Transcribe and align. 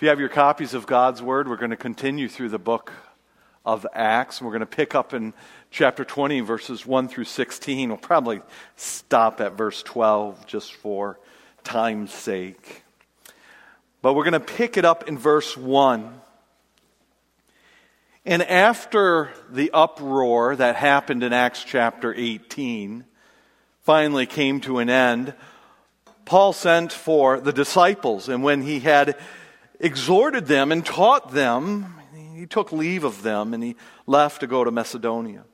If 0.00 0.04
you 0.04 0.08
have 0.08 0.18
your 0.18 0.30
copies 0.30 0.72
of 0.72 0.86
God's 0.86 1.20
Word, 1.20 1.46
we're 1.46 1.58
going 1.58 1.72
to 1.72 1.76
continue 1.76 2.26
through 2.26 2.48
the 2.48 2.58
book 2.58 2.90
of 3.66 3.86
Acts. 3.92 4.40
We're 4.40 4.48
going 4.48 4.60
to 4.60 4.64
pick 4.64 4.94
up 4.94 5.12
in 5.12 5.34
chapter 5.70 6.06
20, 6.06 6.40
verses 6.40 6.86
1 6.86 7.08
through 7.08 7.24
16. 7.24 7.90
We'll 7.90 7.98
probably 7.98 8.40
stop 8.76 9.42
at 9.42 9.58
verse 9.58 9.82
12 9.82 10.46
just 10.46 10.72
for 10.72 11.20
time's 11.64 12.14
sake. 12.14 12.82
But 14.00 14.14
we're 14.14 14.24
going 14.24 14.32
to 14.32 14.40
pick 14.40 14.78
it 14.78 14.86
up 14.86 15.06
in 15.06 15.18
verse 15.18 15.54
1. 15.54 16.18
And 18.24 18.42
after 18.42 19.28
the 19.50 19.70
uproar 19.70 20.56
that 20.56 20.76
happened 20.76 21.22
in 21.22 21.34
Acts 21.34 21.62
chapter 21.62 22.14
18 22.14 23.04
finally 23.82 24.24
came 24.24 24.62
to 24.62 24.78
an 24.78 24.88
end, 24.88 25.34
Paul 26.24 26.54
sent 26.54 26.90
for 26.90 27.38
the 27.38 27.52
disciples. 27.52 28.30
And 28.30 28.42
when 28.42 28.62
he 28.62 28.80
had 28.80 29.18
exhorted 29.80 30.46
them 30.46 30.70
and 30.70 30.84
taught 30.84 31.32
them, 31.32 31.94
he 32.36 32.46
took 32.46 32.72
leave 32.72 33.04
of 33.04 33.22
them 33.22 33.52
and 33.52 33.62
he 33.62 33.76
left 34.06 34.40
to 34.40 34.46
go 34.46 34.62
to 34.64 34.70
Macedonia. 34.70 35.44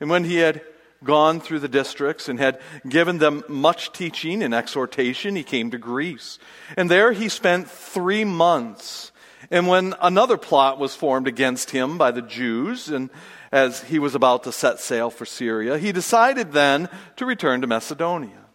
And 0.00 0.10
when 0.10 0.24
he 0.24 0.36
had 0.36 0.62
gone 1.04 1.40
through 1.40 1.60
the 1.60 1.68
districts 1.68 2.28
and 2.28 2.38
had 2.38 2.60
given 2.88 3.18
them 3.18 3.44
much 3.48 3.92
teaching 3.92 4.42
and 4.42 4.54
exhortation, 4.54 5.36
he 5.36 5.44
came 5.44 5.70
to 5.70 5.78
Greece. 5.78 6.38
And 6.76 6.90
there 6.90 7.12
he 7.12 7.28
spent 7.28 7.70
three 7.70 8.24
months. 8.24 9.12
And 9.50 9.68
when 9.68 9.94
another 10.00 10.36
plot 10.36 10.78
was 10.78 10.94
formed 10.94 11.28
against 11.28 11.70
him 11.70 11.96
by 11.96 12.10
the 12.10 12.22
Jews, 12.22 12.88
and 12.88 13.10
as 13.52 13.82
he 13.84 13.98
was 13.98 14.14
about 14.14 14.44
to 14.44 14.52
set 14.52 14.80
sail 14.80 15.10
for 15.10 15.24
Syria, 15.24 15.78
he 15.78 15.92
decided 15.92 16.52
then 16.52 16.88
to 17.16 17.24
return 17.24 17.60
to 17.60 17.66
Macedonia. 17.66 18.47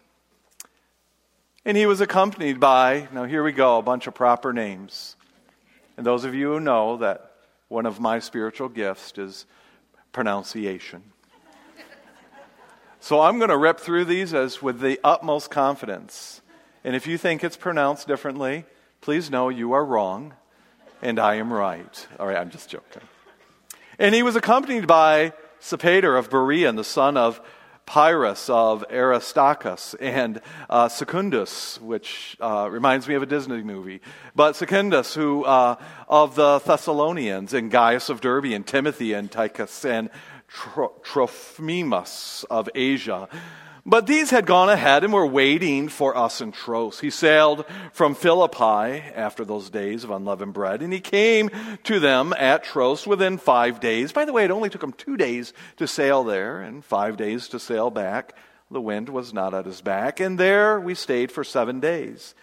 And 1.65 1.77
he 1.77 1.85
was 1.85 2.01
accompanied 2.01 2.59
by, 2.59 3.07
now 3.13 3.23
here 3.23 3.41
we 3.41 3.53
go, 3.53 3.77
a 3.77 3.81
bunch 3.81 4.05
of 4.07 4.13
proper 4.13 4.51
names. 4.51 5.15
And 5.95 6.05
those 6.05 6.25
of 6.25 6.35
you 6.35 6.53
who 6.53 6.59
know 6.59 6.97
that 6.97 7.31
one 7.69 7.85
of 7.85 7.99
my 8.01 8.19
spiritual 8.19 8.67
gifts 8.67 9.17
is 9.17 9.45
pronunciation. 10.11 11.03
So 12.99 13.21
I'm 13.21 13.37
going 13.37 13.49
to 13.49 13.57
rip 13.57 13.79
through 13.79 14.05
these 14.05 14.33
as 14.33 14.61
with 14.61 14.79
the 14.79 14.99
utmost 15.03 15.49
confidence. 15.49 16.41
And 16.83 16.95
if 16.95 17.07
you 17.07 17.17
think 17.17 17.43
it's 17.43 17.57
pronounced 17.57 18.07
differently, 18.07 18.65
please 19.01 19.29
know 19.29 19.49
you 19.49 19.73
are 19.73 19.85
wrong 19.85 20.33
and 21.01 21.19
I 21.19 21.35
am 21.35 21.51
right. 21.51 22.07
All 22.19 22.27
right, 22.27 22.37
I'm 22.37 22.49
just 22.49 22.69
joking. 22.69 23.01
And 23.99 24.13
he 24.15 24.23
was 24.23 24.35
accompanied 24.35 24.87
by 24.87 25.33
Sopater 25.61 26.17
of 26.17 26.29
Berea 26.29 26.67
and 26.67 26.77
the 26.77 26.83
son 26.83 27.15
of 27.15 27.41
Pyrrhus 27.85 28.49
of 28.49 28.83
Aristarchus 28.89 29.93
and 29.99 30.41
uh, 30.69 30.87
Secundus, 30.89 31.79
which 31.81 32.37
uh, 32.39 32.67
reminds 32.71 33.07
me 33.07 33.15
of 33.15 33.23
a 33.23 33.25
Disney 33.25 33.61
movie. 33.61 34.01
But 34.35 34.55
Secundus, 34.55 35.13
who 35.13 35.43
uh, 35.43 35.75
of 36.07 36.35
the 36.35 36.59
Thessalonians, 36.59 37.53
and 37.53 37.69
Gaius 37.69 38.09
of 38.09 38.21
Derbe, 38.21 38.53
and 38.53 38.65
Timothy, 38.65 39.13
and 39.13 39.29
Tychus, 39.29 39.85
and 39.85 40.09
Tro- 40.47 40.93
Trophimus 41.03 42.45
of 42.49 42.69
Asia. 42.73 43.27
But 43.85 44.07
these 44.07 44.29
had 44.29 44.45
gone 44.45 44.69
ahead 44.69 45.03
and 45.03 45.11
were 45.11 45.27
waiting 45.27 45.89
for 45.89 46.15
us 46.15 46.39
in 46.39 46.53
Troas. 46.53 47.01
He 47.01 47.09
sailed 47.09 47.65
from 47.91 48.15
Philippi 48.15 49.03
after 49.13 49.43
those 49.43 49.69
days 49.69 50.05
of 50.05 50.11
unleavened 50.11 50.53
bread, 50.53 50.81
and 50.81 50.93
he 50.93 51.01
came 51.01 51.49
to 51.83 51.99
them 51.99 52.33
at 52.37 52.63
Troas 52.63 53.05
within 53.05 53.37
five 53.37 53.81
days. 53.81 54.13
By 54.13 54.23
the 54.23 54.31
way, 54.31 54.45
it 54.45 54.51
only 54.51 54.69
took 54.69 54.83
him 54.83 54.93
two 54.93 55.17
days 55.17 55.51
to 55.77 55.87
sail 55.87 56.23
there 56.23 56.61
and 56.61 56.83
five 56.83 57.17
days 57.17 57.49
to 57.49 57.59
sail 57.59 57.89
back. 57.89 58.37
The 58.71 58.79
wind 58.79 59.09
was 59.09 59.33
not 59.33 59.53
at 59.53 59.65
his 59.65 59.81
back, 59.81 60.21
and 60.21 60.39
there 60.39 60.79
we 60.79 60.95
stayed 60.95 61.29
for 61.29 61.43
seven 61.43 61.81
days. 61.81 62.35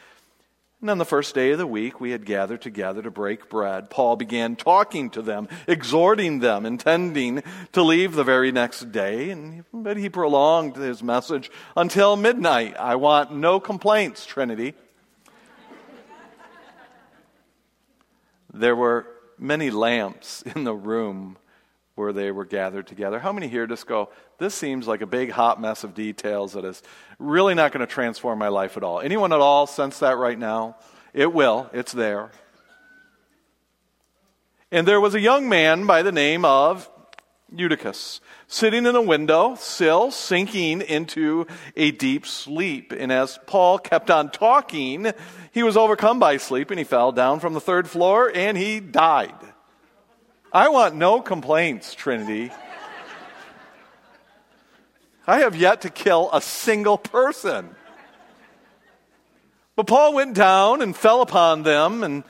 And 0.80 0.88
on 0.88 0.96
the 0.96 1.04
first 1.04 1.34
day 1.34 1.50
of 1.50 1.58
the 1.58 1.66
week, 1.66 2.00
we 2.00 2.12
had 2.12 2.24
gathered 2.24 2.62
together 2.62 3.02
to 3.02 3.10
break 3.10 3.50
bread. 3.50 3.90
Paul 3.90 4.16
began 4.16 4.56
talking 4.56 5.10
to 5.10 5.20
them, 5.20 5.46
exhorting 5.66 6.38
them, 6.38 6.64
intending 6.64 7.42
to 7.72 7.82
leave 7.82 8.14
the 8.14 8.24
very 8.24 8.50
next 8.50 8.90
day. 8.90 9.28
And, 9.28 9.64
but 9.74 9.98
he 9.98 10.08
prolonged 10.08 10.76
his 10.76 11.02
message 11.02 11.50
until 11.76 12.16
midnight. 12.16 12.78
I 12.78 12.94
want 12.94 13.30
no 13.30 13.60
complaints, 13.60 14.24
Trinity. 14.24 14.72
there 18.52 18.74
were 18.74 19.06
many 19.38 19.70
lamps 19.70 20.42
in 20.42 20.64
the 20.64 20.74
room 20.74 21.36
where 22.00 22.12
they 22.12 22.32
were 22.32 22.46
gathered 22.46 22.86
together. 22.86 23.18
How 23.18 23.32
many 23.32 23.46
here 23.46 23.66
just 23.66 23.86
go, 23.86 24.08
this 24.38 24.54
seems 24.54 24.88
like 24.88 25.02
a 25.02 25.06
big 25.06 25.30
hot 25.30 25.60
mess 25.60 25.84
of 25.84 25.94
details 25.94 26.54
that 26.54 26.64
is 26.64 26.82
really 27.18 27.54
not 27.54 27.72
going 27.72 27.86
to 27.86 27.92
transform 27.92 28.38
my 28.38 28.48
life 28.48 28.76
at 28.76 28.82
all? 28.82 29.00
Anyone 29.00 29.32
at 29.32 29.40
all 29.40 29.66
sense 29.66 29.98
that 30.00 30.16
right 30.16 30.38
now? 30.38 30.76
It 31.12 31.32
will, 31.32 31.68
it's 31.72 31.92
there. 31.92 32.30
And 34.72 34.88
there 34.88 35.00
was 35.00 35.14
a 35.14 35.20
young 35.20 35.48
man 35.48 35.86
by 35.86 36.02
the 36.02 36.12
name 36.12 36.44
of 36.44 36.88
Eutychus, 37.54 38.20
sitting 38.46 38.86
in 38.86 38.94
a 38.94 39.02
window 39.02 39.56
sill, 39.56 40.10
sinking 40.10 40.80
into 40.80 41.46
a 41.76 41.90
deep 41.90 42.26
sleep. 42.26 42.92
And 42.96 43.12
as 43.12 43.38
Paul 43.46 43.78
kept 43.78 44.10
on 44.10 44.30
talking, 44.30 45.12
he 45.52 45.62
was 45.62 45.76
overcome 45.76 46.18
by 46.18 46.36
sleep 46.36 46.70
and 46.70 46.78
he 46.78 46.84
fell 46.84 47.12
down 47.12 47.40
from 47.40 47.52
the 47.52 47.60
third 47.60 47.90
floor 47.90 48.30
and 48.34 48.56
he 48.56 48.80
died. 48.80 49.34
I 50.52 50.68
want 50.68 50.96
no 50.96 51.20
complaints, 51.20 51.94
Trinity. 51.94 52.50
I 55.24 55.40
have 55.40 55.54
yet 55.54 55.82
to 55.82 55.90
kill 55.90 56.28
a 56.32 56.40
single 56.40 56.98
person. 56.98 57.76
But 59.76 59.86
Paul 59.86 60.14
went 60.14 60.34
down 60.34 60.82
and 60.82 60.96
fell 60.96 61.22
upon 61.22 61.62
them, 61.62 62.02
and 62.02 62.24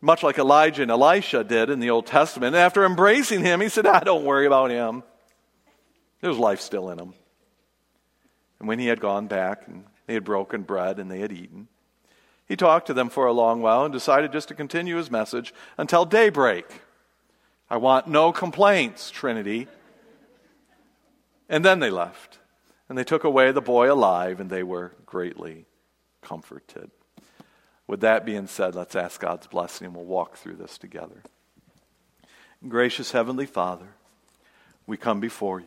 much 0.00 0.22
like 0.22 0.38
Elijah 0.38 0.82
and 0.82 0.90
Elisha 0.90 1.42
did 1.42 1.68
in 1.68 1.80
the 1.80 1.90
Old 1.90 2.06
Testament, 2.06 2.54
and 2.54 2.62
after 2.62 2.84
embracing 2.84 3.44
him, 3.44 3.60
he 3.60 3.68
said, 3.68 3.86
ah, 3.86 4.00
Don't 4.00 4.24
worry 4.24 4.46
about 4.46 4.70
him. 4.70 5.02
There's 6.20 6.38
life 6.38 6.60
still 6.60 6.90
in 6.90 6.98
him. 7.00 7.14
And 8.60 8.68
when 8.68 8.78
he 8.78 8.86
had 8.86 9.00
gone 9.00 9.26
back, 9.26 9.66
and 9.66 9.84
they 10.06 10.14
had 10.14 10.22
broken 10.22 10.62
bread 10.62 11.00
and 11.00 11.10
they 11.10 11.18
had 11.18 11.32
eaten, 11.32 11.66
he 12.46 12.54
talked 12.54 12.86
to 12.86 12.94
them 12.94 13.10
for 13.10 13.26
a 13.26 13.32
long 13.32 13.62
while 13.62 13.84
and 13.84 13.92
decided 13.92 14.30
just 14.30 14.46
to 14.48 14.54
continue 14.54 14.96
his 14.96 15.10
message 15.10 15.52
until 15.76 16.04
daybreak. 16.04 16.66
I 17.72 17.76
want 17.76 18.06
no 18.06 18.32
complaints, 18.32 19.10
Trinity. 19.10 19.66
And 21.48 21.64
then 21.64 21.80
they 21.80 21.88
left. 21.88 22.38
And 22.86 22.98
they 22.98 23.02
took 23.02 23.24
away 23.24 23.50
the 23.50 23.62
boy 23.62 23.90
alive, 23.90 24.40
and 24.40 24.50
they 24.50 24.62
were 24.62 24.92
greatly 25.06 25.64
comforted. 26.20 26.90
With 27.86 28.00
that 28.02 28.26
being 28.26 28.46
said, 28.46 28.74
let's 28.74 28.94
ask 28.94 29.18
God's 29.18 29.46
blessing, 29.46 29.86
and 29.86 29.96
we'll 29.96 30.04
walk 30.04 30.36
through 30.36 30.56
this 30.56 30.76
together. 30.76 31.22
Gracious 32.68 33.12
Heavenly 33.12 33.46
Father, 33.46 33.88
we 34.86 34.98
come 34.98 35.20
before 35.20 35.60
you. 35.60 35.66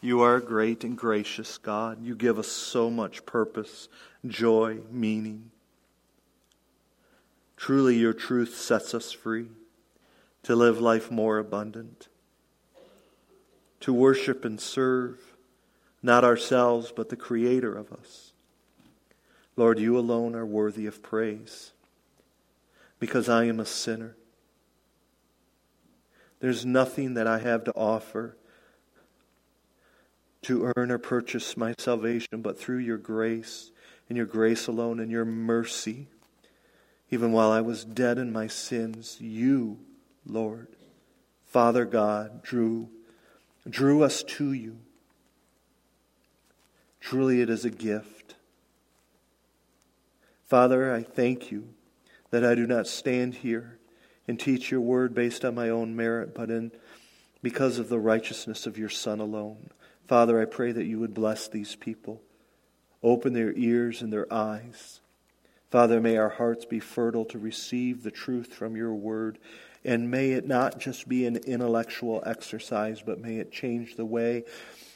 You 0.00 0.22
are 0.22 0.34
a 0.34 0.42
great 0.42 0.82
and 0.82 0.98
gracious 0.98 1.58
God. 1.58 2.02
You 2.02 2.16
give 2.16 2.40
us 2.40 2.48
so 2.48 2.90
much 2.90 3.24
purpose, 3.24 3.88
joy, 4.26 4.78
meaning. 4.90 5.52
Truly, 7.56 7.96
your 7.96 8.12
truth 8.12 8.54
sets 8.56 8.94
us 8.94 9.12
free 9.12 9.48
to 10.42 10.54
live 10.54 10.80
life 10.80 11.10
more 11.10 11.38
abundant, 11.38 12.08
to 13.80 13.92
worship 13.92 14.44
and 14.44 14.60
serve 14.60 15.18
not 16.02 16.22
ourselves, 16.22 16.92
but 16.94 17.08
the 17.08 17.16
Creator 17.16 17.74
of 17.74 17.92
us. 17.92 18.32
Lord, 19.56 19.78
you 19.78 19.98
alone 19.98 20.34
are 20.34 20.46
worthy 20.46 20.86
of 20.86 21.02
praise 21.02 21.72
because 22.98 23.28
I 23.28 23.44
am 23.44 23.58
a 23.58 23.66
sinner. 23.66 24.16
There's 26.40 26.64
nothing 26.64 27.14
that 27.14 27.26
I 27.26 27.38
have 27.38 27.64
to 27.64 27.72
offer 27.72 28.36
to 30.42 30.72
earn 30.76 30.92
or 30.92 30.98
purchase 30.98 31.56
my 31.56 31.74
salvation, 31.78 32.42
but 32.42 32.58
through 32.58 32.78
your 32.78 32.98
grace 32.98 33.72
and 34.08 34.16
your 34.16 34.26
grace 34.26 34.68
alone 34.68 35.00
and 35.00 35.10
your 35.10 35.24
mercy. 35.24 36.06
Even 37.10 37.32
while 37.32 37.50
I 37.50 37.60
was 37.60 37.84
dead 37.84 38.18
in 38.18 38.32
my 38.32 38.48
sins, 38.48 39.18
you, 39.20 39.78
Lord, 40.24 40.68
Father 41.44 41.84
God, 41.84 42.42
drew, 42.42 42.88
drew 43.68 44.02
us 44.02 44.22
to 44.24 44.52
you. 44.52 44.78
Truly, 47.00 47.40
it 47.40 47.48
is 47.48 47.64
a 47.64 47.70
gift. 47.70 48.34
Father, 50.44 50.92
I 50.92 51.02
thank 51.02 51.52
you 51.52 51.68
that 52.30 52.44
I 52.44 52.56
do 52.56 52.66
not 52.66 52.88
stand 52.88 53.36
here 53.36 53.78
and 54.26 54.38
teach 54.38 54.72
your 54.72 54.80
word 54.80 55.14
based 55.14 55.44
on 55.44 55.54
my 55.54 55.68
own 55.68 55.94
merit, 55.94 56.34
but 56.34 56.50
in 56.50 56.72
because 57.42 57.78
of 57.78 57.88
the 57.88 58.00
righteousness 58.00 58.66
of 58.66 58.76
your 58.76 58.88
Son 58.88 59.20
alone. 59.20 59.70
Father, 60.08 60.40
I 60.40 60.46
pray 60.46 60.72
that 60.72 60.86
you 60.86 60.98
would 60.98 61.14
bless 61.14 61.46
these 61.46 61.76
people, 61.76 62.20
open 63.04 63.32
their 63.32 63.52
ears 63.52 64.02
and 64.02 64.12
their 64.12 64.32
eyes 64.32 65.00
Father, 65.70 66.00
may 66.00 66.16
our 66.16 66.28
hearts 66.28 66.64
be 66.64 66.80
fertile 66.80 67.24
to 67.26 67.38
receive 67.38 68.02
the 68.02 68.10
truth 68.10 68.54
from 68.54 68.76
your 68.76 68.94
word. 68.94 69.38
And 69.84 70.10
may 70.10 70.32
it 70.32 70.46
not 70.46 70.78
just 70.78 71.08
be 71.08 71.26
an 71.26 71.36
intellectual 71.36 72.22
exercise, 72.26 73.02
but 73.02 73.20
may 73.20 73.36
it 73.36 73.52
change 73.52 73.94
the 73.94 74.04
way 74.04 74.44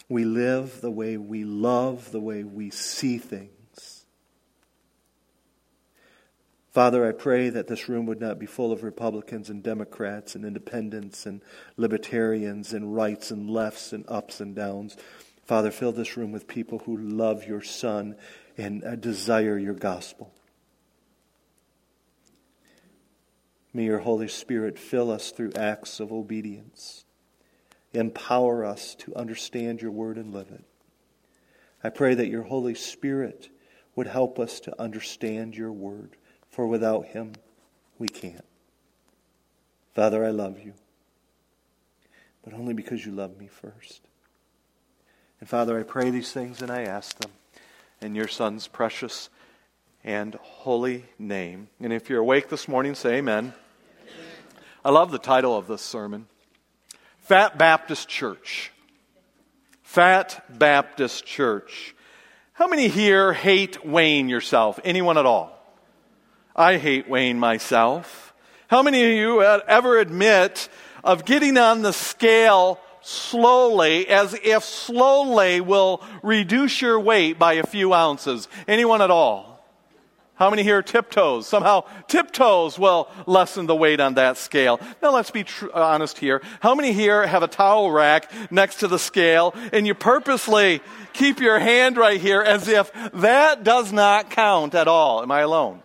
we 0.08 0.24
live, 0.24 0.80
the 0.80 0.90
way 0.90 1.16
we 1.16 1.44
love, 1.44 2.10
the 2.10 2.20
way 2.20 2.42
we 2.42 2.70
see 2.70 3.18
things. 3.18 4.04
Father, 6.72 7.08
I 7.08 7.12
pray 7.12 7.48
that 7.50 7.66
this 7.66 7.88
room 7.88 8.06
would 8.06 8.20
not 8.20 8.38
be 8.38 8.46
full 8.46 8.72
of 8.72 8.84
Republicans 8.84 9.50
and 9.50 9.62
Democrats 9.62 10.34
and 10.34 10.44
independents 10.44 11.26
and 11.26 11.40
libertarians 11.76 12.72
and 12.72 12.94
rights 12.94 13.30
and 13.32 13.50
lefts 13.50 13.92
and 13.92 14.04
ups 14.08 14.40
and 14.40 14.54
downs. 14.54 14.96
Father, 15.44 15.72
fill 15.72 15.90
this 15.92 16.16
room 16.16 16.30
with 16.30 16.46
people 16.46 16.78
who 16.80 16.96
love 16.96 17.44
your 17.44 17.62
Son 17.62 18.16
and 18.56 18.84
uh, 18.84 18.94
desire 18.94 19.58
your 19.58 19.74
gospel. 19.74 20.32
May 23.72 23.84
your 23.84 24.00
Holy 24.00 24.28
Spirit 24.28 24.78
fill 24.78 25.10
us 25.10 25.30
through 25.30 25.52
acts 25.54 26.00
of 26.00 26.12
obedience. 26.12 27.04
Empower 27.92 28.64
us 28.64 28.94
to 28.96 29.14
understand 29.14 29.80
your 29.80 29.90
word 29.90 30.16
and 30.16 30.32
live 30.32 30.50
it. 30.50 30.64
I 31.82 31.88
pray 31.88 32.14
that 32.14 32.28
your 32.28 32.42
Holy 32.42 32.74
Spirit 32.74 33.48
would 33.94 34.06
help 34.06 34.38
us 34.38 34.60
to 34.60 34.80
understand 34.80 35.56
your 35.56 35.72
word 35.72 36.16
for 36.50 36.66
without 36.66 37.06
him, 37.06 37.32
we 37.98 38.08
can't. 38.08 38.44
Father, 39.94 40.24
I 40.24 40.30
love 40.30 40.58
you, 40.60 40.74
but 42.44 42.52
only 42.52 42.74
because 42.74 43.06
you 43.06 43.12
love 43.12 43.38
me 43.38 43.46
first. 43.46 44.02
And 45.38 45.48
Father, 45.48 45.78
I 45.78 45.84
pray 45.84 46.10
these 46.10 46.32
things 46.32 46.60
and 46.60 46.70
I 46.70 46.82
ask 46.82 47.18
them 47.20 47.30
in 48.00 48.14
your 48.14 48.28
Son's 48.28 48.66
precious 48.66 49.30
and 50.04 50.34
holy 50.36 51.04
name. 51.18 51.68
And 51.80 51.92
if 51.92 52.08
you're 52.08 52.20
awake 52.20 52.48
this 52.48 52.68
morning, 52.68 52.94
say 52.94 53.16
amen. 53.16 53.52
I 54.84 54.90
love 54.90 55.10
the 55.10 55.18
title 55.18 55.56
of 55.56 55.66
this 55.66 55.82
sermon 55.82 56.26
Fat 57.18 57.58
Baptist 57.58 58.08
Church. 58.08 58.72
Fat 59.82 60.58
Baptist 60.58 61.26
Church. 61.26 61.94
How 62.52 62.68
many 62.68 62.88
here 62.88 63.32
hate 63.32 63.84
weighing 63.84 64.28
yourself? 64.28 64.78
Anyone 64.84 65.18
at 65.18 65.26
all? 65.26 65.56
I 66.54 66.76
hate 66.76 67.08
weighing 67.08 67.38
myself. 67.38 68.34
How 68.68 68.82
many 68.82 69.02
of 69.02 69.12
you 69.12 69.42
ever 69.42 69.98
admit 69.98 70.68
of 71.02 71.24
getting 71.24 71.56
on 71.58 71.82
the 71.82 71.92
scale 71.92 72.78
slowly 73.00 74.06
as 74.08 74.38
if 74.44 74.62
slowly 74.62 75.60
will 75.60 76.04
reduce 76.22 76.80
your 76.80 77.00
weight 77.00 77.38
by 77.38 77.54
a 77.54 77.66
few 77.66 77.92
ounces? 77.92 78.46
Anyone 78.68 79.02
at 79.02 79.10
all? 79.10 79.49
How 80.40 80.48
many 80.48 80.62
here 80.62 80.82
tiptoes? 80.82 81.46
Somehow 81.46 81.84
tiptoes 82.08 82.78
will 82.78 83.10
lessen 83.26 83.66
the 83.66 83.76
weight 83.76 84.00
on 84.00 84.14
that 84.14 84.38
scale. 84.38 84.80
Now 85.02 85.12
let's 85.12 85.30
be 85.30 85.44
tr- 85.44 85.66
uh, 85.66 85.84
honest 85.84 86.16
here. 86.16 86.40
How 86.60 86.74
many 86.74 86.94
here 86.94 87.26
have 87.26 87.42
a 87.42 87.46
towel 87.46 87.90
rack 87.90 88.32
next 88.50 88.76
to 88.76 88.88
the 88.88 88.98
scale 88.98 89.54
and 89.70 89.86
you 89.86 89.92
purposely 89.92 90.80
keep 91.12 91.40
your 91.40 91.58
hand 91.58 91.98
right 91.98 92.18
here 92.18 92.40
as 92.40 92.68
if 92.68 92.90
that 93.12 93.64
does 93.64 93.92
not 93.92 94.30
count 94.30 94.74
at 94.74 94.88
all? 94.88 95.22
Am 95.22 95.30
I 95.30 95.40
alone? 95.40 95.82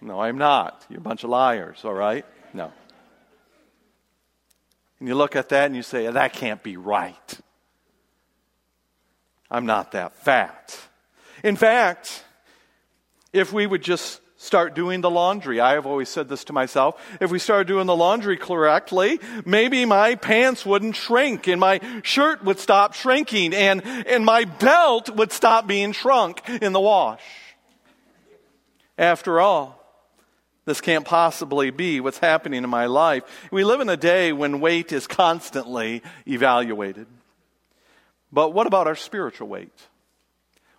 No, 0.00 0.20
I'm 0.20 0.38
not. 0.38 0.86
You're 0.88 1.00
a 1.00 1.02
bunch 1.02 1.24
of 1.24 1.30
liars, 1.30 1.80
all 1.84 1.92
right? 1.92 2.24
No. 2.54 2.72
And 5.00 5.08
you 5.08 5.16
look 5.16 5.34
at 5.34 5.48
that 5.48 5.66
and 5.66 5.74
you 5.74 5.82
say, 5.82 6.08
that 6.08 6.34
can't 6.34 6.62
be 6.62 6.76
right. 6.76 7.40
I'm 9.50 9.66
not 9.66 9.90
that 9.90 10.14
fat. 10.14 10.78
In 11.42 11.56
fact, 11.56 12.22
if 13.36 13.52
we 13.52 13.66
would 13.66 13.82
just 13.82 14.20
start 14.38 14.74
doing 14.74 15.00
the 15.00 15.10
laundry. 15.10 15.60
I 15.60 15.72
have 15.72 15.86
always 15.86 16.08
said 16.08 16.28
this 16.28 16.44
to 16.44 16.52
myself. 16.52 17.00
If 17.20 17.30
we 17.30 17.38
started 17.38 17.66
doing 17.66 17.86
the 17.86 17.96
laundry 17.96 18.36
correctly, 18.36 19.18
maybe 19.44 19.84
my 19.84 20.14
pants 20.14 20.66
wouldn't 20.66 20.96
shrink 20.96 21.46
and 21.48 21.60
my 21.60 21.80
shirt 22.02 22.44
would 22.44 22.58
stop 22.58 22.94
shrinking 22.94 23.54
and, 23.54 23.84
and 23.84 24.24
my 24.24 24.44
belt 24.44 25.10
would 25.10 25.32
stop 25.32 25.66
being 25.66 25.92
shrunk 25.92 26.46
in 26.48 26.72
the 26.72 26.80
wash. 26.80 27.22
After 28.98 29.40
all, 29.40 29.82
this 30.64 30.80
can't 30.80 31.04
possibly 31.04 31.70
be 31.70 32.00
what's 32.00 32.18
happening 32.18 32.64
in 32.64 32.70
my 32.70 32.86
life. 32.86 33.22
We 33.50 33.64
live 33.64 33.80
in 33.80 33.88
a 33.88 33.96
day 33.96 34.32
when 34.32 34.60
weight 34.60 34.92
is 34.92 35.06
constantly 35.06 36.02
evaluated. 36.26 37.06
But 38.32 38.52
what 38.52 38.66
about 38.66 38.86
our 38.86 38.96
spiritual 38.96 39.48
weight? 39.48 39.72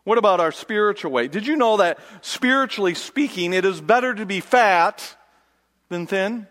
What 0.07 0.17
about 0.17 0.39
our 0.39 0.53
spiritual 0.53 1.11
weight? 1.11 1.33
Did 1.33 1.45
you 1.45 1.57
know 1.57 1.75
that 1.77 1.99
spiritually 2.21 2.93
speaking, 2.93 3.51
it 3.51 3.65
is 3.65 3.81
better 3.81 4.15
to 4.15 4.25
be 4.25 4.39
fat 4.39 5.17
than 5.89 6.07
thin? 6.07 6.47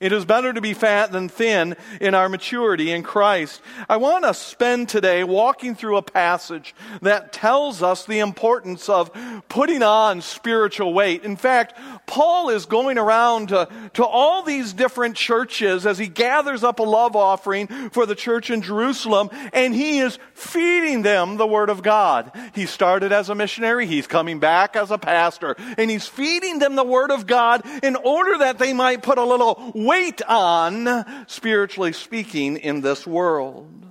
It 0.00 0.12
is 0.12 0.24
better 0.24 0.52
to 0.52 0.60
be 0.60 0.74
fat 0.74 1.12
than 1.12 1.28
thin 1.28 1.76
in 2.00 2.14
our 2.14 2.28
maturity 2.28 2.90
in 2.90 3.04
Christ. 3.04 3.62
I 3.88 3.96
want 3.96 4.24
to 4.24 4.34
spend 4.34 4.88
today 4.88 5.22
walking 5.22 5.76
through 5.76 5.96
a 5.96 6.02
passage 6.02 6.74
that 7.00 7.32
tells 7.32 7.80
us 7.80 8.04
the 8.04 8.18
importance 8.18 8.88
of 8.88 9.12
putting 9.48 9.84
on 9.84 10.20
spiritual 10.20 10.92
weight. 10.92 11.22
In 11.22 11.36
fact, 11.36 11.78
Paul 12.06 12.50
is 12.50 12.66
going 12.66 12.98
around 12.98 13.50
to, 13.50 13.68
to 13.94 14.04
all 14.04 14.42
these 14.42 14.72
different 14.72 15.14
churches 15.14 15.86
as 15.86 15.96
he 15.96 16.08
gathers 16.08 16.64
up 16.64 16.80
a 16.80 16.82
love 16.82 17.14
offering 17.14 17.68
for 17.90 18.04
the 18.04 18.16
church 18.16 18.50
in 18.50 18.62
Jerusalem, 18.62 19.30
and 19.52 19.72
he 19.72 20.00
is 20.00 20.18
feeding 20.34 21.02
them 21.02 21.36
the 21.36 21.46
Word 21.46 21.70
of 21.70 21.84
God. 21.84 22.32
He 22.52 22.66
started 22.66 23.12
as 23.12 23.28
a 23.28 23.34
missionary, 23.36 23.86
he's 23.86 24.08
coming 24.08 24.40
back 24.40 24.74
as 24.74 24.90
a 24.90 24.98
pastor, 24.98 25.54
and 25.78 25.88
he's 25.88 26.06
feeding 26.06 26.58
them 26.58 26.74
the 26.74 26.84
Word 26.84 27.12
of 27.12 27.28
God 27.28 27.62
in 27.84 27.94
order 27.94 28.38
that 28.38 28.58
they 28.58 28.72
might 28.72 29.00
put 29.00 29.18
a 29.18 29.24
little 29.24 29.70
weight 29.84 30.22
on, 30.22 31.26
spiritually 31.26 31.92
speaking, 31.92 32.56
in 32.56 32.80
this 32.80 33.06
world. 33.06 33.84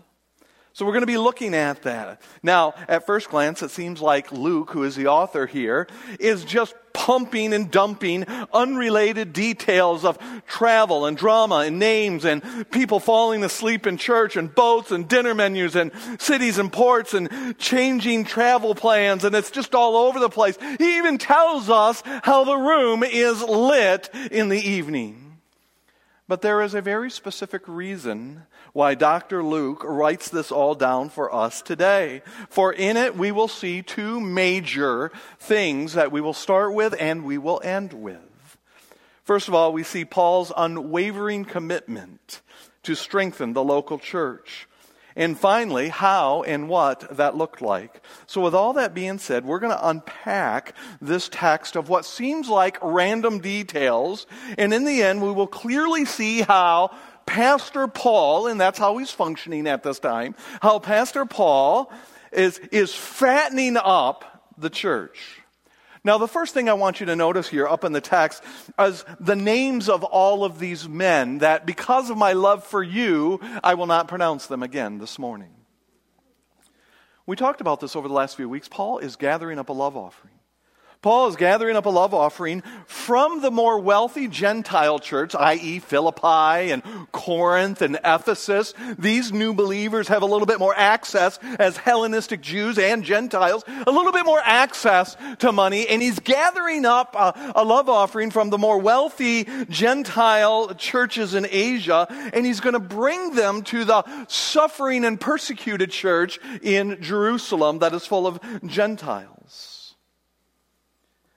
So 0.75 0.85
we're 0.85 0.93
going 0.93 1.03
to 1.03 1.07
be 1.07 1.17
looking 1.17 1.53
at 1.53 1.83
that. 1.83 2.19
Now, 2.41 2.73
at 2.87 3.05
first 3.05 3.29
glance, 3.29 3.61
it 3.61 3.69
seems 3.69 4.01
like 4.01 4.31
Luke, 4.31 4.71
who 4.71 4.83
is 4.83 4.95
the 4.95 5.05
author 5.05 5.45
here, 5.45 5.87
is 6.19 6.43
just 6.43 6.73
pumping 6.93 7.53
and 7.53 7.69
dumping 7.69 8.25
unrelated 8.51 9.33
details 9.33 10.03
of 10.03 10.17
travel 10.47 11.05
and 11.05 11.15
drama 11.15 11.57
and 11.57 11.77
names 11.77 12.25
and 12.25 12.69
people 12.71 12.99
falling 12.99 13.43
asleep 13.43 13.85
in 13.85 13.97
church 13.97 14.35
and 14.35 14.53
boats 14.53 14.91
and 14.91 15.07
dinner 15.07 15.35
menus 15.35 15.75
and 15.75 15.91
cities 16.19 16.57
and 16.57 16.71
ports 16.71 17.13
and 17.13 17.57
changing 17.59 18.23
travel 18.23 18.73
plans 18.73 19.23
and 19.23 19.35
it's 19.35 19.51
just 19.51 19.75
all 19.75 19.95
over 19.95 20.19
the 20.19 20.29
place. 20.29 20.57
He 20.79 20.97
even 20.97 21.19
tells 21.19 21.69
us 21.69 22.01
how 22.23 22.45
the 22.45 22.57
room 22.57 23.03
is 23.03 23.41
lit 23.43 24.09
in 24.31 24.49
the 24.49 24.59
evening. 24.59 25.22
But 26.27 26.41
there 26.41 26.61
is 26.61 26.73
a 26.73 26.81
very 26.81 27.11
specific 27.11 27.63
reason 27.67 28.43
why 28.71 28.95
Dr. 28.95 29.43
Luke 29.43 29.83
writes 29.83 30.29
this 30.29 30.51
all 30.51 30.73
down 30.73 31.09
for 31.09 31.33
us 31.33 31.61
today. 31.61 32.21
For 32.49 32.71
in 32.71 32.95
it 32.95 33.17
we 33.17 33.31
will 33.31 33.49
see 33.49 33.81
two 33.81 34.21
major 34.21 35.11
things 35.37 35.93
that 35.93 36.11
we 36.11 36.21
will 36.21 36.33
start 36.33 36.73
with 36.73 36.95
and 36.97 37.25
we 37.25 37.37
will 37.37 37.61
end 37.63 37.91
with. 37.91 38.57
First 39.23 39.47
of 39.47 39.53
all, 39.53 39.71
we 39.71 39.83
see 39.83 40.03
Paul's 40.03 40.51
unwavering 40.55 41.45
commitment 41.45 42.41
to 42.83 42.95
strengthen 42.95 43.53
the 43.53 43.63
local 43.63 43.97
church. 43.97 44.67
And 45.15 45.37
finally, 45.37 45.89
how 45.89 46.43
and 46.43 46.67
what 46.67 47.17
that 47.17 47.35
looked 47.35 47.61
like. 47.61 48.01
So, 48.25 48.41
with 48.41 48.55
all 48.55 48.73
that 48.73 48.93
being 48.93 49.19
said, 49.19 49.45
we're 49.45 49.59
going 49.59 49.75
to 49.75 49.87
unpack 49.87 50.73
this 51.01 51.29
text 51.29 51.75
of 51.75 51.89
what 51.89 52.05
seems 52.05 52.49
like 52.49 52.77
random 52.81 53.39
details. 53.39 54.25
And 54.57 54.73
in 54.73 54.85
the 54.85 55.03
end, 55.03 55.21
we 55.21 55.31
will 55.31 55.47
clearly 55.47 56.05
see 56.05 56.41
how 56.41 56.95
Pastor 57.25 57.87
Paul, 57.87 58.47
and 58.47 58.59
that's 58.59 58.79
how 58.79 58.97
he's 58.97 59.11
functioning 59.11 59.67
at 59.67 59.83
this 59.83 59.99
time, 59.99 60.35
how 60.61 60.79
Pastor 60.79 61.25
Paul 61.25 61.91
is, 62.31 62.57
is 62.71 62.93
fattening 62.93 63.77
up 63.77 64.51
the 64.57 64.69
church. 64.69 65.42
Now, 66.05 66.17
the 66.17 66.27
first 66.27 66.53
thing 66.53 66.67
I 66.67 66.73
want 66.73 66.99
you 66.99 67.05
to 67.05 67.15
notice 67.15 67.47
here 67.47 67.65
up 67.65 67.85
in 67.85 67.93
the 67.93 68.01
text 68.01 68.43
is 68.77 69.05
the 69.21 69.37
names 69.37 69.87
of 69.87 70.03
all 70.03 70.43
of 70.43 70.59
these 70.59 70.87
men 70.87 71.37
that 71.37 71.65
because 71.65 72.09
of 72.09 72.17
my 72.17 72.33
love 72.33 72.65
for 72.65 72.83
you, 72.83 73.39
I 73.63 73.75
will 73.75 73.85
not 73.85 74.09
pronounce 74.09 74.47
them 74.47 74.63
again 74.63 74.97
this 74.97 75.17
morning. 75.17 75.51
We 77.25 77.37
talked 77.37 77.61
about 77.61 77.79
this 77.79 77.95
over 77.95 78.09
the 78.09 78.13
last 78.13 78.35
few 78.35 78.49
weeks. 78.49 78.67
Paul 78.67 78.97
is 78.97 79.15
gathering 79.15 79.59
up 79.59 79.69
a 79.69 79.73
love 79.73 79.95
offering. 79.95 80.32
Paul 81.03 81.27
is 81.27 81.35
gathering 81.35 81.75
up 81.75 81.85
a 81.85 81.89
love 81.89 82.13
offering 82.13 82.63
from 82.87 83.41
the 83.41 83.51
more 83.51 83.77
wealthy 83.77 84.29
Gentile 84.29 84.99
church, 84.99 85.35
i.e., 85.35 85.79
Philippi 85.79 86.71
and 86.71 86.81
Corinth 87.11 87.81
and 87.81 87.99
Ephesus. 88.05 88.73
These 88.97 89.33
new 89.33 89.53
believers 89.53 90.07
have 90.07 90.21
a 90.21 90.25
little 90.25 90.45
bit 90.45 90.59
more 90.59 90.73
access 90.73 91.39
as 91.59 91.75
Hellenistic 91.75 92.39
Jews 92.39 92.79
and 92.79 93.03
Gentiles, 93.03 93.65
a 93.67 93.91
little 93.91 94.13
bit 94.13 94.25
more 94.25 94.41
access 94.45 95.17
to 95.39 95.51
money, 95.51 95.89
and 95.89 96.01
he's 96.01 96.19
gathering 96.19 96.85
up 96.85 97.15
a, 97.15 97.51
a 97.53 97.65
love 97.65 97.89
offering 97.89 98.31
from 98.31 98.49
the 98.49 98.57
more 98.57 98.77
wealthy 98.77 99.45
Gentile 99.67 100.73
churches 100.75 101.33
in 101.33 101.45
Asia, 101.49 102.07
and 102.31 102.45
he's 102.45 102.61
going 102.61 102.75
to 102.75 102.79
bring 102.79 103.35
them 103.35 103.61
to 103.63 103.83
the 103.83 104.05
suffering 104.29 105.03
and 105.03 105.19
persecuted 105.19 105.91
church 105.91 106.39
in 106.61 107.01
Jerusalem 107.01 107.79
that 107.79 107.93
is 107.93 108.05
full 108.05 108.25
of 108.25 108.39
Gentiles. 108.65 109.72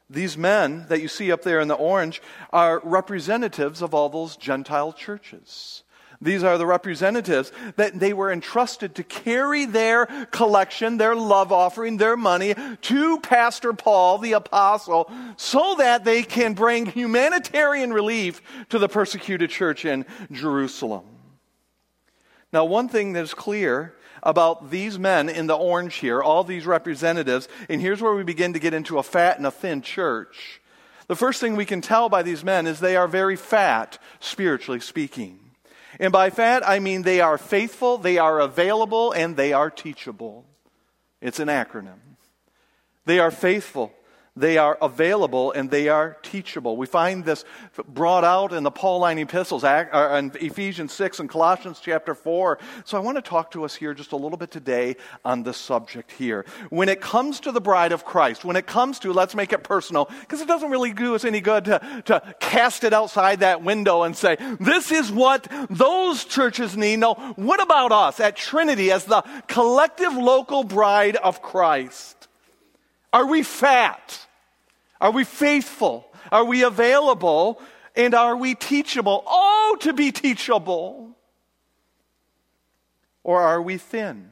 These 0.09 0.39
men 0.39 0.87
that 0.89 1.01
you 1.01 1.09
see 1.09 1.33
up 1.33 1.43
there 1.43 1.61
in 1.61 1.69
the 1.69 1.75
orange 1.75 2.23
are 2.53 2.81
representatives 2.85 3.83
of 3.83 3.93
all 3.93 4.09
those 4.09 4.37
Gentile 4.37 4.93
churches. 4.93 5.83
These 6.21 6.45
are 6.45 6.57
the 6.57 6.67
representatives 6.67 7.53
that 7.77 7.99
they 7.99 8.13
were 8.13 8.33
entrusted 8.33 8.95
to 8.95 9.05
carry 9.05 9.67
their 9.67 10.07
collection, 10.31 10.97
their 10.97 11.15
love 11.15 11.53
offering, 11.53 11.99
their 11.99 12.17
money 12.17 12.55
to 12.83 13.21
Pastor 13.21 13.73
Paul, 13.73 14.19
the 14.19 14.33
apostle, 14.33 15.11
so 15.37 15.75
that 15.77 16.05
they 16.05 16.23
can 16.23 16.55
bring 16.55 16.87
humanitarian 16.87 17.93
relief 17.93 18.41
to 18.71 18.79
the 18.79 18.89
persecuted 18.89 19.51
church 19.51 19.85
in 19.85 20.07
Jerusalem. 20.33 21.05
Now, 22.53 22.65
one 22.65 22.89
thing 22.89 23.13
that 23.13 23.25
is 23.25 23.35
clear 23.35 23.95
about 24.23 24.71
these 24.71 24.99
men 24.99 25.29
in 25.29 25.47
the 25.47 25.57
orange 25.57 25.97
here, 25.97 26.23
all 26.23 26.45
these 26.45 26.67
representatives, 26.67 27.49
and 27.69 27.81
here's 27.81 28.03
where 28.03 28.15
we 28.15 28.23
begin 28.23 28.53
to 28.53 28.59
get 28.59 28.75
into 28.75 28.99
a 28.99 29.03
fat 29.03 29.37
and 29.37 29.47
a 29.47 29.51
thin 29.51 29.83
church. 29.83 30.61
The 31.09 31.17
first 31.17 31.41
thing 31.41 31.55
we 31.55 31.65
can 31.65 31.81
tell 31.81 32.09
by 32.09 32.23
these 32.23 32.43
men 32.43 32.67
is 32.67 32.81
they 32.81 32.97
are 32.97 33.09
very 33.09 33.37
fat, 33.37 33.99
spiritually 34.19 34.81
speaking. 34.81 35.39
And 36.01 36.13
by 36.13 36.31
fat, 36.31 36.67
I 36.67 36.79
mean 36.79 37.03
they 37.03 37.21
are 37.21 37.39
faithful, 37.39 37.99
they 37.99 38.19
are 38.19 38.41
available, 38.41 39.13
and 39.13 39.37
they 39.37 39.53
are 39.53 39.71
teachable. 39.71 40.45
It's 41.21 41.41
an 41.41 41.49
acronym. 41.49 42.01
They 43.05 43.21
are 43.21 43.31
faithful, 43.31 43.93
they 44.37 44.59
are 44.59 44.77
available 44.83 45.53
and 45.53 45.71
they 45.71 45.89
are 45.89 46.17
teachable. 46.23 46.77
We 46.77 46.87
find 46.87 47.25
this 47.25 47.45
brought 47.89 48.25
out 48.25 48.53
in 48.53 48.63
the 48.63 48.71
Pauline 48.71 49.19
epistles, 49.19 49.65
uh, 49.65 49.87
in 50.19 50.31
Ephesians 50.41 50.93
6 50.93 51.21
and 51.21 51.29
Colossians 51.29 51.81
chapter 51.83 52.15
4. 52.15 52.59
So 52.85 52.97
I 52.97 53.01
want 53.01 53.17
to 53.17 53.23
talk 53.23 53.51
to 53.53 53.65
us 53.65 53.75
here 53.75 53.95
just 53.95 54.13
a 54.13 54.17
little 54.17 54.37
bit 54.37 54.51
today 54.51 54.97
on 55.25 55.43
this 55.43 55.57
subject 55.57 56.13
here. 56.13 56.45
When 56.69 56.89
it 56.89 57.01
comes 57.01 57.41
to 57.41 57.53
the 57.53 57.61
bride 57.61 57.93
of 57.93 58.05
Christ, 58.05 58.45
when 58.45 58.57
it 58.57 58.67
comes 58.67 58.99
to, 59.01 59.13
let's 59.13 59.35
make 59.35 59.53
it 59.53 59.65
personal, 59.65 60.11
because 60.21 60.41
it 60.41 60.49
doesn't 60.49 60.71
really 60.71 60.93
do 60.93 61.15
us 61.15 61.25
any 61.25 61.41
good 61.41 61.65
to, 61.65 62.03
to 62.07 62.35
cast 62.41 62.85
it 62.85 62.93
outside 62.93 63.41
that 63.41 63.63
window 63.63 64.03
and 64.03 64.15
say, 64.15 64.37
this 64.61 64.93
is 64.93 65.11
what 65.11 65.51
those 65.71 66.25
churches 66.25 66.77
need. 66.77 66.99
No, 66.99 67.15
what 67.37 67.63
about 67.63 67.93
us 67.93 68.21
at 68.21 68.37
Trinity 68.37 68.91
as 68.91 69.05
the 69.07 69.23
collective 69.47 70.15
local 70.15 70.63
bride 70.63 71.17
of 71.17 71.41
Christ? 71.41 72.29
Are 73.13 73.27
we 73.27 73.43
fat? 73.43 74.26
Are 75.01 75.11
we 75.11 75.25
faithful? 75.25 76.07
Are 76.33 76.45
we 76.45 76.63
available? 76.63 77.61
And 77.95 78.15
are 78.15 78.37
we 78.37 78.55
teachable? 78.55 79.23
Oh, 79.27 79.77
to 79.81 79.93
be 79.93 80.13
teachable. 80.13 81.17
Or 83.23 83.41
are 83.41 83.61
we 83.61 83.79
thin? 83.79 84.31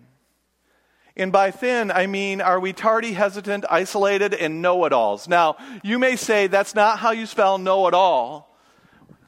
And 1.16 1.30
by 1.30 1.52
thin, 1.52 1.90
I 1.92 2.06
mean, 2.06 2.40
are 2.40 2.58
we 2.58 2.72
tardy, 2.72 3.12
hesitant, 3.12 3.64
isolated, 3.70 4.34
and 4.34 4.60
know 4.60 4.84
it 4.84 4.92
alls? 4.92 5.28
Now, 5.28 5.56
you 5.82 5.98
may 5.98 6.16
say 6.16 6.48
that's 6.48 6.74
not 6.74 6.98
how 6.98 7.12
you 7.12 7.26
spell 7.26 7.58
know 7.58 7.86
it 7.86 7.94
all. 7.94 8.56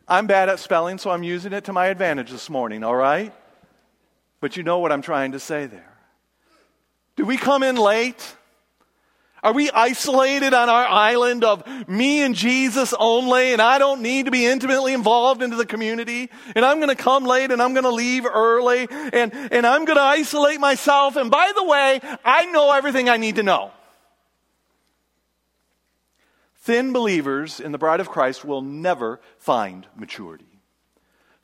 I'm 0.09 0.27
bad 0.27 0.49
at 0.49 0.59
spelling, 0.59 0.99
so 0.99 1.11
I'm 1.11 1.23
using 1.23 1.53
it 1.53 1.65
to 1.65 1.73
my 1.73 1.87
advantage 1.87 2.31
this 2.31 2.51
morning, 2.51 2.83
all 2.83 2.95
right? 2.95 3.33
But 4.41 4.57
you 4.57 4.63
know 4.63 4.79
what 4.79 4.93
I'm 4.93 5.03
trying 5.03 5.33
to 5.33 5.41
say 5.41 5.67
there. 5.67 5.97
Do 7.17 7.25
we 7.25 7.37
come 7.37 7.63
in 7.63 7.77
late? 7.77 8.37
Are 9.47 9.53
we 9.53 9.71
isolated 9.71 10.55
on 10.55 10.69
our 10.69 10.85
island 10.85 11.45
of 11.45 11.65
me 11.87 12.23
and 12.23 12.35
Jesus 12.35 12.93
only, 12.99 13.53
and 13.53 13.63
I 13.63 13.79
don't 13.79 14.03
need 14.03 14.25
to 14.25 14.33
be 14.33 14.45
intimately 14.45 14.93
involved 14.93 15.41
into 15.41 15.55
the 15.55 15.65
community? 15.65 16.31
And 16.57 16.65
I'm 16.65 16.79
going 16.79 16.89
to 16.89 17.01
come 17.01 17.25
late 17.25 17.53
and 17.53 17.63
I'm 17.63 17.73
going 17.73 17.85
to 17.85 17.93
leave 17.93 18.27
early, 18.27 18.89
and, 18.91 19.33
and 19.33 19.65
I'm 19.65 19.85
going 19.85 19.99
to 19.99 20.03
isolate 20.03 20.59
myself. 20.59 21.15
And 21.15 21.31
by 21.31 21.53
the 21.55 21.63
way, 21.63 22.01
I 22.25 22.47
know 22.47 22.73
everything 22.73 23.09
I 23.09 23.19
need 23.19 23.37
to 23.37 23.45
know. 23.45 23.71
Thin 26.57 26.93
believers 26.93 27.61
in 27.61 27.71
the 27.71 27.79
bride 27.79 28.01
of 28.01 28.09
Christ 28.09 28.45
will 28.45 28.63
never 28.63 29.21
find 29.39 29.87
maturity. 29.95 30.59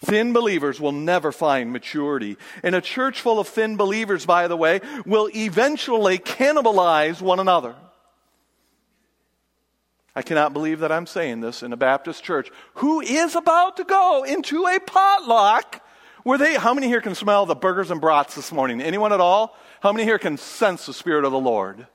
Thin 0.00 0.32
believers 0.32 0.80
will 0.80 0.90
never 0.90 1.30
find 1.30 1.72
maturity. 1.72 2.36
And 2.64 2.74
a 2.74 2.80
church 2.80 3.20
full 3.20 3.38
of 3.38 3.46
thin 3.46 3.76
believers, 3.76 4.26
by 4.26 4.48
the 4.48 4.56
way, 4.56 4.80
will 5.06 5.30
eventually 5.32 6.18
cannibalize 6.18 7.22
one 7.22 7.38
another. 7.38 7.76
I 10.14 10.22
cannot 10.22 10.52
believe 10.52 10.80
that 10.80 10.92
I'm 10.92 11.06
saying 11.06 11.40
this 11.40 11.62
in 11.62 11.72
a 11.72 11.76
Baptist 11.76 12.22
church 12.22 12.50
who 12.74 13.00
is 13.00 13.34
about 13.34 13.78
to 13.78 13.84
go 13.84 14.24
into 14.24 14.66
a 14.66 14.78
potluck 14.78 15.82
where 16.22 16.38
they, 16.38 16.54
how 16.54 16.74
many 16.74 16.86
here 16.86 17.00
can 17.00 17.14
smell 17.14 17.46
the 17.46 17.54
burgers 17.54 17.90
and 17.90 18.00
brats 18.00 18.34
this 18.34 18.52
morning? 18.52 18.80
Anyone 18.80 19.12
at 19.12 19.20
all? 19.20 19.56
How 19.80 19.92
many 19.92 20.04
here 20.04 20.18
can 20.18 20.36
sense 20.36 20.86
the 20.86 20.92
Spirit 20.92 21.24
of 21.24 21.32
the 21.32 21.38
Lord? 21.38 21.86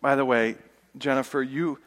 By 0.00 0.16
the 0.16 0.24
way, 0.24 0.56
Jennifer, 0.98 1.42
you, 1.42 1.78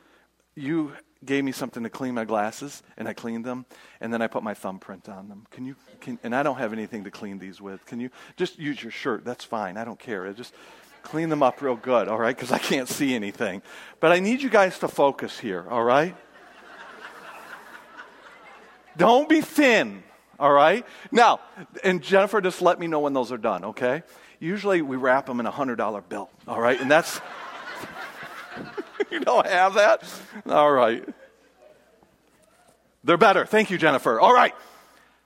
you 0.56 0.94
gave 1.24 1.44
me 1.44 1.52
something 1.52 1.84
to 1.84 1.90
clean 1.90 2.14
my 2.14 2.25
glasses, 2.25 2.82
and 2.98 3.08
I 3.08 3.14
cleaned 3.14 3.46
them, 3.46 3.66
and 4.00 4.14
then 4.14 4.22
I 4.22 4.28
put 4.28 4.42
my 4.42 4.54
thumbprint 4.54 5.10
on 5.10 5.28
them. 5.28 5.46
Can 5.52 5.66
you, 5.66 5.75
can, 6.00 6.18
and 6.24 6.36
I 6.36 6.42
don't 6.42 6.58
have 6.58 6.74
anything 6.74 7.04
to 7.04 7.12
clean 7.12 7.38
these 7.38 7.62
with. 7.62 7.86
Can 7.86 8.00
you 8.00 8.10
just 8.38 8.58
use 8.58 8.82
your 8.82 8.92
shirt? 8.92 9.25
That's 9.25 9.44
fine. 9.44 9.78
I 9.78 9.86
don't 9.86 10.00
care. 10.00 10.25
I 10.25 10.32
just, 10.32 10.54
clean 11.06 11.30
them 11.30 11.42
up 11.42 11.62
real 11.62 11.76
good, 11.76 12.08
all 12.08 12.18
right? 12.18 12.36
Because 12.36 12.52
I 12.52 12.58
can't 12.58 12.90
see 12.90 13.16
anything. 13.16 13.62
But 14.00 14.12
I 14.12 14.20
need 14.20 14.42
you 14.42 14.50
guys 14.50 14.80
to 14.80 14.88
focus 14.88 15.40
here, 15.40 15.66
all 15.70 15.84
right? 15.84 16.16
Don't 18.98 19.30
be 19.30 19.42
thin, 19.42 20.04
all 20.40 20.52
right? 20.52 20.86
Now, 21.12 21.40
and 21.84 22.02
Jennifer, 22.02 22.42
just 22.42 22.62
let 22.62 22.80
me 22.80 22.88
know 22.88 23.00
when 23.00 23.14
those 23.14 23.32
are 23.32 23.38
done, 23.38 23.66
okay? 23.66 24.04
Usually 24.40 24.82
we 24.82 24.98
wrap 24.98 25.26
them 25.26 25.40
in 25.40 25.46
a 25.46 25.52
$100 25.52 26.10
bill, 26.10 26.30
all 26.48 26.60
right? 26.60 26.80
And 26.80 26.90
that's, 26.90 27.22
you 29.12 29.20
don't 29.20 29.46
have 29.46 29.76
that? 29.76 30.04
All 30.48 30.72
right. 30.72 31.08
They're 33.04 33.18
better. 33.18 33.46
Thank 33.46 33.70
you, 33.70 33.78
Jennifer. 33.78 34.20
All 34.20 34.34
right. 34.34 34.56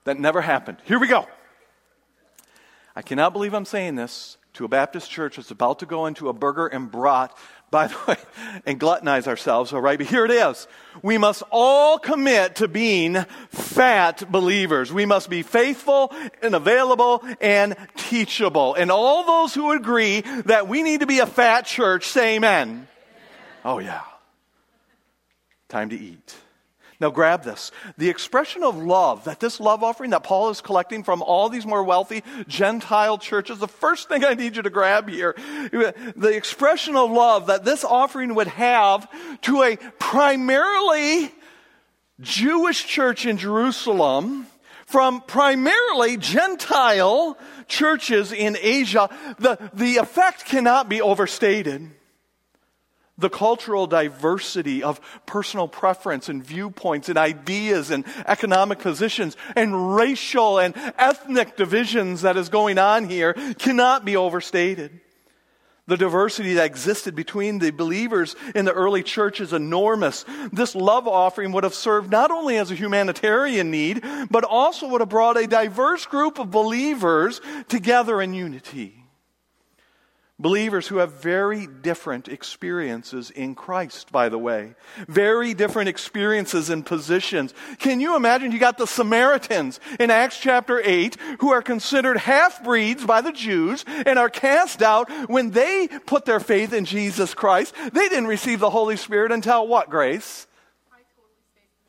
That 0.03 0.19
never 0.19 0.41
happened. 0.41 0.77
Here 0.85 0.99
we 0.99 1.07
go. 1.07 1.27
I 2.95 3.01
cannot 3.01 3.31
believe 3.31 3.53
I'm 3.53 3.65
saying 3.65 3.95
this, 3.95 4.37
to 4.53 4.65
a 4.65 4.67
Baptist 4.67 5.09
church 5.09 5.35
that's 5.35 5.51
about 5.51 5.79
to 5.79 5.85
go 5.85 6.05
into 6.05 6.29
a 6.29 6.33
burger 6.33 6.67
and 6.67 6.91
brat, 6.91 7.35
by 7.71 7.87
the 7.87 7.95
way, 8.07 8.17
and 8.65 8.79
gluttonize 8.79 9.27
ourselves, 9.27 9.73
all 9.73 9.81
right? 9.81 9.97
But 9.97 10.07
here 10.07 10.25
it 10.25 10.31
is. 10.31 10.67
We 11.03 11.17
must 11.17 11.43
all 11.51 11.99
commit 11.99 12.55
to 12.57 12.67
being 12.67 13.23
fat 13.49 14.29
believers. 14.31 14.91
We 14.91 15.05
must 15.05 15.29
be 15.29 15.43
faithful 15.43 16.13
and 16.41 16.55
available 16.55 17.23
and 17.39 17.75
teachable. 17.95 18.75
And 18.75 18.91
all 18.91 19.23
those 19.25 19.53
who 19.53 19.71
agree 19.71 20.21
that 20.45 20.67
we 20.67 20.83
need 20.83 21.01
to 21.01 21.07
be 21.07 21.19
a 21.19 21.27
fat 21.27 21.65
church, 21.65 22.07
say 22.07 22.35
amen. 22.35 22.69
amen. 22.69 22.87
Oh, 23.63 23.79
yeah. 23.79 24.01
Time 25.67 25.89
to 25.89 25.97
eat. 25.97 26.35
Now, 27.01 27.09
grab 27.11 27.43
this. 27.45 27.71
The 27.97 28.09
expression 28.09 28.61
of 28.61 28.75
love 28.75 29.23
that 29.23 29.39
this 29.39 29.61
love 29.61 29.83
offering 29.83 30.09
that 30.09 30.23
Paul 30.23 30.49
is 30.49 30.59
collecting 30.59 31.03
from 31.03 31.21
all 31.21 31.47
these 31.47 31.65
more 31.65 31.83
wealthy 31.83 32.23
Gentile 32.47 33.17
churches, 33.17 33.59
the 33.59 33.69
first 33.69 34.09
thing 34.09 34.25
I 34.25 34.33
need 34.33 34.57
you 34.57 34.63
to 34.63 34.69
grab 34.69 35.07
here, 35.07 35.33
the 35.71 36.33
expression 36.35 36.97
of 36.97 37.09
love 37.09 37.47
that 37.47 37.63
this 37.63 37.85
offering 37.85 38.35
would 38.35 38.47
have 38.47 39.07
to 39.43 39.63
a 39.63 39.77
primarily 39.97 41.31
Jewish 42.19 42.85
church 42.85 43.25
in 43.25 43.37
Jerusalem 43.37 44.45
from 44.85 45.21
primarily 45.21 46.17
Gentile 46.17 47.37
churches 47.67 48.33
in 48.33 48.57
Asia, 48.59 49.07
the, 49.37 49.69
the 49.73 49.97
effect 49.97 50.45
cannot 50.45 50.89
be 50.89 51.01
overstated 51.01 51.91
the 53.19 53.29
cultural 53.29 53.87
diversity 53.87 54.83
of 54.83 54.99
personal 55.25 55.67
preference 55.67 56.29
and 56.29 56.43
viewpoints 56.43 57.09
and 57.09 57.17
ideas 57.17 57.91
and 57.91 58.05
economic 58.25 58.79
positions 58.79 59.37
and 59.55 59.95
racial 59.95 60.59
and 60.59 60.73
ethnic 60.97 61.55
divisions 61.57 62.21
that 62.21 62.37
is 62.37 62.49
going 62.49 62.77
on 62.77 63.09
here 63.09 63.33
cannot 63.59 64.05
be 64.05 64.15
overstated. 64.15 64.99
The 65.87 65.97
diversity 65.97 66.53
that 66.53 66.67
existed 66.67 67.15
between 67.15 67.57
the 67.57 67.71
believers 67.71 68.35
in 68.53 68.65
the 68.65 68.71
early 68.71 69.01
church 69.01 69.41
is 69.41 69.53
enormous. 69.53 70.23
This 70.53 70.75
love 70.75 71.07
offering 71.07 71.51
would 71.53 71.63
have 71.63 71.73
served 71.73 72.11
not 72.11 72.29
only 72.29 72.57
as 72.57 72.69
a 72.69 72.75
humanitarian 72.75 73.71
need, 73.71 74.03
but 74.29 74.43
also 74.43 74.87
would 74.87 75.01
have 75.01 75.09
brought 75.09 75.35
a 75.35 75.47
diverse 75.47 76.05
group 76.05 76.37
of 76.37 76.51
believers 76.51 77.41
together 77.69 78.21
in 78.21 78.35
unity. 78.35 78.98
Believers 80.41 80.87
who 80.87 80.97
have 80.97 81.21
very 81.21 81.67
different 81.67 82.29
experiences 82.29 83.29
in 83.29 83.55
Christ, 83.55 84.09
by 84.09 84.29
the 84.29 84.37
way. 84.37 84.75
Very 85.09 85.53
different 85.53 85.89
experiences 85.89 86.69
and 86.69 86.85
positions. 86.85 87.53
Can 87.77 87.99
you 87.99 88.15
imagine? 88.15 88.53
You 88.53 88.59
got 88.59 88.77
the 88.77 88.87
Samaritans 88.87 89.81
in 89.99 90.09
Acts 90.09 90.39
chapter 90.39 90.81
8 90.81 91.17
who 91.41 91.51
are 91.51 91.61
considered 91.61 92.15
half 92.17 92.63
breeds 92.63 93.05
by 93.05 93.19
the 93.19 93.33
Jews 93.33 93.83
and 94.05 94.17
are 94.17 94.29
cast 94.29 94.81
out 94.81 95.11
when 95.29 95.51
they 95.51 95.89
put 96.05 96.23
their 96.23 96.39
faith 96.39 96.71
in 96.71 96.85
Jesus 96.85 97.33
Christ. 97.33 97.75
They 97.91 98.07
didn't 98.07 98.27
receive 98.27 98.61
the 98.61 98.69
Holy 98.69 98.95
Spirit 98.95 99.33
until 99.33 99.67
what, 99.67 99.89
Grace? 99.89 100.47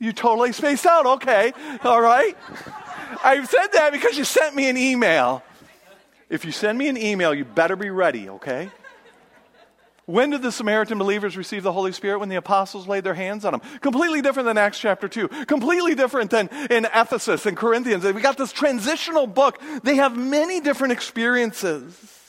You 0.01 0.13
totally 0.13 0.53
spaced 0.53 0.87
out. 0.87 1.07
Okay. 1.07 1.53
All 1.85 2.01
right. 2.01 2.37
I 3.23 3.45
said 3.45 3.69
that 3.75 3.93
because 3.93 4.19
you 4.19 4.25
sent 4.25 4.57
me 4.57 4.69
an 4.69 4.77
email. 4.77 5.45
If 6.31 6.45
you 6.45 6.53
send 6.53 6.79
me 6.79 6.89
an 6.89 6.97
email, 6.97 7.35
you 7.35 7.45
better 7.45 7.77
be 7.77 7.91
ready, 7.91 8.31
okay? 8.31 8.71
When 10.07 10.31
did 10.31 10.43
the 10.43 10.51
Samaritan 10.51 10.99
believers 10.99 11.37
receive 11.37 11.63
the 11.63 11.73
Holy 11.73 11.93
Spirit? 11.93 12.21
When 12.21 12.29
the 12.29 12.37
apostles 12.37 12.89
laid 12.89 13.05
their 13.05 13.15
hands 13.15 13.45
on 13.45 13.53
them. 13.53 13.61
Completely 13.81 14.23
different 14.23 14.47
than 14.47 14.59
Acts 14.59 14.79
chapter 14.79 15.09
2. 15.09 15.29
Completely 15.47 15.95
different 15.95 16.31
than 16.31 16.49
in 16.71 16.85
Ephesus 16.87 17.47
and 17.47 17.57
Corinthians. 17.57 18.05
We 18.05 18.21
got 18.21 18.39
this 18.39 18.53
transitional 18.53 19.27
book. 19.27 19.61
They 19.83 19.97
have 19.97 20.17
many 20.17 20.61
different 20.61 20.93
experiences. 20.93 22.20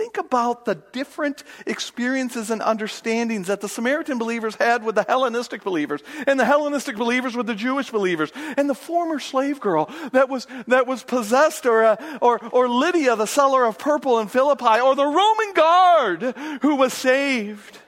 Think 0.00 0.16
about 0.16 0.64
the 0.64 0.76
different 0.76 1.44
experiences 1.66 2.50
and 2.50 2.62
understandings 2.62 3.48
that 3.48 3.60
the 3.60 3.68
Samaritan 3.68 4.16
believers 4.16 4.54
had 4.54 4.82
with 4.82 4.94
the 4.94 5.02
Hellenistic 5.02 5.62
believers, 5.62 6.00
and 6.26 6.40
the 6.40 6.46
Hellenistic 6.46 6.96
believers 6.96 7.36
with 7.36 7.46
the 7.46 7.54
Jewish 7.54 7.90
believers, 7.90 8.32
and 8.56 8.70
the 8.70 8.74
former 8.74 9.18
slave 9.18 9.60
girl 9.60 9.90
that 10.12 10.30
was, 10.30 10.46
that 10.68 10.86
was 10.86 11.02
possessed, 11.02 11.66
or, 11.66 11.84
uh, 11.84 12.18
or, 12.22 12.42
or 12.50 12.66
Lydia, 12.66 13.14
the 13.14 13.26
seller 13.26 13.66
of 13.66 13.78
purple 13.78 14.20
in 14.20 14.28
Philippi, 14.28 14.80
or 14.80 14.94
the 14.96 15.04
Roman 15.04 15.52
guard 15.52 16.22
who 16.62 16.76
was 16.76 16.94
saved. 16.94 17.79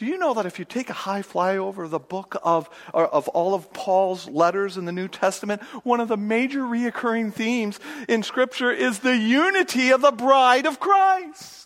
Do 0.00 0.06
you 0.06 0.16
know 0.16 0.32
that 0.32 0.46
if 0.46 0.58
you 0.58 0.64
take 0.64 0.88
a 0.88 0.94
high 0.94 1.20
flyover 1.20 1.84
of 1.84 1.90
the 1.90 1.98
book 1.98 2.34
of, 2.42 2.70
of 2.94 3.28
all 3.28 3.52
of 3.52 3.70
Paul's 3.74 4.26
letters 4.30 4.78
in 4.78 4.86
the 4.86 4.92
New 4.92 5.08
Testament, 5.08 5.60
one 5.82 6.00
of 6.00 6.08
the 6.08 6.16
major 6.16 6.60
reoccurring 6.60 7.34
themes 7.34 7.78
in 8.08 8.22
Scripture 8.22 8.70
is 8.70 9.00
the 9.00 9.14
unity 9.14 9.90
of 9.90 10.00
the 10.00 10.10
bride 10.10 10.64
of 10.64 10.80
Christ? 10.80 11.59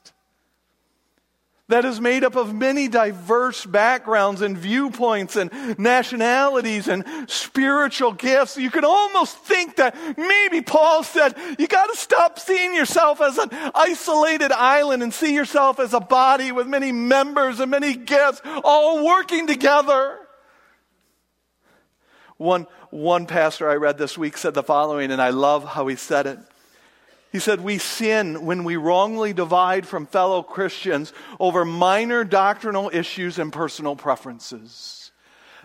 That 1.68 1.86
is 1.86 1.98
made 1.98 2.24
up 2.24 2.36
of 2.36 2.54
many 2.54 2.88
diverse 2.88 3.64
backgrounds 3.64 4.42
and 4.42 4.56
viewpoints 4.56 5.34
and 5.34 5.50
nationalities 5.78 6.88
and 6.88 7.04
spiritual 7.26 8.12
gifts. 8.12 8.58
You 8.58 8.70
could 8.70 8.84
almost 8.84 9.38
think 9.38 9.76
that 9.76 9.96
maybe 10.18 10.60
Paul 10.60 11.02
said, 11.02 11.34
you 11.58 11.66
got 11.66 11.86
to 11.86 11.96
stop 11.96 12.38
seeing 12.38 12.74
yourself 12.74 13.22
as 13.22 13.38
an 13.38 13.48
isolated 13.74 14.52
island 14.52 15.02
and 15.02 15.12
see 15.12 15.34
yourself 15.34 15.80
as 15.80 15.94
a 15.94 16.00
body 16.00 16.52
with 16.52 16.66
many 16.66 16.92
members 16.92 17.60
and 17.60 17.70
many 17.70 17.94
gifts 17.94 18.42
all 18.62 19.02
working 19.04 19.46
together. 19.46 20.18
One, 22.36 22.66
one 22.90 23.24
pastor 23.24 23.70
I 23.70 23.76
read 23.76 23.96
this 23.96 24.18
week 24.18 24.36
said 24.36 24.52
the 24.52 24.62
following, 24.62 25.10
and 25.10 25.22
I 25.22 25.30
love 25.30 25.64
how 25.64 25.86
he 25.86 25.96
said 25.96 26.26
it. 26.26 26.38
He 27.34 27.40
said, 27.40 27.62
We 27.62 27.78
sin 27.78 28.44
when 28.44 28.62
we 28.62 28.76
wrongly 28.76 29.32
divide 29.32 29.88
from 29.88 30.06
fellow 30.06 30.40
Christians 30.44 31.12
over 31.40 31.64
minor 31.64 32.22
doctrinal 32.22 32.92
issues 32.94 33.40
and 33.40 33.52
personal 33.52 33.96
preferences. 33.96 35.10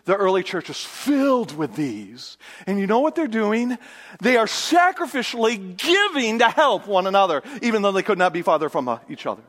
The 0.05 0.15
early 0.15 0.41
church 0.41 0.71
is 0.71 0.83
filled 0.83 1.55
with 1.55 1.75
these. 1.75 2.39
And 2.65 2.79
you 2.79 2.87
know 2.87 3.01
what 3.01 3.13
they're 3.13 3.27
doing? 3.27 3.77
They 4.19 4.35
are 4.35 4.47
sacrificially 4.47 5.77
giving 5.77 6.39
to 6.39 6.49
help 6.49 6.87
one 6.87 7.05
another, 7.05 7.43
even 7.61 7.83
though 7.83 7.91
they 7.91 8.01
could 8.01 8.17
not 8.17 8.33
be 8.33 8.41
farther 8.41 8.69
from 8.69 8.87
uh, 8.87 8.97
each 9.07 9.27
other. 9.27 9.43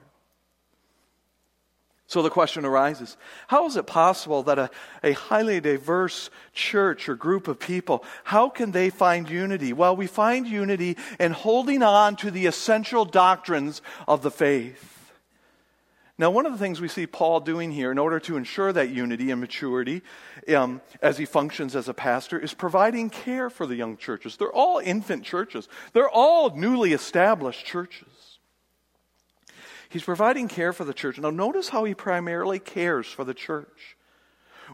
So 2.11 2.23
the 2.23 2.29
question 2.29 2.64
arises 2.64 3.17
how 3.47 3.69
is 3.69 3.76
it 3.76 3.87
possible 3.87 4.43
that 4.43 4.59
a, 4.59 4.69
a 5.05 5.12
highly 5.12 5.61
diverse 5.61 6.29
church 6.52 7.09
or 7.09 7.14
group 7.14 7.47
of 7.47 7.61
people, 7.61 8.05
how 8.25 8.49
can 8.49 8.73
they 8.73 8.90
find 8.90 9.31
unity? 9.31 9.73
Well, 9.73 9.95
we 9.95 10.09
find 10.09 10.45
unity 10.45 10.97
in 11.21 11.31
holding 11.31 11.85
on 11.85 12.17
to 12.17 12.33
the 12.33 12.47
essential 12.47 13.05
doctrines 13.05 13.81
of 14.09 14.23
the 14.23 14.31
faith. 14.33 15.12
Now, 16.19 16.33
one 16.33 16.47
of 16.47 16.52
the 16.52 16.59
things 16.59 16.81
we 16.81 16.88
see 16.88 17.07
Paul 17.07 17.38
doing 17.38 17.71
here 17.71 17.93
in 17.93 17.99
order 17.99 18.19
to 18.19 18.37
ensure 18.37 18.73
that 18.73 18.90
unity 18.90 19.31
and 19.31 19.40
maturity 19.40 20.02
um, 20.52 20.81
as 21.00 21.17
he 21.17 21.26
functions 21.26 21.76
as 21.76 21.88
a 21.88 21.95
pastor 21.95 22.40
is 22.40 22.55
providing 22.55 23.09
care 23.09 23.49
for 23.50 23.67
the 23.67 23.76
young 23.76 23.97
churches. 23.97 24.37
They're 24.37 24.50
all 24.50 24.81
infant 24.81 25.23
churches, 25.23 25.69
they're 25.93 26.11
all 26.11 26.57
newly 26.57 26.93
established 26.93 27.64
churches. 27.64 28.09
He's 29.90 30.04
providing 30.04 30.47
care 30.47 30.73
for 30.73 30.85
the 30.85 30.94
church. 30.94 31.18
Now, 31.18 31.30
notice 31.30 31.68
how 31.68 31.82
he 31.85 31.94
primarily 31.94 32.61
cares 32.61 33.09
for 33.09 33.25
the 33.25 33.35
church. 33.35 33.97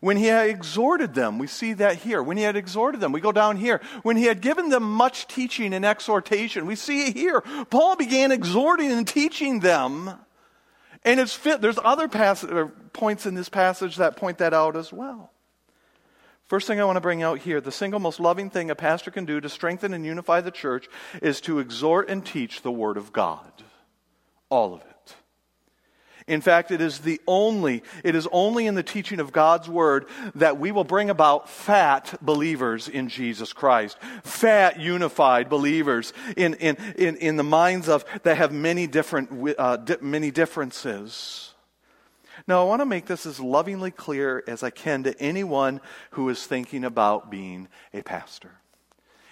When 0.00 0.18
he 0.18 0.26
had 0.26 0.50
exhorted 0.50 1.14
them, 1.14 1.38
we 1.38 1.46
see 1.46 1.73
that 1.73 1.96
here. 1.96 2.23
When 2.23 2.37
he 2.37 2.42
had 2.42 2.54
exhorted 2.54 3.00
them, 3.00 3.12
we 3.12 3.23
go 3.23 3.32
down 3.32 3.56
here. 3.56 3.80
When 4.02 4.18
he 4.18 4.25
had 4.25 4.42
given 4.42 4.68
them 4.68 4.82
much 4.82 5.26
teaching 5.26 5.73
and 5.73 5.87
exhortation, 5.87 6.66
we 6.66 6.76
see 6.76 7.06
it 7.06 7.16
here. 7.16 7.40
Paul 7.70 7.96
began 7.96 8.30
exhorting 8.30 8.92
and 8.92 9.08
teaching 9.08 9.61
them. 9.61 10.11
And 11.02 11.18
it's 11.18 11.32
fit. 11.32 11.62
There's 11.62 11.78
other 11.82 12.08
pass- 12.08 12.44
uh, 12.44 12.68
points 12.92 13.25
in 13.25 13.35
this 13.35 13.49
passage 13.49 13.96
that 13.96 14.16
point 14.16 14.37
that 14.38 14.52
out 14.52 14.76
as 14.76 14.92
well. 14.92 15.32
First 16.44 16.66
thing 16.66 16.78
I 16.78 16.85
want 16.85 16.96
to 16.96 17.00
bring 17.00 17.22
out 17.22 17.38
here 17.38 17.62
the 17.62 17.72
single 17.72 18.00
most 18.00 18.20
loving 18.20 18.50
thing 18.50 18.70
a 18.70 18.74
pastor 18.74 19.11
can 19.11 19.24
do 19.24 19.40
to 19.40 19.48
strengthen 19.48 19.94
and 19.94 20.05
unify 20.05 20.42
the 20.42 20.50
church 20.50 20.88
is 21.22 21.40
to 21.42 21.59
exhort 21.59 22.11
and 22.11 22.24
teach 22.24 22.61
the 22.61 22.70
Word 22.70 22.98
of 22.98 23.14
God. 23.14 23.50
All 24.50 24.74
of 24.74 24.83
it. 24.83 24.95
In 26.28 26.40
fact, 26.40 26.72
it 26.72 26.80
is 26.80 26.98
the 27.00 27.20
only, 27.28 27.84
it 28.02 28.16
is 28.16 28.26
only 28.32 28.66
in 28.66 28.74
the 28.74 28.82
teaching 28.82 29.20
of 29.20 29.30
God's 29.30 29.68
word 29.68 30.06
that 30.34 30.58
we 30.58 30.72
will 30.72 30.84
bring 30.84 31.08
about 31.08 31.48
fat 31.48 32.18
believers 32.20 32.88
in 32.88 33.08
Jesus 33.08 33.52
Christ. 33.52 33.96
Fat, 34.24 34.80
unified 34.80 35.48
believers 35.48 36.12
in, 36.36 36.54
in, 36.54 36.76
in, 36.98 37.16
in 37.16 37.36
the 37.36 37.44
minds 37.44 37.88
of, 37.88 38.04
that 38.24 38.38
have 38.38 38.52
many 38.52 38.88
different, 38.88 39.54
uh, 39.56 39.76
di- 39.76 39.98
many 40.00 40.32
differences. 40.32 41.54
Now, 42.48 42.60
I 42.60 42.64
want 42.64 42.82
to 42.82 42.86
make 42.86 43.06
this 43.06 43.24
as 43.24 43.38
lovingly 43.38 43.92
clear 43.92 44.42
as 44.48 44.64
I 44.64 44.70
can 44.70 45.04
to 45.04 45.18
anyone 45.20 45.80
who 46.10 46.28
is 46.28 46.44
thinking 46.44 46.84
about 46.84 47.30
being 47.30 47.68
a 47.94 48.02
pastor. 48.02 48.50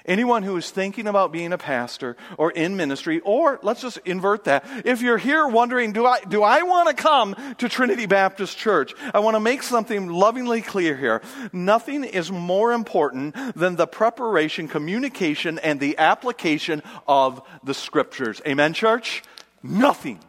Anyone 0.06 0.42
who 0.42 0.54
is 0.58 0.70
thinking 0.70 1.06
about 1.06 1.32
being 1.32 1.54
a 1.54 1.58
pastor 1.58 2.16
or 2.36 2.50
in 2.50 2.76
ministry, 2.76 3.20
or 3.20 3.58
let's 3.62 3.80
just 3.80 3.96
invert 4.04 4.44
that. 4.44 4.64
If 4.84 5.00
you're 5.00 5.16
here 5.16 5.46
wondering, 5.46 5.92
do 5.92 6.04
I, 6.04 6.20
do 6.20 6.42
I 6.42 6.62
want 6.62 6.88
to 6.88 6.94
come 6.94 7.34
to 7.56 7.68
Trinity 7.70 8.04
Baptist 8.04 8.58
Church? 8.58 8.94
I 9.14 9.20
want 9.20 9.34
to 9.34 9.40
make 9.40 9.62
something 9.62 10.08
lovingly 10.08 10.60
clear 10.60 10.94
here. 10.94 11.22
Nothing 11.54 12.04
is 12.04 12.30
more 12.30 12.72
important 12.74 13.34
than 13.56 13.76
the 13.76 13.86
preparation, 13.86 14.68
communication, 14.68 15.58
and 15.58 15.80
the 15.80 15.96
application 15.96 16.82
of 17.08 17.40
the 17.62 17.72
scriptures. 17.72 18.42
Amen, 18.46 18.74
church? 18.74 19.22
Nothing. 19.62 20.20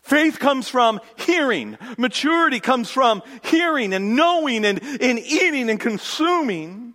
Faith 0.00 0.38
comes 0.38 0.68
from 0.68 1.00
hearing. 1.16 1.76
Maturity 1.98 2.60
comes 2.60 2.88
from 2.88 3.22
hearing 3.42 3.92
and 3.92 4.16
knowing 4.16 4.64
and, 4.64 4.80
and 4.82 5.18
eating 5.18 5.68
and 5.68 5.78
consuming. 5.78 6.85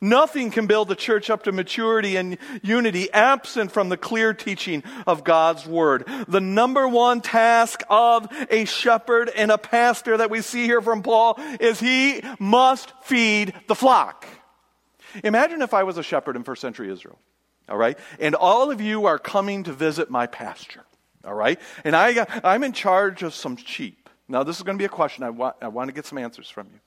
Nothing 0.00 0.50
can 0.50 0.66
build 0.66 0.88
the 0.88 0.96
church 0.96 1.28
up 1.28 1.42
to 1.42 1.52
maturity 1.52 2.16
and 2.16 2.38
unity 2.62 3.12
absent 3.12 3.70
from 3.70 3.90
the 3.90 3.98
clear 3.98 4.32
teaching 4.32 4.82
of 5.06 5.24
God's 5.24 5.66
word. 5.66 6.08
The 6.26 6.40
number 6.40 6.88
one 6.88 7.20
task 7.20 7.82
of 7.90 8.26
a 8.50 8.64
shepherd 8.64 9.30
and 9.34 9.50
a 9.50 9.58
pastor 9.58 10.16
that 10.16 10.30
we 10.30 10.40
see 10.40 10.64
here 10.64 10.80
from 10.80 11.02
Paul 11.02 11.38
is 11.60 11.80
he 11.80 12.22
must 12.38 12.92
feed 13.02 13.52
the 13.66 13.74
flock. 13.74 14.26
Imagine 15.22 15.60
if 15.60 15.74
I 15.74 15.82
was 15.82 15.98
a 15.98 16.02
shepherd 16.02 16.36
in 16.36 16.44
first 16.44 16.62
century 16.62 16.90
Israel, 16.90 17.18
all 17.68 17.76
right? 17.76 17.98
And 18.18 18.34
all 18.34 18.70
of 18.70 18.80
you 18.80 19.06
are 19.06 19.18
coming 19.18 19.64
to 19.64 19.72
visit 19.72 20.10
my 20.10 20.26
pasture, 20.26 20.84
all 21.24 21.34
right? 21.34 21.60
And 21.84 21.94
I, 21.94 22.26
I'm 22.42 22.64
in 22.64 22.72
charge 22.72 23.22
of 23.22 23.34
some 23.34 23.56
sheep. 23.56 24.08
Now, 24.28 24.44
this 24.44 24.56
is 24.56 24.62
going 24.62 24.78
to 24.78 24.80
be 24.80 24.86
a 24.86 24.88
question. 24.88 25.24
I 25.24 25.30
want, 25.30 25.56
I 25.60 25.68
want 25.68 25.88
to 25.88 25.92
get 25.92 26.06
some 26.06 26.16
answers 26.16 26.48
from 26.48 26.68
you. 26.72 26.80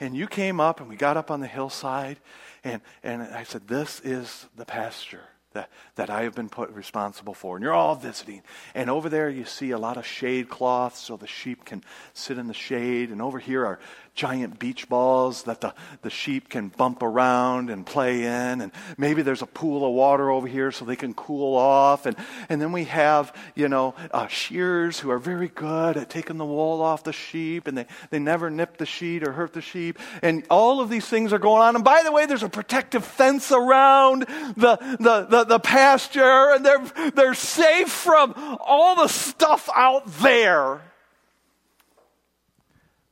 And 0.00 0.16
you 0.16 0.26
came 0.26 0.60
up, 0.60 0.80
and 0.80 0.88
we 0.88 0.96
got 0.96 1.16
up 1.16 1.30
on 1.30 1.40
the 1.40 1.46
hillside, 1.46 2.18
and, 2.62 2.80
and 3.02 3.22
I 3.22 3.44
said, 3.44 3.68
This 3.68 4.00
is 4.00 4.46
the 4.56 4.64
pasture 4.64 5.28
that, 5.54 5.70
that 5.94 6.10
I 6.10 6.22
have 6.22 6.34
been 6.34 6.48
put 6.48 6.70
responsible 6.70 7.32
for. 7.32 7.56
And 7.56 7.62
you're 7.62 7.72
all 7.72 7.94
visiting. 7.94 8.42
And 8.74 8.90
over 8.90 9.08
there, 9.08 9.30
you 9.30 9.44
see 9.44 9.70
a 9.70 9.78
lot 9.78 9.96
of 9.96 10.06
shade 10.06 10.48
cloths 10.48 11.00
so 11.00 11.16
the 11.16 11.26
sheep 11.26 11.64
can 11.64 11.82
sit 12.12 12.38
in 12.38 12.46
the 12.46 12.54
shade. 12.54 13.10
And 13.10 13.22
over 13.22 13.38
here 13.38 13.64
are 13.64 13.78
giant 14.14 14.60
beach 14.60 14.88
balls 14.88 15.42
that 15.44 15.60
the, 15.60 15.74
the 16.02 16.10
sheep 16.10 16.48
can 16.48 16.68
bump 16.68 17.02
around 17.02 17.68
and 17.68 17.84
play 17.84 18.22
in. 18.22 18.60
And 18.60 18.70
maybe 18.96 19.22
there's 19.22 19.42
a 19.42 19.46
pool 19.46 19.84
of 19.84 19.92
water 19.92 20.30
over 20.30 20.46
here 20.46 20.70
so 20.70 20.84
they 20.84 20.96
can 20.96 21.14
cool 21.14 21.56
off. 21.56 22.06
And, 22.06 22.16
and 22.48 22.60
then 22.60 22.70
we 22.70 22.84
have, 22.84 23.36
you 23.56 23.68
know, 23.68 23.94
uh, 24.12 24.28
shearers 24.28 25.00
who 25.00 25.10
are 25.10 25.18
very 25.18 25.48
good 25.48 25.96
at 25.96 26.10
taking 26.10 26.38
the 26.38 26.44
wool 26.44 26.80
off 26.80 27.02
the 27.02 27.12
sheep 27.12 27.66
and 27.66 27.76
they, 27.76 27.86
they 28.10 28.20
never 28.20 28.50
nip 28.50 28.76
the 28.76 28.86
sheep 28.86 29.26
or 29.26 29.32
hurt 29.32 29.52
the 29.52 29.60
sheep. 29.60 29.98
And 30.22 30.44
all 30.48 30.80
of 30.80 30.90
these 30.90 31.06
things 31.06 31.32
are 31.32 31.38
going 31.38 31.62
on. 31.62 31.74
And 31.74 31.84
by 31.84 32.02
the 32.04 32.12
way, 32.12 32.26
there's 32.26 32.44
a 32.44 32.48
protective 32.48 33.04
fence 33.04 33.50
around 33.50 34.22
the, 34.56 34.76
the, 35.00 35.26
the, 35.28 35.44
the 35.44 35.58
pasture 35.58 36.52
and 36.52 36.64
they're, 36.64 37.10
they're 37.14 37.34
safe 37.34 37.90
from 37.90 38.32
all 38.60 38.94
the 38.94 39.08
stuff 39.08 39.68
out 39.74 40.06
there. 40.18 40.80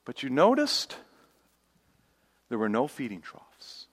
But 0.05 0.23
you 0.23 0.31
noticed 0.31 0.97
there 2.49 2.59
were 2.59 2.69
no 2.69 2.89
feeding 2.89 3.21
troughs. 3.21 3.87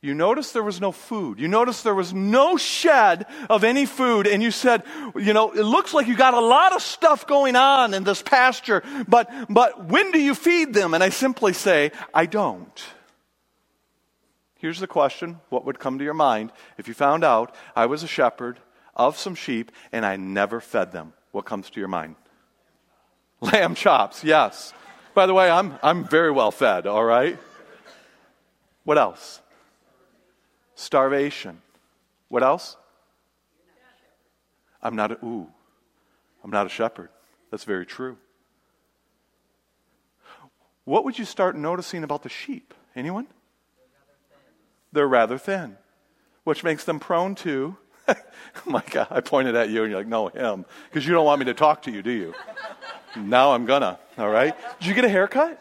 You 0.00 0.14
noticed 0.14 0.52
there 0.52 0.62
was 0.62 0.80
no 0.80 0.92
food. 0.92 1.40
You 1.40 1.48
noticed 1.48 1.82
there 1.82 1.94
was 1.94 2.14
no 2.14 2.56
shed 2.56 3.26
of 3.50 3.64
any 3.64 3.84
food. 3.84 4.28
And 4.28 4.40
you 4.40 4.52
said, 4.52 4.84
you 5.16 5.32
know, 5.32 5.50
it 5.50 5.64
looks 5.64 5.92
like 5.92 6.06
you 6.06 6.16
got 6.16 6.34
a 6.34 6.40
lot 6.40 6.72
of 6.72 6.82
stuff 6.82 7.26
going 7.26 7.56
on 7.56 7.94
in 7.94 8.04
this 8.04 8.22
pasture, 8.22 8.84
but, 9.08 9.28
but 9.48 9.86
when 9.86 10.12
do 10.12 10.20
you 10.20 10.36
feed 10.36 10.72
them? 10.72 10.94
And 10.94 11.02
I 11.02 11.08
simply 11.08 11.52
say, 11.52 11.90
I 12.14 12.26
don't. 12.26 12.84
Here's 14.58 14.78
the 14.78 14.86
question 14.86 15.40
what 15.48 15.64
would 15.64 15.80
come 15.80 15.98
to 15.98 16.04
your 16.04 16.14
mind 16.14 16.52
if 16.78 16.86
you 16.86 16.94
found 16.94 17.24
out 17.24 17.54
I 17.74 17.86
was 17.86 18.04
a 18.04 18.08
shepherd 18.08 18.60
of 18.94 19.18
some 19.18 19.34
sheep 19.34 19.72
and 19.90 20.06
I 20.06 20.14
never 20.14 20.60
fed 20.60 20.92
them? 20.92 21.12
What 21.32 21.44
comes 21.44 21.70
to 21.70 21.80
your 21.80 21.88
mind? 21.88 22.14
Lamb 23.40 23.74
chops, 23.74 24.24
yes. 24.24 24.72
By 25.14 25.26
the 25.26 25.34
way, 25.34 25.50
I'm, 25.50 25.78
I'm 25.82 26.04
very 26.04 26.30
well 26.30 26.50
fed, 26.50 26.86
all 26.86 27.04
right? 27.04 27.38
What 28.84 28.98
else? 28.98 29.40
Starvation. 30.74 31.60
What 32.28 32.42
else? 32.42 32.76
I'm 34.82 34.96
not 34.96 35.12
a, 35.12 35.24
ooh, 35.24 35.48
I'm 36.44 36.50
not 36.50 36.66
a 36.66 36.68
shepherd. 36.68 37.10
That's 37.50 37.64
very 37.64 37.86
true. 37.86 38.16
What 40.84 41.04
would 41.04 41.18
you 41.18 41.24
start 41.24 41.56
noticing 41.56 42.04
about 42.04 42.22
the 42.22 42.28
sheep? 42.28 42.72
Anyone? 42.94 43.26
They're 44.92 45.08
rather 45.08 45.36
thin, 45.36 45.76
which 46.44 46.64
makes 46.64 46.84
them 46.84 46.98
prone 46.98 47.34
to. 47.36 47.76
my 48.66 48.82
God, 48.90 49.08
I 49.10 49.20
pointed 49.20 49.54
at 49.54 49.70
you 49.70 49.82
and 49.82 49.90
you're 49.90 50.00
like, 50.00 50.08
no, 50.08 50.28
him. 50.28 50.64
Because 50.90 51.06
you 51.06 51.12
don't 51.12 51.24
want 51.24 51.38
me 51.38 51.46
to 51.46 51.54
talk 51.54 51.82
to 51.82 51.90
you, 51.90 52.02
do 52.02 52.10
you? 52.10 52.34
now 53.16 53.52
I'm 53.52 53.66
gonna, 53.66 53.98
all 54.16 54.28
right? 54.28 54.54
Did 54.80 54.88
you 54.88 54.94
get 54.94 55.04
a 55.04 55.08
haircut? 55.08 55.60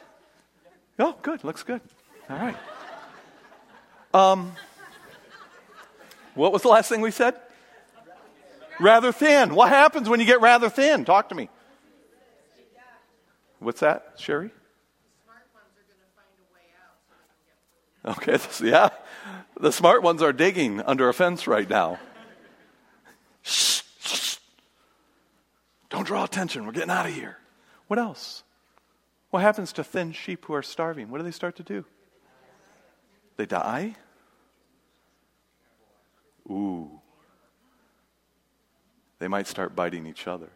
Oh, 1.00 1.16
good. 1.22 1.44
Looks 1.44 1.64
good. 1.64 1.82
All 2.30 2.38
right. 2.38 2.58
Um, 4.14 4.54
what 6.34 6.52
was 6.52 6.62
the 6.62 6.70
last 6.70 6.90
thing 6.90 7.02
we 7.02 7.12
said? 7.12 7.36
Rather 8.80 9.12
thin. 9.12 9.56
What 9.56 9.70
happens 9.70 10.08
when 10.10 10.20
you 10.20 10.26
get 10.26 10.42
rather 10.42 10.70
thin? 10.70 11.06
Talk 11.06 11.30
to 11.30 11.36
me. 11.36 11.50
What's 13.60 13.80
that, 13.80 14.14
Sherry? 14.18 14.52
Okay, 18.06 18.38
yeah. 18.64 18.90
The 19.60 19.72
smart 19.72 20.04
ones 20.04 20.22
are 20.22 20.32
digging 20.32 20.82
under 20.82 21.10
a 21.10 21.14
fence 21.14 21.48
right 21.48 21.70
now. 21.70 22.00
Shh, 23.48 23.82
shh. 24.02 24.38
Don't 25.90 26.06
draw 26.06 26.24
attention. 26.24 26.66
We're 26.66 26.74
getting 26.74 26.92
out 26.92 27.06
of 27.06 27.14
here. 27.14 27.38
What 27.88 27.98
else? 27.98 28.44
What 29.30 29.42
happens 29.42 29.74
to 29.74 29.84
thin 29.84 30.12
sheep 30.12 30.46
who 30.46 30.54
are 30.54 30.62
starving? 30.62 31.10
What 31.10 31.18
do 31.18 31.24
they 31.24 31.32
start 31.32 31.56
to 31.58 31.64
do? 31.64 31.86
They 33.38 33.46
die? 33.46 33.96
Ooh. 36.50 37.00
They 39.20 39.28
might 39.28 39.48
start 39.48 39.76
biting 39.76 40.06
each 40.06 40.28
other. 40.28 40.50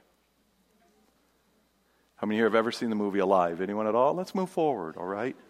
How 2.16 2.28
many 2.28 2.38
here 2.38 2.46
have 2.46 2.56
ever 2.56 2.72
seen 2.72 2.90
the 2.90 2.96
movie 2.96 3.20
Alive? 3.20 3.62
Anyone 3.62 3.88
at 3.88 3.96
all? 3.96 4.14
Let's 4.14 4.36
move 4.36 4.50
forward, 4.50 4.98
all 4.98 5.08
right? 5.08 5.36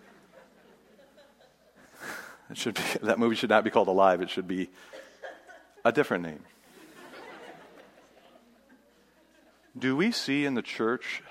It 2.50 2.58
should 2.58 2.76
be, 2.76 2.82
that 3.04 3.18
movie 3.18 3.38
should 3.38 3.50
not 3.50 3.64
be 3.64 3.70
called 3.70 3.88
Alive. 3.88 4.22
It 4.22 4.30
should 4.30 4.46
be 4.46 4.70
a 5.86 5.92
different 5.94 6.24
name. 6.24 6.42
Do 9.78 9.96
we 9.96 10.12
see 10.12 10.46
in 10.46 10.54
the 10.54 10.62
church 10.62 11.24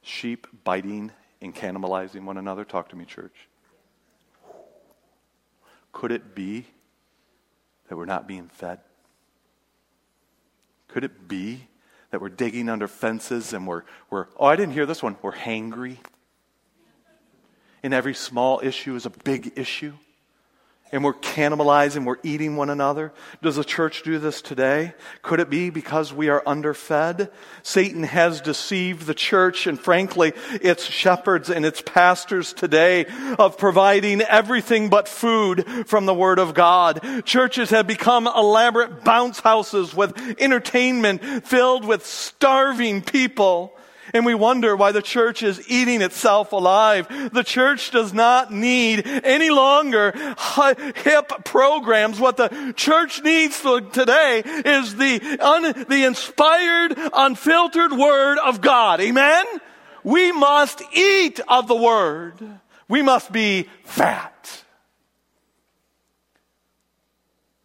sheep 0.00 0.46
biting 0.64 1.12
and 1.42 1.54
cannibalizing 1.54 2.24
one 2.24 2.38
another? 2.38 2.64
Talk 2.64 2.88
to 2.90 2.96
me, 2.96 3.04
church. 3.04 3.48
Could 5.92 6.10
it 6.10 6.34
be 6.34 6.66
that 7.88 7.96
we're 7.96 8.06
not 8.06 8.26
being 8.26 8.48
fed? 8.48 8.80
Could 10.88 11.04
it 11.04 11.28
be 11.28 11.66
that 12.10 12.20
we're 12.20 12.28
digging 12.28 12.68
under 12.68 12.88
fences 12.88 13.52
and 13.52 13.66
we're, 13.66 13.82
we're 14.10 14.26
oh, 14.38 14.46
I 14.46 14.56
didn't 14.56 14.72
hear 14.72 14.86
this 14.86 15.02
one, 15.02 15.16
we're 15.20 15.32
hangry? 15.32 15.98
And 17.82 17.92
every 17.92 18.14
small 18.14 18.60
issue 18.62 18.94
is 18.94 19.04
a 19.04 19.10
big 19.10 19.52
issue? 19.56 19.92
And 20.94 21.02
we're 21.02 21.12
cannibalizing, 21.12 22.04
we're 22.04 22.18
eating 22.22 22.54
one 22.54 22.70
another? 22.70 23.12
Does 23.42 23.56
the 23.56 23.64
church 23.64 24.04
do 24.04 24.20
this 24.20 24.40
today? 24.40 24.94
Could 25.22 25.40
it 25.40 25.50
be 25.50 25.68
because 25.70 26.12
we 26.12 26.28
are 26.28 26.40
underfed? 26.46 27.30
Satan 27.64 28.04
has 28.04 28.40
deceived 28.40 29.04
the 29.04 29.12
church 29.12 29.66
and 29.66 29.78
frankly, 29.78 30.34
its 30.52 30.84
shepherds 30.84 31.50
and 31.50 31.66
its 31.66 31.82
pastors 31.82 32.52
today 32.52 33.06
of 33.40 33.58
providing 33.58 34.22
everything 34.22 34.88
but 34.88 35.08
food 35.08 35.66
from 35.88 36.06
the 36.06 36.14
Word 36.14 36.38
of 36.38 36.54
God. 36.54 37.24
Churches 37.24 37.70
have 37.70 37.88
become 37.88 38.28
elaborate 38.28 39.02
bounce 39.02 39.40
houses 39.40 39.96
with 39.96 40.16
entertainment 40.38 41.44
filled 41.44 41.84
with 41.84 42.06
starving 42.06 43.02
people. 43.02 43.76
And 44.12 44.26
we 44.26 44.34
wonder 44.34 44.76
why 44.76 44.92
the 44.92 45.02
church 45.02 45.42
is 45.42 45.68
eating 45.70 46.02
itself 46.02 46.52
alive. 46.52 47.08
The 47.32 47.42
church 47.42 47.90
does 47.90 48.12
not 48.12 48.52
need 48.52 49.06
any 49.06 49.50
longer 49.50 50.12
hip 50.96 51.44
programs. 51.44 52.20
What 52.20 52.36
the 52.36 52.74
church 52.76 53.22
needs 53.22 53.60
today 53.60 54.42
is 54.44 54.96
the, 54.96 55.38
un, 55.40 55.86
the 55.88 56.04
inspired, 56.04 56.98
unfiltered 57.12 57.92
Word 57.92 58.38
of 58.38 58.60
God. 58.60 59.00
Amen? 59.00 59.44
We 60.02 60.32
must 60.32 60.82
eat 60.92 61.40
of 61.48 61.66
the 61.68 61.76
Word. 61.76 62.34
We 62.88 63.02
must 63.02 63.32
be 63.32 63.68
fat. 63.84 64.63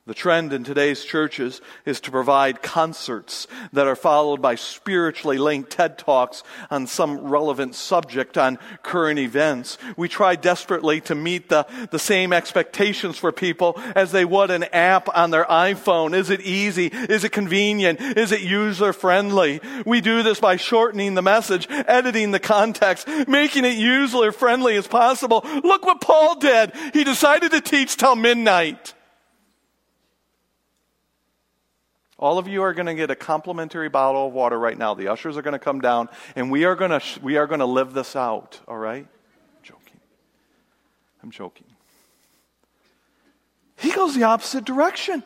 The 0.10 0.16
trend 0.16 0.54
in 0.54 0.64
today's 0.64 1.06
churches 1.06 1.62
is 1.86 2.00
to 2.00 2.10
provide 2.10 2.64
concerts 2.64 3.46
that 3.74 3.86
are 3.86 3.96
followed 3.96 4.42
by 4.42 4.56
spiritually 4.56 5.38
linked 5.38 5.70
TED 5.70 6.00
Talks 6.00 6.42
on 6.72 6.88
some 6.88 7.20
relevant 7.20 7.76
subject 7.76 8.36
on 8.36 8.58
current 8.82 9.20
events. 9.20 9.78
We 9.98 10.10
try 10.10 10.36
desperately 10.36 11.00
to 11.02 11.14
meet 11.14 11.50
the, 11.50 11.68
the 11.92 12.00
same 12.00 12.34
expectations 12.34 13.20
for 13.20 13.32
people 13.32 13.80
as 13.96 14.12
they 14.12 14.26
would 14.26 14.50
an 14.50 14.64
app 14.74 15.16
on 15.16 15.30
their 15.30 15.46
iPhone. 15.46 16.16
Is 16.16 16.32
it 16.32 16.42
easy? 16.42 16.88
Is 16.88 17.24
it 17.24 17.32
convenient? 17.32 18.02
Is 18.02 18.32
it 18.32 18.42
user 18.42 18.94
friendly? 18.94 19.62
We 19.86 20.02
do 20.02 20.24
this 20.24 20.40
by 20.40 20.56
shortening 20.56 21.14
the 21.14 21.22
message, 21.22 21.68
editing 21.70 22.32
the 22.32 22.40
context, 22.40 23.08
making 23.28 23.64
it 23.64 23.78
user 23.78 24.32
friendly 24.32 24.76
as 24.76 24.88
possible. 24.88 25.46
Look 25.64 25.86
what 25.86 26.02
Paul 26.02 26.40
did. 26.40 26.72
He 26.94 27.04
decided 27.04 27.52
to 27.52 27.62
teach 27.62 27.96
till 27.96 28.16
midnight. 28.16 28.96
All 32.20 32.38
of 32.38 32.50
you 32.50 32.64
are 32.64 32.74
going 32.74 32.88
to 32.88 32.96
get 32.96 33.10
a 33.10 33.16
complimentary 33.16 33.88
bottle 33.88 34.28
of 34.28 34.34
water 34.34 34.60
right 34.60 34.78
now. 34.78 34.94
The 34.94 35.08
ushers 35.08 35.38
are 35.38 35.42
going 35.42 35.54
to 35.54 35.60
come 35.60 35.80
down, 35.80 36.10
and 36.36 36.52
we 36.52 36.66
are 36.66 36.76
going 36.76 36.92
to, 36.92 37.02
we 37.22 37.38
are 37.38 37.48
going 37.48 37.62
to 37.62 37.66
live 37.66 37.94
this 37.94 38.14
out, 38.14 38.60
all 38.68 38.78
right? 38.78 39.08
I'm 39.08 39.64
joking. 39.64 40.00
I'm 41.24 41.32
joking. 41.32 41.66
He 43.78 43.92
goes 43.92 44.16
the 44.16 44.24
opposite 44.24 44.66
direction. 44.66 45.24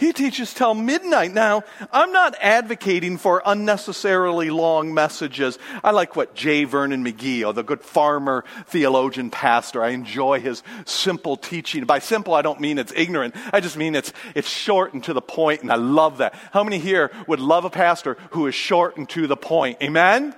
He 0.00 0.14
teaches 0.14 0.54
till 0.54 0.72
midnight. 0.72 1.34
Now, 1.34 1.62
I'm 1.92 2.10
not 2.10 2.34
advocating 2.40 3.18
for 3.18 3.42
unnecessarily 3.44 4.48
long 4.48 4.94
messages. 4.94 5.58
I 5.84 5.90
like 5.90 6.16
what 6.16 6.34
J. 6.34 6.64
Vernon 6.64 7.04
McGee, 7.04 7.46
or 7.46 7.52
the 7.52 7.62
good 7.62 7.82
farmer 7.82 8.46
theologian 8.64 9.30
pastor, 9.30 9.84
I 9.84 9.90
enjoy 9.90 10.40
his 10.40 10.62
simple 10.86 11.36
teaching. 11.36 11.84
By 11.84 11.98
simple, 11.98 12.32
I 12.32 12.40
don't 12.40 12.60
mean 12.60 12.78
it's 12.78 12.94
ignorant. 12.96 13.36
I 13.52 13.60
just 13.60 13.76
mean 13.76 13.94
it's, 13.94 14.14
it's 14.34 14.48
short 14.48 14.94
and 14.94 15.04
to 15.04 15.12
the 15.12 15.20
point, 15.20 15.60
and 15.60 15.70
I 15.70 15.74
love 15.76 16.16
that. 16.16 16.32
How 16.50 16.64
many 16.64 16.78
here 16.78 17.10
would 17.26 17.40
love 17.40 17.66
a 17.66 17.70
pastor 17.70 18.16
who 18.30 18.46
is 18.46 18.54
short 18.54 18.96
and 18.96 19.06
to 19.10 19.26
the 19.26 19.36
point? 19.36 19.82
Amen? 19.82 20.34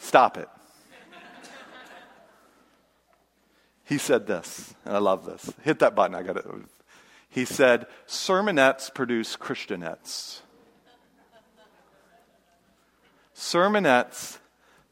Stop 0.00 0.38
it. 0.38 0.48
He 3.84 3.98
said 3.98 4.26
this, 4.26 4.74
and 4.84 4.96
I 4.96 4.98
love 4.98 5.24
this. 5.24 5.52
Hit 5.62 5.78
that 5.78 5.94
button. 5.94 6.16
I 6.16 6.24
got 6.24 6.38
it. 6.38 6.46
He 7.32 7.46
said, 7.46 7.86
Sermonettes 8.06 8.92
produce 8.92 9.38
Christianettes. 9.38 10.40
Sermonettes 13.34 14.36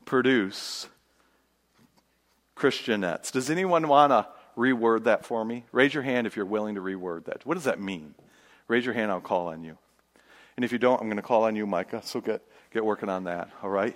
produce 0.07 0.89
Christianettes. 2.57 3.31
Does 3.31 3.51
anyone 3.51 3.87
want 3.89 4.13
to 4.13 4.27
reword 4.57 5.05
that 5.05 5.27
for 5.27 5.45
me? 5.45 5.67
Raise 5.71 5.93
your 5.93 6.03
hand 6.03 6.27
if 6.27 6.35
you're 6.35 6.47
willing 6.47 6.77
to 6.77 6.81
reword 6.81 7.27
that. 7.27 7.45
What 7.45 7.55
does 7.55 7.65
that 7.65 7.79
mean? 7.79 8.15
Raise 8.69 8.87
your 8.87 8.95
hand, 8.95 9.13
I'll 9.13 9.21
call 9.21 9.49
on 9.49 9.63
you. 9.63 9.77
And 10.57 10.65
if 10.65 10.73
you 10.73 10.79
don't, 10.79 10.99
I'm 10.99 11.09
going 11.09 11.17
to 11.17 11.23
call 11.23 11.45
on 11.45 11.57
you, 11.57 11.67
Micah. 11.67 12.01
So 12.03 12.23
get, 12.23 12.41
get 12.73 12.83
working 12.83 13.11
on 13.11 13.25
that, 13.25 13.51
all 13.63 13.69
right? 13.71 13.95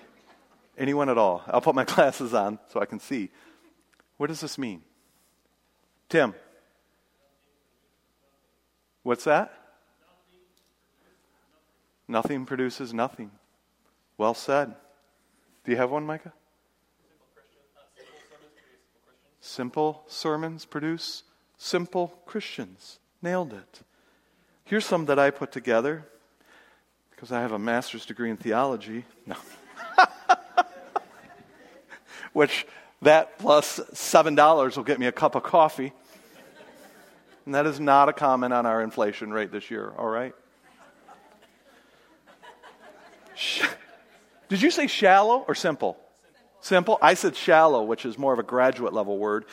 Anyone 0.77 1.09
at 1.09 1.17
all? 1.17 1.43
I'll 1.47 1.63
put 1.63 1.75
my 1.75 1.85
glasses 1.87 2.35
on 2.35 2.59
so 2.71 2.79
I 2.79 2.85
can 2.85 3.01
see. 3.01 3.31
What 4.19 4.27
does 4.27 4.43
this 4.43 4.59
mean? 4.59 4.83
Tim. 6.11 6.35
What's 9.05 9.25
that? 9.25 9.53
Nothing 12.09 12.45
produces 12.47 12.93
nothing. 12.93 13.31
Well 14.19 14.35
said. 14.35 14.75
Do 15.65 15.71
you 15.71 15.77
have 15.77 15.91
one, 15.91 16.05
Micah? 16.05 16.33
Simple 19.41 20.03
sermons 20.07 20.65
produce 20.65 21.23
simple 21.59 22.19
Christians. 22.25 22.99
Nailed 23.23 23.53
it. 23.53 23.83
Here's 24.65 24.87
some 24.87 25.05
that 25.07 25.19
I 25.19 25.31
put 25.31 25.53
together 25.53 26.07
because 27.11 27.31
I 27.31 27.43
have 27.43 27.53
a 27.53 27.59
master's 27.59 28.07
degree 28.07 28.31
in 28.31 28.39
theology. 28.39 29.05
No. 29.27 29.37
Which 32.33 32.67
that 33.03 33.39
plus 33.39 33.81
$7 33.93 34.77
will 34.77 34.85
get 34.85 34.99
me 34.99 35.07
a 35.07 35.13
cup 35.13 35.35
of 35.35 35.43
coffee. 35.43 35.93
And 37.45 37.55
that 37.55 37.67
is 37.67 37.79
not 37.79 38.09
a 38.09 38.13
comment 38.13 38.53
on 38.53 38.65
our 38.67 38.83
inflation 38.83 39.33
rate 39.33 39.53
this 39.53 39.71
year, 39.71 39.93
all 39.99 40.09
right? 40.09 40.35
Did 44.49 44.63
you 44.63 44.71
say 44.71 44.87
shallow 44.87 45.45
or 45.47 45.55
simple? 45.55 45.99
Simple. 46.61 46.99
I 47.03 47.15
said 47.15 47.37
shallow, 47.37 47.83
which 47.83 48.07
is 48.07 48.17
more 48.17 48.33
of 48.33 48.39
a 48.39 48.43
graduate 48.43 48.95
level 48.95 49.19
word. 49.19 49.45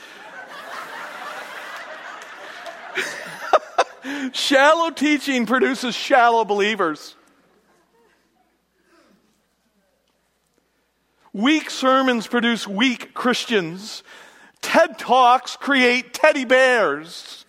shallow 4.31 4.91
teaching 4.91 5.45
produces 5.45 5.93
shallow 5.95 6.45
believers. 6.45 7.15
Weak 11.33 11.69
sermons 11.69 12.27
produce 12.27 12.67
weak 12.67 13.13
Christians. 13.13 14.03
TED 14.61 14.99
Talks 14.99 15.55
create 15.55 16.13
teddy 16.13 16.45
bears. 16.45 17.45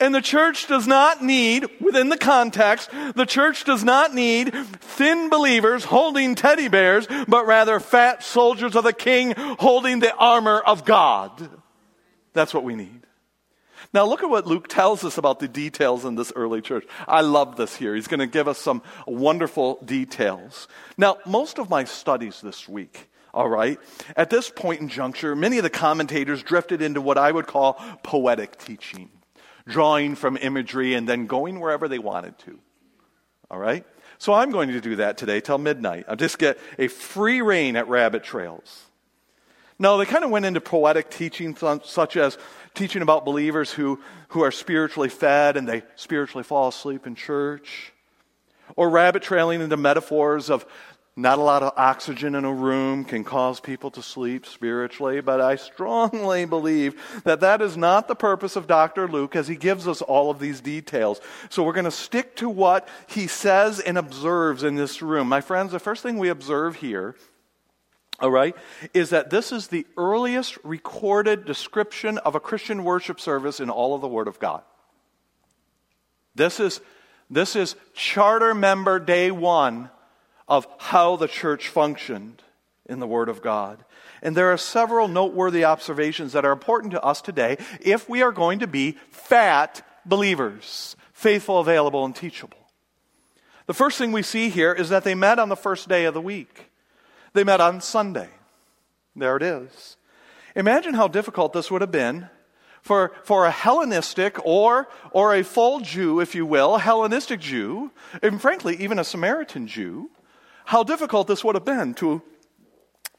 And 0.00 0.14
the 0.14 0.22
church 0.22 0.66
does 0.66 0.86
not 0.86 1.22
need, 1.22 1.68
within 1.78 2.08
the 2.08 2.16
context, 2.16 2.90
the 3.14 3.26
church 3.26 3.64
does 3.64 3.84
not 3.84 4.14
need 4.14 4.54
thin 4.54 5.28
believers 5.28 5.84
holding 5.84 6.34
teddy 6.34 6.68
bears, 6.68 7.06
but 7.28 7.46
rather 7.46 7.78
fat 7.78 8.22
soldiers 8.22 8.74
of 8.74 8.84
the 8.84 8.94
king 8.94 9.34
holding 9.36 10.00
the 10.00 10.14
armor 10.14 10.58
of 10.58 10.86
God. 10.86 11.50
That's 12.32 12.54
what 12.54 12.64
we 12.64 12.74
need. 12.74 13.06
Now, 13.92 14.06
look 14.06 14.22
at 14.22 14.30
what 14.30 14.46
Luke 14.46 14.68
tells 14.68 15.04
us 15.04 15.18
about 15.18 15.40
the 15.40 15.48
details 15.48 16.04
in 16.04 16.14
this 16.14 16.32
early 16.36 16.60
church. 16.60 16.86
I 17.08 17.22
love 17.22 17.56
this 17.56 17.74
here. 17.74 17.94
He's 17.94 18.06
going 18.06 18.20
to 18.20 18.26
give 18.26 18.46
us 18.46 18.58
some 18.58 18.82
wonderful 19.06 19.80
details. 19.84 20.68
Now, 20.96 21.18
most 21.26 21.58
of 21.58 21.68
my 21.68 21.84
studies 21.84 22.40
this 22.40 22.68
week, 22.68 23.10
all 23.34 23.48
right, 23.48 23.78
at 24.16 24.30
this 24.30 24.48
point 24.48 24.80
in 24.80 24.88
juncture, 24.88 25.34
many 25.34 25.58
of 25.58 25.64
the 25.64 25.70
commentators 25.70 26.42
drifted 26.42 26.82
into 26.82 27.00
what 27.00 27.18
I 27.18 27.32
would 27.32 27.48
call 27.48 27.74
poetic 28.02 28.58
teaching, 28.58 29.10
drawing 29.70 30.14
from 30.14 30.36
imagery 30.36 30.94
and 30.94 31.08
then 31.08 31.26
going 31.26 31.60
wherever 31.60 31.88
they 31.88 31.98
wanted 31.98 32.38
to. 32.40 32.58
All 33.50 33.58
right? 33.58 33.84
So 34.18 34.34
I'm 34.34 34.50
going 34.50 34.68
to 34.68 34.80
do 34.80 34.96
that 34.96 35.16
today 35.16 35.40
till 35.40 35.58
midnight. 35.58 36.04
I'll 36.08 36.16
just 36.16 36.38
get 36.38 36.58
a 36.78 36.88
free 36.88 37.40
reign 37.40 37.76
at 37.76 37.88
rabbit 37.88 38.22
trails. 38.22 38.84
No, 39.78 39.96
they 39.96 40.04
kind 40.04 40.24
of 40.24 40.30
went 40.30 40.44
into 40.44 40.60
poetic 40.60 41.08
teaching, 41.08 41.56
such 41.84 42.18
as 42.18 42.36
teaching 42.74 43.00
about 43.00 43.24
believers 43.24 43.72
who, 43.72 43.98
who 44.28 44.42
are 44.42 44.50
spiritually 44.50 45.08
fed 45.08 45.56
and 45.56 45.66
they 45.66 45.82
spiritually 45.96 46.44
fall 46.44 46.68
asleep 46.68 47.06
in 47.06 47.14
church. 47.14 47.92
Or 48.76 48.90
rabbit 48.90 49.22
trailing 49.22 49.62
into 49.62 49.78
metaphors 49.78 50.50
of 50.50 50.66
not 51.20 51.38
a 51.38 51.42
lot 51.42 51.62
of 51.62 51.72
oxygen 51.76 52.34
in 52.34 52.44
a 52.44 52.52
room 52.52 53.04
can 53.04 53.24
cause 53.24 53.60
people 53.60 53.90
to 53.90 54.02
sleep 54.02 54.46
spiritually, 54.46 55.20
but 55.20 55.40
I 55.40 55.56
strongly 55.56 56.46
believe 56.46 57.22
that 57.24 57.40
that 57.40 57.60
is 57.60 57.76
not 57.76 58.08
the 58.08 58.14
purpose 58.14 58.56
of 58.56 58.66
Dr. 58.66 59.06
Luke 59.06 59.36
as 59.36 59.46
he 59.46 59.56
gives 59.56 59.86
us 59.86 60.02
all 60.02 60.30
of 60.30 60.38
these 60.38 60.60
details. 60.60 61.20
So 61.50 61.62
we're 61.62 61.74
going 61.74 61.84
to 61.84 61.90
stick 61.90 62.36
to 62.36 62.48
what 62.48 62.88
he 63.06 63.26
says 63.26 63.80
and 63.80 63.98
observes 63.98 64.62
in 64.62 64.76
this 64.76 65.02
room. 65.02 65.28
My 65.28 65.40
friends, 65.40 65.72
the 65.72 65.78
first 65.78 66.02
thing 66.02 66.18
we 66.18 66.28
observe 66.28 66.76
here 66.76 67.16
all 68.20 68.30
right, 68.30 68.54
is 68.92 69.10
that 69.10 69.30
this 69.30 69.50
is 69.50 69.68
the 69.68 69.86
earliest 69.96 70.58
recorded 70.62 71.46
description 71.46 72.18
of 72.18 72.34
a 72.34 72.40
Christian 72.40 72.84
worship 72.84 73.18
service 73.18 73.60
in 73.60 73.70
all 73.70 73.94
of 73.94 74.02
the 74.02 74.08
Word 74.08 74.28
of 74.28 74.38
God. 74.38 74.62
This 76.34 76.60
is, 76.60 76.82
this 77.30 77.56
is 77.56 77.76
charter 77.94 78.54
member 78.54 78.98
day 78.98 79.30
one 79.30 79.88
of 80.50 80.66
how 80.78 81.14
the 81.14 81.28
church 81.28 81.68
functioned 81.68 82.42
in 82.86 82.98
the 82.98 83.06
Word 83.06 83.28
of 83.28 83.40
God. 83.40 83.84
And 84.20 84.36
there 84.36 84.52
are 84.52 84.58
several 84.58 85.06
noteworthy 85.06 85.64
observations 85.64 86.32
that 86.32 86.44
are 86.44 86.52
important 86.52 86.90
to 86.90 87.02
us 87.02 87.22
today 87.22 87.56
if 87.80 88.08
we 88.08 88.20
are 88.20 88.32
going 88.32 88.58
to 88.58 88.66
be 88.66 88.98
fat 89.10 89.86
believers, 90.04 90.96
faithful, 91.12 91.60
available, 91.60 92.04
and 92.04 92.14
teachable. 92.14 92.58
The 93.66 93.74
first 93.74 93.96
thing 93.96 94.10
we 94.10 94.22
see 94.22 94.48
here 94.48 94.72
is 94.72 94.88
that 94.88 95.04
they 95.04 95.14
met 95.14 95.38
on 95.38 95.48
the 95.48 95.56
first 95.56 95.88
day 95.88 96.04
of 96.04 96.14
the 96.14 96.20
week. 96.20 96.70
They 97.32 97.44
met 97.44 97.60
on 97.60 97.80
Sunday. 97.80 98.28
There 99.14 99.36
it 99.36 99.42
is. 99.44 99.96
Imagine 100.56 100.94
how 100.94 101.06
difficult 101.06 101.52
this 101.52 101.70
would 101.70 101.80
have 101.80 101.92
been 101.92 102.28
for, 102.82 103.12
for 103.22 103.46
a 103.46 103.52
Hellenistic 103.52 104.36
or, 104.44 104.88
or 105.12 105.32
a 105.32 105.44
full 105.44 105.78
Jew, 105.78 106.18
if 106.18 106.34
you 106.34 106.44
will, 106.44 106.74
a 106.74 106.80
Hellenistic 106.80 107.38
Jew, 107.38 107.92
and 108.20 108.40
frankly, 108.40 108.76
even 108.82 108.98
a 108.98 109.04
Samaritan 109.04 109.68
Jew, 109.68 110.10
how 110.64 110.82
difficult 110.82 111.26
this 111.26 111.44
would 111.44 111.54
have 111.54 111.64
been 111.64 111.94
to 111.94 112.22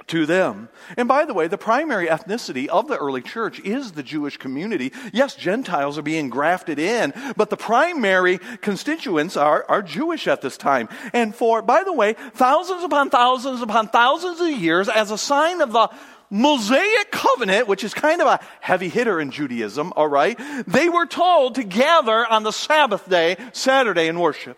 to 0.07 0.25
them. 0.25 0.69
And 0.97 1.07
by 1.07 1.25
the 1.25 1.33
way, 1.33 1.47
the 1.47 1.57
primary 1.57 2.07
ethnicity 2.07 2.67
of 2.67 2.87
the 2.87 2.97
early 2.97 3.21
church 3.21 3.59
is 3.59 3.91
the 3.91 4.03
Jewish 4.03 4.37
community. 4.37 4.91
Yes, 5.13 5.35
Gentiles 5.35 5.97
are 5.97 6.03
being 6.03 6.29
grafted 6.29 6.79
in, 6.79 7.13
but 7.37 7.49
the 7.49 7.57
primary 7.57 8.39
constituents 8.61 9.37
are, 9.37 9.65
are 9.69 9.81
Jewish 9.81 10.27
at 10.27 10.41
this 10.41 10.57
time. 10.57 10.89
And 11.13 11.35
for, 11.35 11.61
by 11.61 11.83
the 11.83 11.93
way, 11.93 12.13
thousands 12.33 12.83
upon 12.83 13.09
thousands 13.09 13.61
upon 13.61 13.87
thousands 13.87 14.41
of 14.41 14.49
years, 14.49 14.89
as 14.89 15.11
a 15.11 15.17
sign 15.17 15.61
of 15.61 15.71
the 15.71 15.89
Mosaic 16.29 17.11
covenant, 17.11 17.67
which 17.67 17.83
is 17.83 17.93
kind 17.93 18.21
of 18.21 18.27
a 18.27 18.39
heavy 18.61 18.89
hitter 18.89 19.19
in 19.19 19.31
Judaism, 19.31 19.91
all 19.95 20.07
right, 20.07 20.39
they 20.65 20.87
were 20.87 21.05
told 21.05 21.55
to 21.55 21.63
gather 21.63 22.25
on 22.25 22.43
the 22.43 22.51
Sabbath 22.51 23.07
day, 23.09 23.35
Saturday, 23.51 24.07
and 24.07 24.19
worship. 24.19 24.57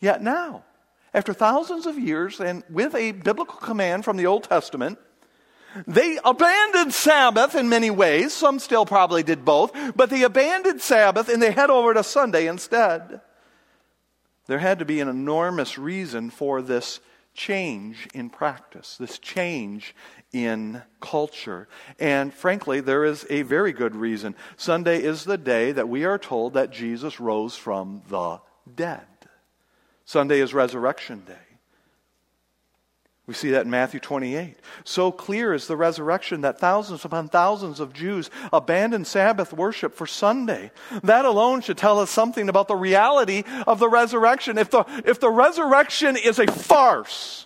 Yet 0.00 0.22
now, 0.22 0.64
after 1.18 1.34
thousands 1.34 1.84
of 1.84 1.98
years 1.98 2.38
and 2.38 2.62
with 2.70 2.94
a 2.94 3.10
biblical 3.10 3.58
command 3.58 4.04
from 4.04 4.16
the 4.16 4.26
Old 4.26 4.44
Testament, 4.44 5.00
they 5.84 6.16
abandoned 6.24 6.94
Sabbath 6.94 7.56
in 7.56 7.68
many 7.68 7.90
ways. 7.90 8.32
Some 8.32 8.60
still 8.60 8.86
probably 8.86 9.24
did 9.24 9.44
both, 9.44 9.72
but 9.96 10.10
they 10.10 10.22
abandoned 10.22 10.80
Sabbath 10.80 11.28
and 11.28 11.42
they 11.42 11.50
head 11.50 11.70
over 11.70 11.92
to 11.92 12.04
Sunday 12.04 12.46
instead. 12.46 13.20
There 14.46 14.60
had 14.60 14.78
to 14.78 14.84
be 14.84 15.00
an 15.00 15.08
enormous 15.08 15.76
reason 15.76 16.30
for 16.30 16.62
this 16.62 17.00
change 17.34 18.06
in 18.14 18.30
practice, 18.30 18.96
this 18.96 19.18
change 19.18 19.96
in 20.32 20.82
culture. 21.00 21.66
And 21.98 22.32
frankly, 22.32 22.78
there 22.80 23.04
is 23.04 23.26
a 23.28 23.42
very 23.42 23.72
good 23.72 23.96
reason. 23.96 24.36
Sunday 24.56 25.02
is 25.02 25.24
the 25.24 25.36
day 25.36 25.72
that 25.72 25.88
we 25.88 26.04
are 26.04 26.18
told 26.18 26.54
that 26.54 26.70
Jesus 26.70 27.18
rose 27.18 27.56
from 27.56 28.02
the 28.08 28.40
dead. 28.72 29.07
Sunday 30.08 30.40
is 30.40 30.54
Resurrection 30.54 31.22
Day. 31.26 31.34
We 33.26 33.34
see 33.34 33.50
that 33.50 33.66
in 33.66 33.70
Matthew 33.70 34.00
28. 34.00 34.56
So 34.82 35.12
clear 35.12 35.52
is 35.52 35.66
the 35.66 35.76
resurrection 35.76 36.40
that 36.40 36.58
thousands 36.58 37.04
upon 37.04 37.28
thousands 37.28 37.78
of 37.78 37.92
Jews 37.92 38.30
abandoned 38.50 39.06
Sabbath 39.06 39.52
worship 39.52 39.94
for 39.94 40.06
Sunday. 40.06 40.70
That 41.02 41.26
alone 41.26 41.60
should 41.60 41.76
tell 41.76 42.00
us 42.00 42.10
something 42.10 42.48
about 42.48 42.68
the 42.68 42.74
reality 42.74 43.44
of 43.66 43.80
the 43.80 43.88
resurrection. 43.90 44.56
If 44.56 44.70
the, 44.70 44.86
if 45.04 45.20
the 45.20 45.28
resurrection 45.28 46.16
is 46.16 46.38
a 46.38 46.46
farce, 46.46 47.44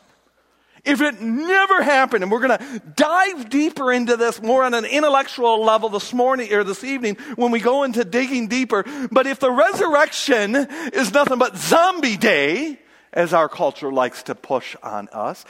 if 0.84 1.00
it 1.00 1.20
never 1.20 1.82
happened, 1.82 2.24
and 2.24 2.32
we're 2.32 2.46
going 2.46 2.58
to 2.58 2.82
dive 2.96 3.48
deeper 3.48 3.92
into 3.92 4.16
this 4.16 4.42
more 4.42 4.64
on 4.64 4.74
an 4.74 4.84
intellectual 4.84 5.64
level 5.64 5.88
this 5.88 6.12
morning 6.12 6.52
or 6.52 6.64
this 6.64 6.82
evening 6.82 7.16
when 7.36 7.52
we 7.52 7.60
go 7.60 7.84
into 7.84 8.04
digging 8.04 8.48
deeper. 8.48 8.84
But 9.10 9.26
if 9.26 9.38
the 9.38 9.50
resurrection 9.50 10.56
is 10.56 11.12
nothing 11.12 11.38
but 11.38 11.56
zombie 11.56 12.16
day, 12.16 12.78
as 13.12 13.32
our 13.32 13.48
culture 13.48 13.92
likes 13.92 14.24
to 14.24 14.34
push 14.34 14.74
on 14.82 15.08
us, 15.12 15.44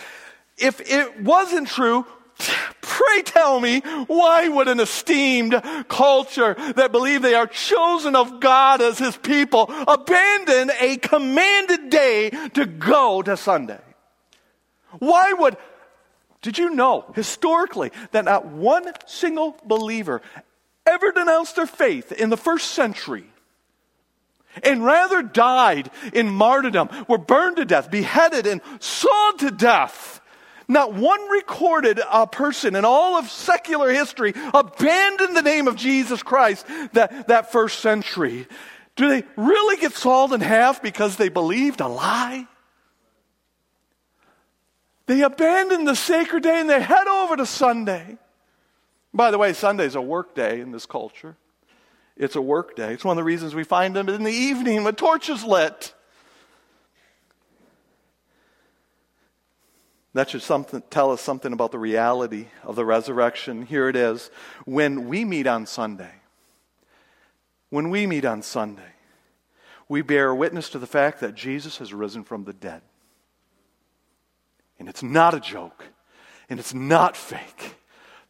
if 0.59 0.81
it 0.81 1.21
wasn't 1.21 1.69
true, 1.69 2.07
Pray 2.81 3.23
tell 3.23 3.61
me, 3.61 3.81
why 4.07 4.49
would 4.49 4.67
an 4.69 4.81
esteemed 4.81 5.61
culture 5.89 6.55
that 6.77 6.91
believe 6.91 7.23
they 7.23 7.35
are 7.35 7.47
chosen 7.47 8.17
of 8.17 8.41
God 8.41 8.81
as 8.81 8.99
his 8.99 9.17
people 9.17 9.67
abandon 9.87 10.71
a 10.81 10.97
commanded 10.97 11.91
day 11.91 12.31
to 12.55 12.67
go 12.67 13.23
to 13.23 13.37
Sunday? 13.37 13.81
Why 14.99 15.33
would, 15.33 15.57
did 16.41 16.59
you 16.59 16.71
know 16.71 17.05
historically 17.15 17.93
that 18.13 18.25
not 18.25 18.47
one 18.47 18.93
single 19.07 19.57
believer 19.65 20.23
ever 20.87 21.13
denounced 21.13 21.57
their 21.57 21.67
faith 21.67 22.13
in 22.13 22.31
the 22.31 22.37
first 22.37 22.73
century? 22.73 23.27
and 24.63 24.85
rather 24.85 25.23
died 25.23 25.91
in 26.13 26.29
martyrdom, 26.29 26.91
were 27.09 27.19
burned 27.19 27.57
to 27.57 27.65
death, 27.65 27.91
beheaded, 27.91 28.47
and 28.47 28.61
sawed 28.81 29.39
to 29.39 29.51
death. 29.51 30.21
Not 30.69 30.95
one 30.95 31.29
recorded 31.29 32.01
uh, 32.07 32.27
person 32.27 32.77
in 32.77 32.85
all 32.85 33.17
of 33.19 33.29
secular 33.31 33.91
history 33.93 34.33
abandoned 34.55 35.37
the 35.37 35.43
name 35.43 35.69
of 35.69 35.77
Jesus 35.77 36.23
Christ 36.23 36.67
that, 36.93 37.29
that 37.29 37.53
first 37.53 37.81
century. 37.81 38.47
Do 38.97 39.09
they 39.09 39.25
really 39.37 39.77
get 39.81 39.93
sawed 39.93 40.33
in 40.33 40.41
half 40.41 40.83
because 40.83 41.17
they 41.17 41.29
believed 41.29 41.81
a 41.81 41.89
lie? 41.89 42.47
They 45.13 45.21
abandon 45.21 45.85
the 45.85 45.95
sacred 45.95 46.43
day 46.43 46.59
and 46.59 46.71
they 46.71 46.81
head 46.81 47.07
over 47.07 47.37
to 47.37 47.45
Sunday. 47.45 48.17
By 49.13 49.31
the 49.31 49.37
way, 49.37 49.53
Sunday 49.53 49.85
is 49.85 49.95
a 49.95 50.01
work 50.01 50.35
day 50.35 50.59
in 50.59 50.73
this 50.73 50.87
culture. 50.87 51.37
It's 52.17 52.35
a 52.35 52.41
work 52.41 52.77
day. 52.77 52.95
It's 52.95 53.05
one 53.05 53.19
of 53.19 53.21
the 53.21 53.27
reasons 53.27 53.55
we 53.55 53.63
find 53.63 53.95
them 53.95 54.09
in 54.09 54.23
the 54.23 54.33
evening 54.33 54.85
with 54.85 54.97
torches 54.97 55.45
lit. 55.45 55.93
That 60.15 60.31
should 60.31 60.41
tell 60.89 61.11
us 61.11 61.21
something 61.21 61.53
about 61.53 61.73
the 61.73 61.79
reality 61.79 62.47
of 62.63 62.75
the 62.75 62.87
resurrection. 62.87 63.67
Here 63.67 63.91
it 63.91 63.97
is. 63.97 64.31
When 64.65 65.09
we 65.09 65.27
meet 65.27 65.47
on 65.47 65.67
Sunday, 65.67 66.15
when 67.69 67.91
we 67.91 68.07
meet 68.07 68.25
on 68.25 68.41
Sunday, 68.41 68.95
we 69.91 70.01
bear 70.01 70.35
witness 70.35 70.71
to 70.71 70.79
the 70.79 70.87
fact 70.87 71.21
that 71.21 71.35
Jesus 71.35 71.77
has 71.77 71.93
risen 71.93 72.25
from 72.25 72.45
the 72.45 72.55
dead. 72.55 72.81
And 74.83 74.89
it's 74.89 75.05
not 75.05 75.33
a 75.33 75.39
joke. 75.39 75.85
And 76.51 76.59
it's 76.59 76.75
not 76.75 77.17
fake. 77.17 77.77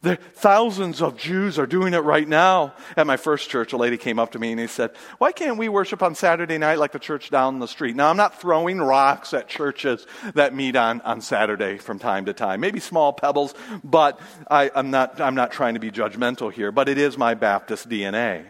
The 0.03 0.17
thousands 0.17 1.01
of 1.01 1.17
Jews 1.17 1.57
are 1.57 1.65
doing 1.65 1.95
it 1.95 2.03
right 2.03 2.27
now. 2.27 2.75
At 2.95 3.07
my 3.07 3.17
first 3.17 3.49
church, 3.49 3.73
a 3.73 3.77
lady 3.77 3.97
came 3.97 4.19
up 4.19 4.33
to 4.33 4.39
me 4.39 4.51
and 4.51 4.59
he 4.59 4.67
said, 4.67 4.91
Why 5.17 5.31
can't 5.31 5.57
we 5.57 5.67
worship 5.67 6.03
on 6.03 6.13
Saturday 6.13 6.59
night 6.59 6.77
like 6.77 6.91
the 6.91 6.99
church 6.99 7.31
down 7.31 7.57
the 7.57 7.67
street? 7.67 7.95
Now, 7.95 8.11
I'm 8.11 8.17
not 8.17 8.39
throwing 8.39 8.77
rocks 8.77 9.33
at 9.33 9.47
churches 9.47 10.05
that 10.35 10.53
meet 10.53 10.75
on, 10.75 11.01
on 11.01 11.21
Saturday 11.21 11.79
from 11.79 11.97
time 11.97 12.25
to 12.25 12.33
time. 12.33 12.59
Maybe 12.59 12.79
small 12.79 13.13
pebbles, 13.13 13.55
but 13.83 14.19
I, 14.47 14.69
I'm, 14.75 14.91
not, 14.91 15.19
I'm 15.19 15.33
not 15.33 15.51
trying 15.51 15.73
to 15.73 15.79
be 15.79 15.89
judgmental 15.89 16.53
here, 16.53 16.71
but 16.71 16.87
it 16.87 16.99
is 16.99 17.17
my 17.17 17.33
Baptist 17.33 17.89
DNA. 17.89 18.45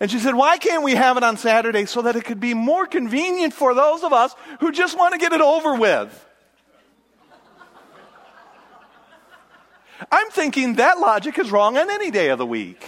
And 0.00 0.10
she 0.10 0.18
said, 0.18 0.34
Why 0.34 0.58
can't 0.58 0.82
we 0.82 0.96
have 0.96 1.16
it 1.18 1.22
on 1.22 1.36
Saturday 1.36 1.84
so 1.84 2.02
that 2.02 2.16
it 2.16 2.24
could 2.24 2.40
be 2.40 2.52
more 2.52 2.84
convenient 2.84 3.54
for 3.54 3.74
those 3.74 4.02
of 4.02 4.12
us 4.12 4.34
who 4.58 4.72
just 4.72 4.98
want 4.98 5.12
to 5.12 5.18
get 5.18 5.32
it 5.32 5.40
over 5.40 5.76
with? 5.76 6.26
I'm 10.10 10.30
thinking 10.30 10.74
that 10.74 10.98
logic 10.98 11.38
is 11.38 11.50
wrong 11.50 11.76
on 11.76 11.90
any 11.90 12.10
day 12.10 12.28
of 12.28 12.38
the 12.38 12.46
week. 12.46 12.86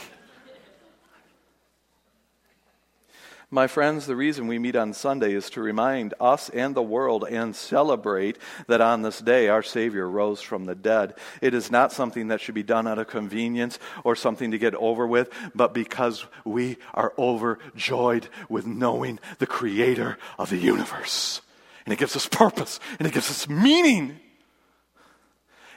My 3.55 3.67
friends, 3.67 4.07
the 4.07 4.17
reason 4.17 4.47
we 4.47 4.59
meet 4.59 4.77
on 4.77 4.95
Sunday 4.95 5.35
is 5.35 5.51
to 5.51 5.61
remind 5.61 6.15
us 6.19 6.49
and 6.49 6.75
the 6.75 6.83
world 6.83 7.27
and 7.29 7.55
celebrate 7.55 8.39
that 8.67 8.81
on 8.81 9.03
this 9.03 9.19
day 9.19 9.49
our 9.49 9.63
Savior 9.63 10.09
rose 10.09 10.41
from 10.41 10.65
the 10.65 10.75
dead. 10.75 11.13
It 11.43 11.53
is 11.53 11.71
not 11.71 11.93
something 11.93 12.29
that 12.29 12.41
should 12.41 12.55
be 12.55 12.63
done 12.63 12.89
out 12.89 12.99
of 12.99 13.09
convenience 13.09 13.79
or 14.05 14.17
something 14.17 14.53
to 14.53 14.59
get 14.59 14.75
over 14.77 15.07
with, 15.07 15.29
but 15.55 15.75
because 15.75 16.25
we 16.47 16.79
are 16.95 17.13
overjoyed 17.19 18.27
with 18.49 18.67
knowing 18.67 19.19
the 19.39 19.47
Creator 19.47 20.17
of 20.39 20.49
the 20.49 20.57
universe. 20.57 21.43
And 21.85 21.93
it 21.93 21.99
gives 21.99 22.17
us 22.17 22.27
purpose 22.27 22.81
and 22.99 23.07
it 23.07 23.13
gives 23.13 23.29
us 23.29 23.51
meaning. 23.51 24.19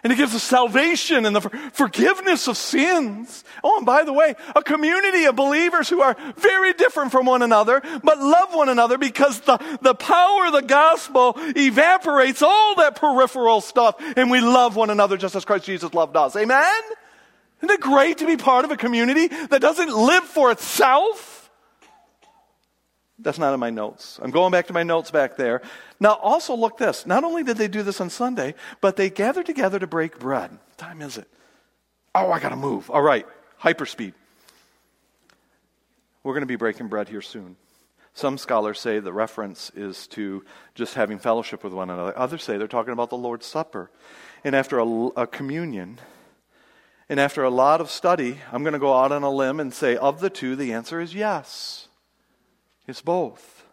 And 0.06 0.14
it 0.14 0.18
gives 0.18 0.36
us 0.36 0.44
salvation 0.44 1.26
and 1.26 1.36
the 1.36 1.42
forgiveness 1.74 2.48
of 2.48 2.58
sins. 2.58 3.44
Oh, 3.64 3.78
and 3.78 3.88
by 3.88 4.04
the 4.04 4.14
way, 4.14 4.36
a 4.56 4.62
community 4.62 5.26
of 5.26 5.36
believers 5.36 5.90
who 5.90 6.00
are 6.00 6.16
very 6.38 6.74
different 6.74 7.12
from 7.12 7.26
one 7.26 7.42
another, 7.42 7.82
but 8.04 8.20
love 8.20 8.54
one 8.54 8.70
another 8.70 9.00
because 9.00 9.40
the, 9.40 9.58
the 9.82 9.96
power 9.96 10.46
of 10.46 10.54
the 10.54 10.62
gospel 10.62 11.34
evaporates 11.38 12.44
all 12.44 12.76
that 12.76 12.98
peripheral 12.98 13.62
stuff 13.62 13.96
and 14.16 14.30
we 14.30 14.42
love 14.42 14.76
one 14.76 14.92
another 14.92 15.18
just 15.18 15.36
as 15.36 15.44
Christ 15.44 15.66
Jesus 15.66 15.92
loved 15.96 16.16
us. 16.16 16.36
Amen? 16.36 16.82
Isn't 17.64 17.74
it 17.74 17.82
great 17.82 18.20
to 18.20 18.28
be 18.28 18.38
part 18.38 18.64
of 18.64 18.70
a 18.70 18.78
community 18.78 19.26
that 19.26 19.60
doesn't 19.60 19.90
live 19.90 20.26
for 20.26 20.52
itself? 20.52 21.35
That's 23.18 23.40
not 23.40 23.54
in 23.54 23.60
my 23.60 23.70
notes. 23.70 24.20
I'm 24.22 24.32
going 24.32 24.52
back 24.52 24.68
to 24.68 24.74
my 24.74 24.84
notes 24.84 25.10
back 25.10 25.38
there. 25.38 25.62
Now, 26.00 26.14
also 26.14 26.54
look 26.56 26.78
this. 26.78 27.06
Not 27.06 27.24
only 27.24 27.44
did 27.44 27.58
they 27.58 27.70
do 27.70 27.82
this 27.82 28.02
on 28.02 28.10
Sunday, 28.10 28.56
but 28.82 28.98
they 28.98 29.10
gathered 29.10 29.46
together 29.46 29.80
to 29.80 29.88
break 29.88 30.20
bread. 30.20 30.52
What 30.52 30.78
time 30.78 31.02
is 31.02 31.18
it? 31.18 31.28
Oh, 32.14 32.32
I 32.32 32.40
got 32.40 32.50
to 32.50 32.56
move. 32.58 32.90
All 32.90 33.02
right, 33.02 33.26
hyperspeed. 33.62 34.14
We're 36.24 36.34
going 36.34 36.42
to 36.42 36.48
be 36.48 36.56
breaking 36.56 36.88
bread 36.88 37.08
here 37.08 37.22
soon. 37.22 37.56
Some 38.14 38.38
scholars 38.38 38.80
say 38.80 39.00
the 39.00 39.14
reference 39.14 39.72
is 39.76 40.08
to 40.08 40.44
just 40.74 40.94
having 40.94 41.20
fellowship 41.20 41.64
with 41.64 41.74
one 41.74 41.90
another. 41.90 42.18
Others 42.18 42.44
say 42.44 42.58
they're 42.58 42.68
talking 42.68 42.94
about 42.94 43.10
the 43.10 43.18
Lord's 43.18 43.46
Supper. 43.46 43.92
And 44.44 44.56
after 44.56 44.80
a, 44.80 44.86
a 45.18 45.28
communion, 45.28 46.00
and 47.10 47.20
after 47.20 47.44
a 47.44 47.50
lot 47.50 47.82
of 47.82 47.92
study, 47.92 48.40
I'm 48.52 48.64
going 48.64 48.74
to 48.74 48.80
go 48.80 48.94
out 48.94 49.12
on 49.12 49.24
a 49.24 49.30
limb 49.30 49.60
and 49.60 49.74
say, 49.74 49.96
of 49.98 50.20
the 50.20 50.30
two, 50.30 50.56
the 50.56 50.74
answer 50.74 51.00
is 51.00 51.14
yes. 51.14 51.88
It's 52.88 53.02
both. 53.02 53.66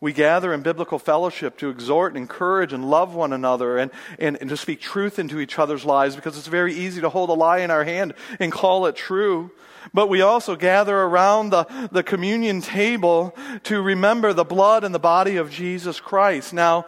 We 0.00 0.12
gather 0.12 0.52
in 0.52 0.62
biblical 0.62 0.98
fellowship 0.98 1.56
to 1.58 1.70
exhort 1.70 2.12
and 2.12 2.18
encourage 2.18 2.72
and 2.72 2.90
love 2.90 3.14
one 3.14 3.32
another 3.32 3.78
and, 3.78 3.90
and, 4.18 4.36
and, 4.40 4.50
to 4.50 4.56
speak 4.56 4.80
truth 4.80 5.18
into 5.18 5.40
each 5.40 5.58
other's 5.58 5.86
lives 5.86 6.14
because 6.14 6.36
it's 6.36 6.48
very 6.48 6.74
easy 6.74 7.00
to 7.00 7.08
hold 7.08 7.30
a 7.30 7.32
lie 7.32 7.58
in 7.58 7.70
our 7.70 7.82
hand 7.82 8.12
and 8.38 8.52
call 8.52 8.86
it 8.86 8.94
true. 8.94 9.50
But 9.94 10.08
we 10.08 10.20
also 10.20 10.54
gather 10.54 10.96
around 10.96 11.50
the, 11.50 11.88
the 11.90 12.02
communion 12.02 12.60
table 12.60 13.34
to 13.64 13.80
remember 13.80 14.32
the 14.32 14.44
blood 14.44 14.84
and 14.84 14.94
the 14.94 14.98
body 14.98 15.36
of 15.36 15.50
Jesus 15.50 15.98
Christ. 15.98 16.52
Now, 16.52 16.86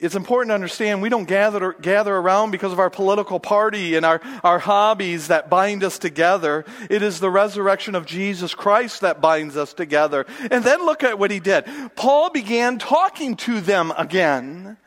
it's 0.00 0.14
important 0.14 0.50
to 0.50 0.54
understand 0.54 1.02
we 1.02 1.10
don't 1.10 1.28
gather, 1.28 1.74
gather 1.74 2.16
around 2.16 2.50
because 2.52 2.72
of 2.72 2.78
our 2.78 2.88
political 2.88 3.38
party 3.38 3.96
and 3.96 4.06
our, 4.06 4.20
our 4.42 4.58
hobbies 4.58 5.28
that 5.28 5.50
bind 5.50 5.84
us 5.84 5.98
together. 5.98 6.64
It 6.88 7.02
is 7.02 7.20
the 7.20 7.30
resurrection 7.30 7.94
of 7.94 8.06
Jesus 8.06 8.54
Christ 8.54 9.02
that 9.02 9.20
binds 9.20 9.58
us 9.58 9.74
together. 9.74 10.24
And 10.50 10.64
then 10.64 10.84
look 10.86 11.04
at 11.04 11.18
what 11.18 11.30
he 11.30 11.38
did. 11.38 11.66
Paul 11.96 12.30
began 12.30 12.78
talking 12.78 13.36
to 13.36 13.60
them 13.60 13.92
again. 13.96 14.78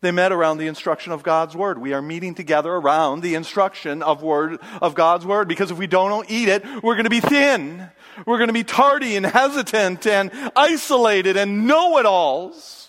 They 0.00 0.10
met 0.10 0.32
around 0.32 0.58
the 0.58 0.66
instruction 0.66 1.12
of 1.12 1.22
God's 1.22 1.56
word. 1.56 1.78
We 1.78 1.94
are 1.94 2.02
meeting 2.02 2.34
together 2.34 2.70
around 2.70 3.22
the 3.22 3.36
instruction 3.36 4.02
of 4.02 4.22
word 4.22 4.58
of 4.82 4.94
God's 4.94 5.24
word 5.24 5.48
because 5.48 5.70
if 5.70 5.78
we 5.78 5.86
don't 5.86 6.30
eat 6.30 6.48
it, 6.48 6.62
we're 6.82 6.96
going 6.96 7.04
to 7.04 7.10
be 7.10 7.20
thin. 7.20 7.88
We're 8.26 8.38
going 8.38 8.48
to 8.48 8.52
be 8.52 8.64
tardy 8.64 9.16
and 9.16 9.24
hesitant 9.24 10.06
and 10.06 10.30
isolated 10.54 11.36
and 11.36 11.66
know-it-alls. 11.66 12.83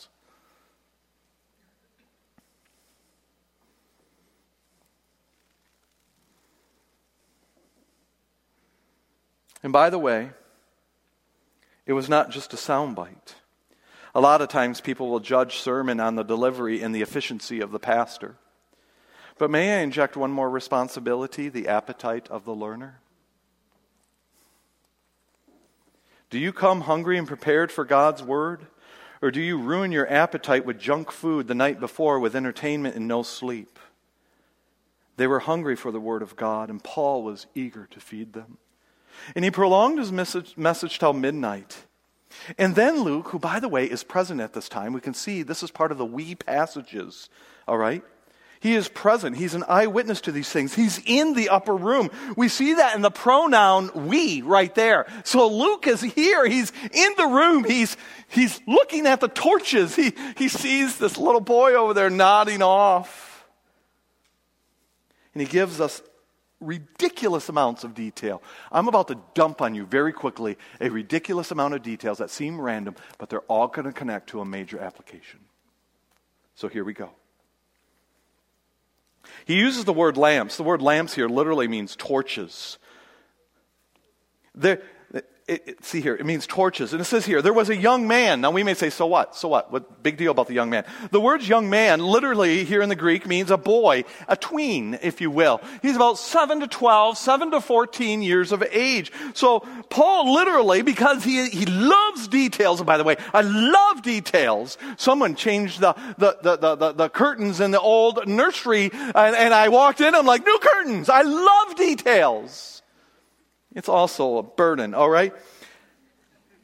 And 9.66 9.74
by 9.74 9.90
the 9.90 9.98
way, 9.98 10.30
it 11.88 11.94
was 11.94 12.08
not 12.08 12.30
just 12.30 12.54
a 12.54 12.56
soundbite. 12.56 13.34
A 14.14 14.22
lot 14.22 14.40
of 14.42 14.48
times 14.48 14.80
people 14.80 15.10
will 15.10 15.20
judge 15.20 15.58
sermon 15.58 16.00
on 16.00 16.14
the 16.14 16.22
delivery 16.22 16.84
and 16.84 16.94
the 16.94 17.02
efficiency 17.02 17.62
of 17.62 17.72
the 17.72 17.80
pastor. 17.80 18.36
But 19.40 19.50
may 19.50 19.74
I 19.74 19.82
inject 19.82 20.16
one 20.16 20.30
more 20.30 20.52
responsibility 20.52 21.50
the 21.50 21.68
appetite 21.68 22.28
of 22.30 22.46
the 22.46 22.54
learner? 22.54 23.00
Do 26.30 26.38
you 26.38 26.54
come 26.54 26.82
hungry 26.82 27.18
and 27.18 27.28
prepared 27.28 27.72
for 27.72 27.86
God's 27.86 28.22
word? 28.22 28.68
Or 29.20 29.32
do 29.32 29.42
you 29.42 29.58
ruin 29.58 29.92
your 29.92 30.08
appetite 30.08 30.68
with 30.68 30.78
junk 30.78 31.10
food 31.10 31.48
the 31.48 31.56
night 31.56 31.80
before 31.80 32.20
with 32.20 32.36
entertainment 32.36 32.96
and 32.96 33.08
no 33.08 33.24
sleep? 33.24 33.80
They 35.18 35.26
were 35.26 35.40
hungry 35.40 35.76
for 35.76 35.92
the 35.92 36.00
word 36.00 36.22
of 36.22 36.36
God, 36.36 36.70
and 36.70 36.84
Paul 36.84 37.24
was 37.24 37.48
eager 37.56 37.88
to 37.90 38.00
feed 38.00 38.34
them. 38.34 38.60
And 39.36 39.46
he 39.46 39.52
prolonged 39.52 40.00
his 40.00 40.12
message, 40.12 40.56
message 40.58 41.00
till 41.00 41.14
midnight. 41.14 41.86
And 42.58 42.76
then 42.76 43.02
Luke, 43.02 43.30
who, 43.30 43.40
by 43.40 43.60
the 43.60 43.70
way, 43.70 43.86
is 43.86 44.04
present 44.04 44.42
at 44.42 44.54
this 44.54 44.70
time, 44.70 44.94
we 44.94 45.02
can 45.02 45.14
see 45.14 45.42
this 45.42 45.64
is 45.64 45.72
part 45.72 45.92
of 45.92 45.98
the 45.98 46.06
we 46.06 46.36
passages, 46.36 47.30
all 47.68 47.78
right? 47.78 48.04
He 48.60 48.74
is 48.74 48.88
present. 48.88 49.38
He's 49.38 49.54
an 49.54 49.64
eyewitness 49.68 50.22
to 50.22 50.32
these 50.32 50.50
things. 50.50 50.74
He's 50.74 51.00
in 51.06 51.34
the 51.34 51.50
upper 51.50 51.76
room. 51.76 52.10
We 52.36 52.48
see 52.48 52.74
that 52.74 52.96
in 52.96 53.04
the 53.04 53.12
pronoun 53.12 53.92
we 53.94 54.42
right 54.42 54.74
there. 54.74 55.06
So 55.24 55.48
Luke 55.48 55.86
is 55.86 56.02
here. 56.02 56.48
He's 56.48 56.72
in 56.92 57.14
the 57.16 57.28
room. 57.28 57.64
He's, 57.64 57.96
he's 58.28 58.60
looking 58.66 59.06
at 59.06 59.20
the 59.20 59.28
torches. 59.28 59.96
He, 59.96 60.14
he 60.36 60.48
sees 60.50 60.98
this 60.98 61.18
little 61.18 61.42
boy 61.42 61.76
over 61.76 61.94
there 61.94 62.10
nodding 62.10 62.64
off. 62.64 63.46
And 65.34 65.42
he 65.42 65.48
gives 65.48 65.80
us 65.80 66.02
ridiculous 66.66 67.50
amounts 67.50 67.84
of 67.84 67.94
detail. 67.94 68.42
I'm 68.72 68.88
about 68.88 69.08
to 69.10 69.20
dump 69.34 69.62
on 69.62 69.76
you 69.76 69.86
very 69.86 70.12
quickly 70.12 70.58
a 70.82 70.90
ridiculous 70.90 71.52
amount 71.52 71.74
of 71.74 71.82
details 71.82 72.18
that 72.18 72.30
seem 72.30 72.60
random, 72.60 72.96
but 73.18 73.30
they're 73.30 73.42
all 73.42 73.68
going 73.68 73.86
to 73.86 73.94
connect 73.94 74.30
to 74.30 74.42
a 74.42 74.46
major 74.46 74.80
application. 74.80 75.40
So 76.56 76.68
here 76.68 76.84
we 76.84 76.94
go. 76.94 77.12
He 79.46 79.56
uses 79.56 79.86
the 79.86 79.94
word 79.94 80.18
lamps. 80.18 80.58
The 80.58 80.64
word 80.64 80.82
lamps 80.82 81.14
here 81.14 81.28
literally 81.28 81.68
means 81.68 81.96
torches. 81.96 82.78
There, 84.54 84.82
it, 85.48 85.68
it, 85.68 85.86
see 85.86 86.02
here, 86.02 86.16
it 86.16 86.26
means 86.26 86.48
torches. 86.48 86.92
And 86.92 87.00
it 87.00 87.06
says 87.06 87.24
here, 87.24 87.40
there 87.42 87.54
was 87.54 87.70
a 87.70 87.76
young 87.76 88.08
man. 88.08 88.42
Now 88.42 88.50
we 88.50 88.64
may 88.64 88.74
say, 88.74 88.90
so 88.90 89.06
what? 89.06 89.36
So 89.36 89.48
what? 89.48 89.72
What 89.72 90.02
big 90.02 90.18
deal 90.18 90.32
about 90.32 90.48
the 90.48 90.56
young 90.56 90.72
man? 90.72 90.86
The 91.12 91.22
word 91.22 91.44
young 91.44 91.70
man 91.70 92.00
literally 92.00 92.64
here 92.64 92.82
in 92.82 92.90
the 92.90 92.96
Greek 92.96 93.28
means 93.28 93.52
a 93.52 93.58
boy, 93.58 94.06
a 94.28 94.36
tween, 94.36 94.98
if 95.04 95.22
you 95.22 95.30
will. 95.30 95.62
He's 95.84 95.96
about 95.96 96.18
7 96.18 96.62
to 96.62 96.68
12, 96.68 97.18
7 97.20 97.52
to 97.52 97.62
14 97.62 98.24
years 98.24 98.52
of 98.52 98.64
age. 98.72 99.12
So 99.36 99.60
Paul 99.90 100.34
literally, 100.34 100.82
because 100.82 101.24
he, 101.24 101.48
he 101.50 101.68
loves 101.68 102.28
details, 102.28 102.80
and 102.80 102.88
by 102.88 102.98
the 102.98 103.04
way, 103.04 103.16
I 103.32 103.42
love 103.42 104.02
details. 104.02 104.80
Someone 104.98 105.36
changed 105.36 105.80
the, 105.80 105.94
the, 106.18 106.38
the, 106.42 106.58
the, 106.58 106.76
the, 106.76 106.92
the 106.94 107.10
curtains 107.10 107.60
in 107.60 107.70
the 107.70 107.80
old 107.80 108.28
nursery 108.28 108.90
and, 108.92 109.36
and 109.36 109.54
I 109.54 109.70
walked 109.70 110.02
in, 110.02 110.16
I'm 110.16 110.26
like, 110.26 110.44
new 110.44 110.60
curtains. 110.60 111.08
I 111.08 111.22
love 111.22 111.76
details. 111.76 112.75
It's 113.76 113.90
also 113.90 114.38
a 114.38 114.44
burden, 114.44 114.94
all 114.94 115.10
right? 115.10 115.34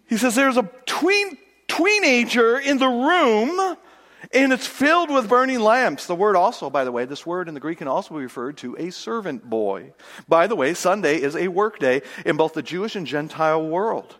He 0.07 0.17
says 0.17 0.33
there's 0.33 0.57
a 0.57 0.69
tween, 0.85 1.37
teenager 1.67 2.57
in 2.57 2.77
the 2.77 2.87
room 2.87 3.77
and 4.33 4.53
it's 4.53 4.67
filled 4.67 5.09
with 5.09 5.27
burning 5.27 5.59
lamps. 5.59 6.05
The 6.05 6.15
word 6.15 6.35
also, 6.35 6.69
by 6.69 6.83
the 6.83 6.91
way, 6.91 7.05
this 7.05 7.25
word 7.25 7.47
in 7.47 7.53
the 7.53 7.59
Greek 7.59 7.79
can 7.79 7.87
also 7.87 8.15
be 8.15 8.21
referred 8.21 8.57
to 8.57 8.75
a 8.77 8.89
servant 8.91 9.49
boy. 9.49 9.93
By 10.27 10.47
the 10.47 10.55
way, 10.55 10.73
Sunday 10.73 11.21
is 11.21 11.35
a 11.35 11.47
work 11.49 11.79
day 11.79 12.01
in 12.25 12.37
both 12.37 12.53
the 12.53 12.61
Jewish 12.61 12.95
and 12.95 13.05
Gentile 13.05 13.65
world. 13.65 14.15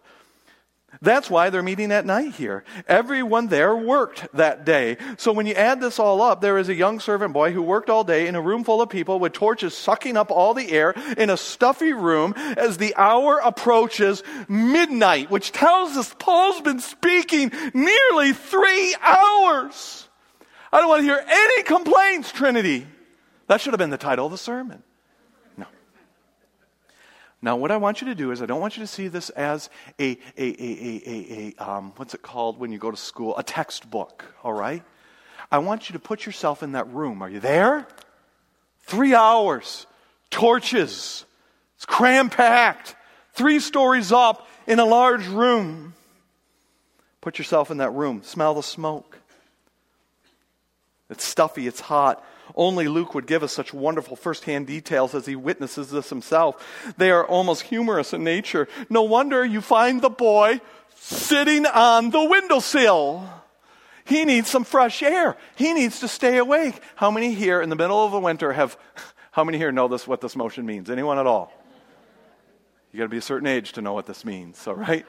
That's 1.04 1.32
why 1.32 1.50
they're 1.50 1.64
meeting 1.64 1.92
at 1.92 2.06
night 2.06 2.34
here. 2.36 2.64
Everyone 2.88 3.48
there 3.48 3.76
worked 3.76 4.28
that 4.36 4.66
day. 4.66 4.98
So 5.18 5.32
when 5.32 5.48
you 5.48 5.56
add 5.56 5.82
this 5.82 5.98
all 5.98 6.22
up, 6.22 6.42
there 6.42 6.60
is 6.60 6.70
a 6.70 6.76
young 6.76 7.00
servant 7.00 7.34
boy 7.34 7.52
who 7.52 7.64
worked 7.64 7.90
all 7.90 8.04
day 8.04 8.28
in 8.28 8.36
a 8.36 8.42
room 8.42 8.64
full 8.64 8.84
of 8.84 8.90
people 8.90 9.18
with 9.18 9.34
torches 9.34 9.76
sucking 9.76 10.16
up 10.16 10.30
all 10.30 10.54
the 10.54 10.72
air 10.72 10.94
in 11.18 11.32
a 11.32 11.38
stuffy 11.38 11.94
room 11.94 12.36
as 12.36 12.78
the 12.78 12.96
hour 12.96 13.40
approaches 13.44 14.22
midnight, 14.48 15.32
which 15.32 15.52
tells 15.52 15.98
us 15.98 16.14
Paul's 16.20 16.62
been 16.62 16.80
speaking 16.80 17.52
nearly 17.74 18.34
three 18.34 18.96
hours. 19.02 20.08
I 20.72 20.80
don't 20.80 20.90
want 20.90 21.00
to 21.00 21.06
hear 21.06 21.26
any 21.28 21.64
complaints, 21.64 22.32
Trinity. 22.32 22.86
That 23.48 23.60
should 23.60 23.74
have 23.74 23.80
been 23.80 23.90
the 23.90 23.98
title 23.98 24.28
of 24.28 24.32
the 24.32 24.38
sermon. 24.38 24.84
Now, 27.42 27.56
what 27.56 27.72
I 27.72 27.78
want 27.78 28.02
you 28.02 28.08
to 28.08 28.16
do 28.16 28.32
is, 28.32 28.42
I 28.42 28.46
don't 28.46 28.62
want 28.62 28.78
you 28.78 28.84
to 28.84 28.88
see 28.88 29.08
this 29.08 29.30
as 29.32 29.70
a, 30.00 30.12
a, 30.38 30.44
a, 30.44 31.02
a, 31.08 31.54
a, 31.60 31.64
um, 31.64 31.94
what's 31.96 32.14
it 32.14 32.22
called 32.22 32.60
when 32.60 32.72
you 32.72 32.78
go 32.78 32.92
to 32.92 32.98
school? 32.98 33.36
A 33.38 33.44
textbook, 33.44 34.26
all 34.44 34.54
right? 34.54 34.84
I 35.52 35.58
want 35.58 35.90
you 35.90 35.94
to 35.94 36.00
put 36.00 36.26
yourself 36.26 36.62
in 36.62 36.74
that 36.74 36.88
room. 36.90 37.24
Are 37.24 37.30
you 37.30 37.40
there? 37.40 37.88
Three 38.84 39.16
hours, 39.16 39.88
torches, 40.30 41.26
it's 41.76 41.86
cram 41.86 42.30
packed, 42.30 42.96
three 43.34 43.60
stories 43.60 44.12
up 44.12 44.48
in 44.68 44.80
a 44.80 44.86
large 44.86 45.28
room. 45.28 45.96
Put 47.22 47.40
yourself 47.40 47.72
in 47.72 47.78
that 47.78 47.92
room, 47.92 48.22
smell 48.24 48.54
the 48.54 48.64
smoke. 48.64 49.20
It's 51.10 51.24
stuffy, 51.24 51.66
it's 51.66 51.82
hot. 51.82 52.24
Only 52.56 52.88
Luke 52.88 53.14
would 53.14 53.28
give 53.28 53.44
us 53.44 53.54
such 53.54 53.74
wonderful 53.74 54.16
firsthand 54.16 54.68
details 54.68 55.16
as 55.16 55.26
he 55.26 55.36
witnesses 55.36 55.90
this 55.90 56.10
himself. 56.10 56.94
They 56.98 57.12
are 57.12 57.26
almost 57.26 57.64
humorous 57.64 58.14
in 58.14 58.24
nature. 58.24 58.68
No 58.90 59.04
wonder 59.04 59.44
you 59.46 59.62
find 59.62 60.02
the 60.02 60.10
boy 60.10 60.62
sitting 60.96 61.66
on 61.66 62.10
the 62.10 62.24
windowsill. 62.24 63.30
He 64.06 64.26
needs 64.26 64.50
some 64.50 64.64
fresh 64.64 65.02
air. 65.04 65.38
He 65.56 65.74
needs 65.74 66.00
to 66.00 66.08
stay 66.08 66.38
awake. 66.38 66.82
How 66.96 67.12
many 67.12 67.34
here 67.34 67.62
in 67.62 67.70
the 67.70 67.76
middle 67.76 68.04
of 68.04 68.12
the 68.12 68.20
winter 68.20 68.52
have, 68.52 68.78
how 69.32 69.44
many 69.44 69.58
here 69.58 69.72
know 69.72 69.88
this, 69.88 70.08
what 70.08 70.22
this 70.22 70.36
motion 70.36 70.66
means? 70.66 70.90
Anyone 70.90 71.20
at 71.20 71.28
all? 71.28 71.54
You 72.92 72.98
got 72.98 73.06
to 73.06 73.10
be 73.10 73.18
a 73.18 73.22
certain 73.22 73.48
age 73.48 73.72
to 73.74 73.82
know 73.82 73.94
what 73.94 74.06
this 74.06 74.26
means, 74.26 74.68
all 74.68 74.76
right? 74.76 75.06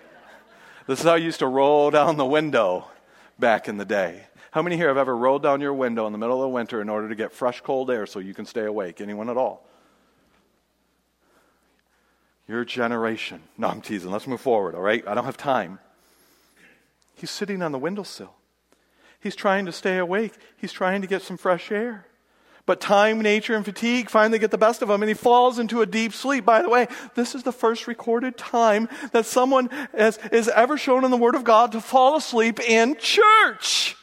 This 0.87 1.01
is 1.01 1.05
how 1.05 1.15
you 1.15 1.27
used 1.27 1.41
to 1.41 1.47
roll 1.47 1.91
down 1.91 2.17
the 2.17 2.27
window 2.27 2.87
back 3.39 3.69
in 3.69 3.77
the 3.77 3.85
day. 3.85 4.27
How 4.53 4.61
many 4.61 4.77
here 4.77 4.89
have 4.89 4.99
ever 4.99 5.17
rolled 5.17 5.43
down 5.43 5.63
your 5.63 5.73
window 5.73 6.07
in 6.07 6.13
the 6.13 6.19
middle 6.19 6.37
of 6.37 6.43
the 6.43 6.49
winter 6.51 6.83
in 6.83 6.91
order 6.91 7.09
to 7.09 7.15
get 7.15 7.33
fresh, 7.33 7.63
cold 7.63 7.91
air 7.91 8.05
so 8.05 8.19
you 8.19 8.35
can 8.35 8.45
stay 8.45 8.67
awake? 8.67 9.01
Anyone 9.01 9.31
at 9.31 9.39
all? 9.39 9.67
Your 12.47 12.63
generation. 12.63 13.41
No, 13.57 13.69
I'm 13.69 13.81
teasing. 13.81 14.11
Let's 14.11 14.27
move 14.27 14.43
forward, 14.43 14.75
all 14.75 14.83
right? 14.83 15.03
I 15.09 15.15
don't 15.15 15.25
have 15.25 15.39
time. 15.39 15.79
He's 17.15 17.31
sitting 17.31 17.63
on 17.63 17.73
the 17.73 17.79
windowsill. 17.79 18.35
He's 19.21 19.35
trying 19.35 19.65
to 19.65 19.73
stay 19.73 19.97
awake. 19.97 20.35
He's 20.59 20.73
trying 20.73 21.01
to 21.01 21.09
get 21.09 21.23
some 21.23 21.39
fresh 21.39 21.73
air. 21.73 22.07
But 22.67 22.79
time, 22.79 23.23
nature, 23.23 23.57
and 23.57 23.65
fatigue 23.65 24.11
finally 24.11 24.39
get 24.39 24.51
the 24.51 24.59
best 24.59 24.83
of 24.83 24.91
him, 24.91 25.03
and 25.03 25.09
he 25.09 25.15
falls 25.15 25.59
into 25.59 25.81
a 25.81 25.87
deep 25.87 26.13
sleep. 26.13 26.45
By 26.45 26.61
the 26.61 26.69
way, 26.69 26.89
this 27.15 27.35
is 27.35 27.43
the 27.43 27.53
first 27.53 27.87
recorded 27.87 28.37
time 28.37 28.91
that 29.13 29.25
someone 29.25 29.71
has, 29.97 30.19
is 30.31 30.49
ever 30.49 30.77
shown 30.77 31.07
in 31.07 31.11
the 31.11 31.17
Word 31.17 31.37
of 31.37 31.43
God 31.43 31.73
to 31.73 31.81
fall 31.81 32.17
asleep 32.17 32.61
in 32.61 32.97
church 32.97 33.97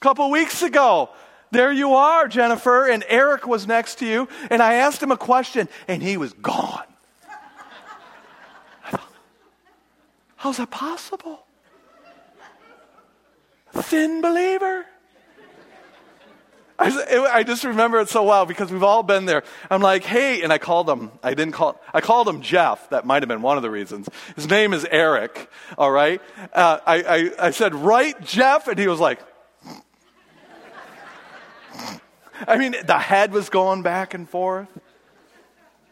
couple 0.00 0.30
weeks 0.30 0.62
ago. 0.62 1.10
There 1.52 1.72
you 1.72 1.94
are, 1.94 2.28
Jennifer, 2.28 2.88
and 2.88 3.04
Eric 3.08 3.46
was 3.46 3.66
next 3.66 3.96
to 3.96 4.06
you, 4.06 4.28
and 4.50 4.62
I 4.62 4.74
asked 4.74 5.02
him 5.02 5.10
a 5.10 5.16
question, 5.16 5.68
and 5.88 6.02
he 6.02 6.16
was 6.16 6.32
gone. 6.32 6.84
How's 10.36 10.56
that 10.56 10.70
possible? 10.70 11.44
Thin 13.72 14.22
believer. 14.22 14.86
I, 16.82 17.42
just 17.42 17.64
remember 17.64 18.00
it 18.00 18.08
so 18.08 18.22
well 18.24 18.46
because 18.46 18.72
we've 18.72 18.82
all 18.82 19.02
been 19.02 19.26
there. 19.26 19.42
I'm 19.70 19.82
like, 19.82 20.02
hey, 20.02 20.42
and 20.42 20.50
I 20.50 20.56
called 20.56 20.88
him. 20.88 21.10
I 21.22 21.34
didn't 21.34 21.52
call. 21.52 21.78
I 21.92 22.00
called 22.00 22.26
him 22.26 22.40
Jeff. 22.40 22.88
That 22.88 23.04
might 23.04 23.22
have 23.22 23.28
been 23.28 23.42
one 23.42 23.58
of 23.58 23.62
the 23.62 23.70
reasons. 23.70 24.08
His 24.34 24.48
name 24.48 24.72
is 24.72 24.86
Eric. 24.90 25.50
All 25.76 25.90
right. 25.90 26.22
Uh, 26.54 26.78
I, 26.86 27.02
I, 27.02 27.46
I 27.48 27.50
said, 27.50 27.74
right, 27.74 28.18
Jeff, 28.22 28.66
and 28.66 28.78
he 28.78 28.88
was 28.88 28.98
like, 28.98 29.20
I 32.46 32.56
mean, 32.56 32.74
the 32.84 32.98
head 32.98 33.32
was 33.32 33.48
going 33.48 33.82
back 33.82 34.14
and 34.14 34.28
forth. 34.28 34.68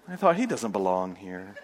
I 0.08 0.16
thought, 0.16 0.36
he 0.36 0.46
doesn't 0.46 0.72
belong 0.72 1.16
here. 1.16 1.54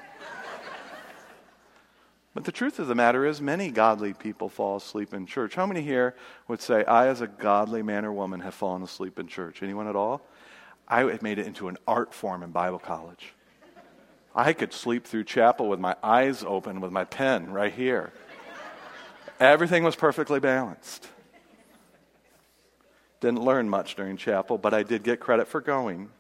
But 2.35 2.45
the 2.45 2.53
truth 2.53 2.79
of 2.81 2.89
the 2.89 2.95
matter 2.95 3.25
is, 3.25 3.41
many 3.41 3.71
godly 3.71 4.13
people 4.13 4.49
fall 4.49 4.77
asleep 4.77 5.15
in 5.15 5.25
church. 5.25 5.55
How 5.55 5.67
many 5.67 5.83
here 5.83 6.17
would 6.49 6.61
say, 6.61 6.85
I, 6.85 7.07
as 7.07 7.21
a 7.21 7.29
godly 7.29 7.83
man 7.83 8.05
or 8.05 8.13
woman, 8.13 8.41
have 8.41 8.55
fallen 8.55 8.83
asleep 8.83 9.19
in 9.19 9.29
church? 9.29 9.63
Anyone 9.63 9.87
at 9.87 9.95
all? 9.95 10.21
I 10.89 11.05
made 11.23 11.39
it 11.39 11.47
into 11.47 11.69
an 11.69 11.79
art 11.87 12.13
form 12.13 12.43
in 12.43 12.51
Bible 12.51 12.81
college. 12.81 13.33
I 14.35 14.53
could 14.53 14.73
sleep 14.73 15.07
through 15.07 15.25
chapel 15.25 15.69
with 15.69 15.79
my 15.79 15.95
eyes 16.03 16.43
open 16.45 16.81
with 16.81 16.91
my 16.91 17.05
pen 17.05 17.53
right 17.53 17.73
here. 17.73 18.13
Everything 19.39 19.85
was 19.85 19.95
perfectly 19.95 20.41
balanced. 20.41 21.09
Didn't 23.25 23.43
learn 23.43 23.71
much 23.71 23.95
during 23.95 24.19
chapel, 24.19 24.59
but 24.59 24.75
I 24.75 24.83
did 24.83 25.03
get 25.03 25.19
credit 25.19 25.49
for 25.49 25.63
going. 25.63 26.11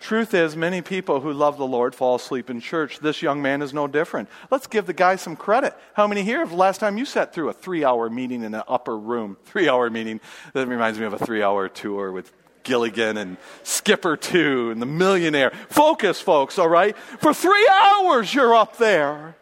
Truth 0.00 0.32
is, 0.32 0.56
many 0.56 0.80
people 0.80 1.20
who 1.20 1.34
love 1.34 1.58
the 1.58 1.66
Lord 1.66 1.94
fall 1.94 2.14
asleep 2.14 2.48
in 2.48 2.62
church. 2.62 2.98
This 3.00 3.20
young 3.20 3.42
man 3.42 3.60
is 3.60 3.74
no 3.74 3.86
different. 3.86 4.30
Let's 4.50 4.66
give 4.66 4.86
the 4.86 4.94
guy 4.94 5.16
some 5.16 5.36
credit. 5.36 5.74
How 5.92 6.06
many 6.06 6.22
here 6.22 6.38
have 6.38 6.54
last 6.54 6.78
time 6.78 6.96
you 6.96 7.04
sat 7.04 7.34
through 7.34 7.50
a 7.50 7.52
three 7.52 7.84
hour 7.84 8.08
meeting 8.08 8.42
in 8.42 8.54
an 8.54 8.62
upper 8.66 8.96
room? 8.96 9.36
Three 9.44 9.68
hour 9.68 9.90
meeting. 9.90 10.22
That 10.54 10.66
reminds 10.66 10.98
me 10.98 11.04
of 11.04 11.12
a 11.12 11.18
three 11.18 11.42
hour 11.42 11.68
tour 11.68 12.10
with 12.10 12.32
Gilligan 12.62 13.18
and 13.18 13.36
Skipper 13.64 14.16
too 14.16 14.70
and 14.70 14.80
the 14.80 14.86
millionaire. 14.86 15.50
Focus, 15.68 16.22
folks, 16.22 16.58
all 16.58 16.70
right? 16.70 16.96
For 16.96 17.34
three 17.34 17.68
hours 17.70 18.32
you're 18.32 18.54
up 18.54 18.78
there. 18.78 19.36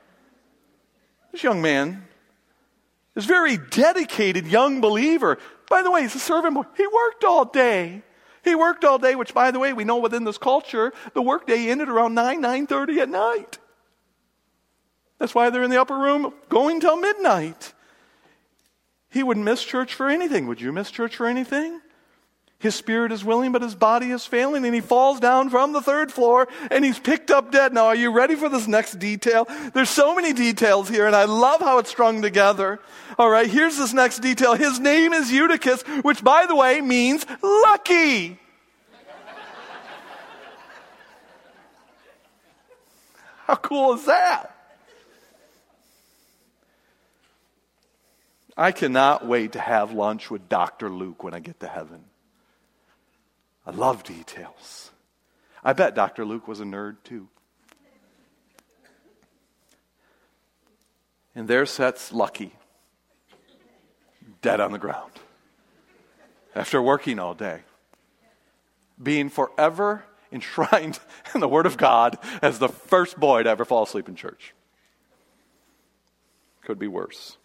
This 1.31 1.45
young 1.45 1.63
man 1.63 2.09
is 3.15 3.25
very 3.25 3.57
dedicated 3.57 4.49
young 4.49 4.81
believer. 4.81 5.39
By 5.73 5.81
the 5.81 5.91
way, 5.91 6.03
he's 6.03 6.15
a 6.15 6.19
servant 6.19 6.55
boy. 6.55 6.65
He 6.77 6.87
worked 6.87 7.25
all 7.25 7.47
day. 7.47 8.03
He 8.45 8.55
worked 8.55 8.85
all 8.85 8.99
day, 8.99 9.15
which, 9.15 9.33
by 9.33 9.51
the 9.51 9.59
way, 9.59 9.73
we 9.73 9.85
know 9.85 9.97
within 9.97 10.25
this 10.25 10.37
culture, 10.37 10.93
the 11.15 11.23
workday 11.23 11.71
ended 11.71 11.89
around 11.89 12.13
9, 12.13 12.43
9.30 12.43 12.99
at 12.99 13.09
night. 13.09 13.59
That's 15.19 15.35
why 15.35 15.49
they're 15.49 15.63
in 15.63 15.71
the 15.71 15.81
upper 15.81 15.97
room 15.97 16.35
going 16.51 16.79
till 16.79 16.99
midnight. 16.99 17.73
He 19.09 19.23
wouldn't 19.23 19.47
miss 19.47 19.65
church 19.65 19.95
for 19.95 20.11
anything. 20.11 20.47
Would 20.47 20.61
you 20.61 20.73
miss 20.73 20.91
church 20.91 21.17
for 21.17 21.27
anything? 21.27 21.81
His 22.63 22.77
spirit 22.77 23.11
is 23.11 23.25
willing, 23.25 23.51
but 23.51 23.61
his 23.61 23.75
body 23.75 24.13
is 24.13 24.25
failing, 24.25 24.65
and 24.65 24.73
he 24.73 24.81
falls 24.81 25.19
down 25.19 25.51
from 25.51 25.73
the 25.73 25.83
third 25.83 26.13
floor 26.13 26.47
and 26.71 26.85
he's 26.85 27.01
picked 27.01 27.33
up 27.33 27.51
dead. 27.51 27.75
Now, 27.75 27.87
are 27.87 27.97
you 27.97 28.13
ready 28.13 28.37
for 28.37 28.49
this 28.49 28.69
next 28.69 29.01
detail? 29.01 29.49
There's 29.75 29.91
so 29.91 30.15
many 30.15 30.33
details 30.33 30.89
here, 30.89 31.09
and 31.09 31.17
I 31.17 31.25
love 31.25 31.61
how 31.61 31.79
it's 31.79 31.91
strung 31.91 32.23
together. 32.23 32.79
All 33.19 33.29
right, 33.29 33.51
here's 33.51 33.77
this 33.77 33.93
next 33.93 34.21
detail. 34.21 34.55
His 34.55 34.79
name 34.79 35.13
is 35.13 35.33
Eutychus, 35.33 35.83
which, 36.05 36.23
by 36.23 36.47
the 36.47 36.55
way, 36.55 36.81
means 36.81 37.27
lucky. 37.43 38.39
How 43.49 43.57
cool 43.57 43.95
is 43.95 44.05
that? 44.05 44.51
I 48.57 48.71
cannot 48.71 49.27
wait 49.27 49.53
to 49.53 49.59
have 49.59 49.93
lunch 49.93 50.31
with 50.31 50.49
Dr. 50.49 50.89
Luke 50.91 51.25
when 51.25 51.35
I 51.35 51.41
get 51.41 51.59
to 51.59 51.67
heaven. 51.67 52.05
I 53.67 53.71
love 53.71 54.03
details. 54.03 54.91
I 55.63 55.73
bet 55.73 55.95
Dr. 55.95 56.25
Luke 56.25 56.49
was 56.49 56.61
a 56.61 56.65
nerd 56.65 56.97
too. 57.05 57.29
And 61.35 61.49
there 61.49 61.65
sits 61.65 62.13
Lucky, 62.13 62.53
dead 64.43 64.61
on 64.61 64.73
the 64.73 64.79
ground, 64.79 65.13
after 66.55 66.83
working 66.83 67.19
all 67.19 67.35
day, 67.35 67.61
being 69.03 69.31
forever 69.31 70.05
enshrined 70.31 70.99
in 71.35 71.41
the 71.41 71.49
Word 71.49 71.67
of 71.67 71.77
God 71.77 72.19
as 72.43 72.59
the 72.59 72.69
first 72.69 73.19
boy 73.19 73.45
to 73.45 73.51
ever 73.51 73.65
fall 73.65 73.85
asleep 73.85 74.09
in 74.09 74.17
church. 74.17 74.55
Could 76.63 76.79
be 76.79 76.89
worse. 76.89 77.37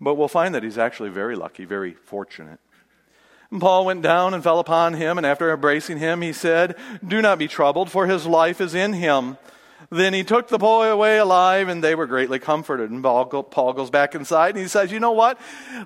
But 0.00 0.14
we'll 0.14 0.28
find 0.28 0.54
that 0.54 0.62
he's 0.62 0.78
actually 0.78 1.10
very 1.10 1.36
lucky, 1.36 1.64
very 1.64 1.92
fortunate. 1.92 2.60
And 3.50 3.60
Paul 3.60 3.84
went 3.84 4.02
down 4.02 4.34
and 4.34 4.42
fell 4.42 4.58
upon 4.58 4.94
him, 4.94 5.18
and 5.18 5.26
after 5.26 5.52
embracing 5.52 5.98
him, 5.98 6.20
he 6.20 6.32
said, 6.32 6.76
Do 7.06 7.22
not 7.22 7.38
be 7.38 7.48
troubled, 7.48 7.90
for 7.90 8.06
his 8.06 8.26
life 8.26 8.60
is 8.60 8.74
in 8.74 8.92
him. 8.92 9.38
Then 9.90 10.14
he 10.14 10.24
took 10.24 10.48
the 10.48 10.58
boy 10.58 10.88
away 10.88 11.18
alive, 11.18 11.68
and 11.68 11.82
they 11.82 11.94
were 11.94 12.06
greatly 12.06 12.38
comforted. 12.38 12.90
And 12.90 13.02
Paul, 13.02 13.72
goes 13.72 13.90
back 13.90 14.14
inside, 14.14 14.50
and 14.50 14.58
he 14.58 14.68
says, 14.68 14.90
You 14.90 15.00
know 15.00 15.12
what? 15.12 15.38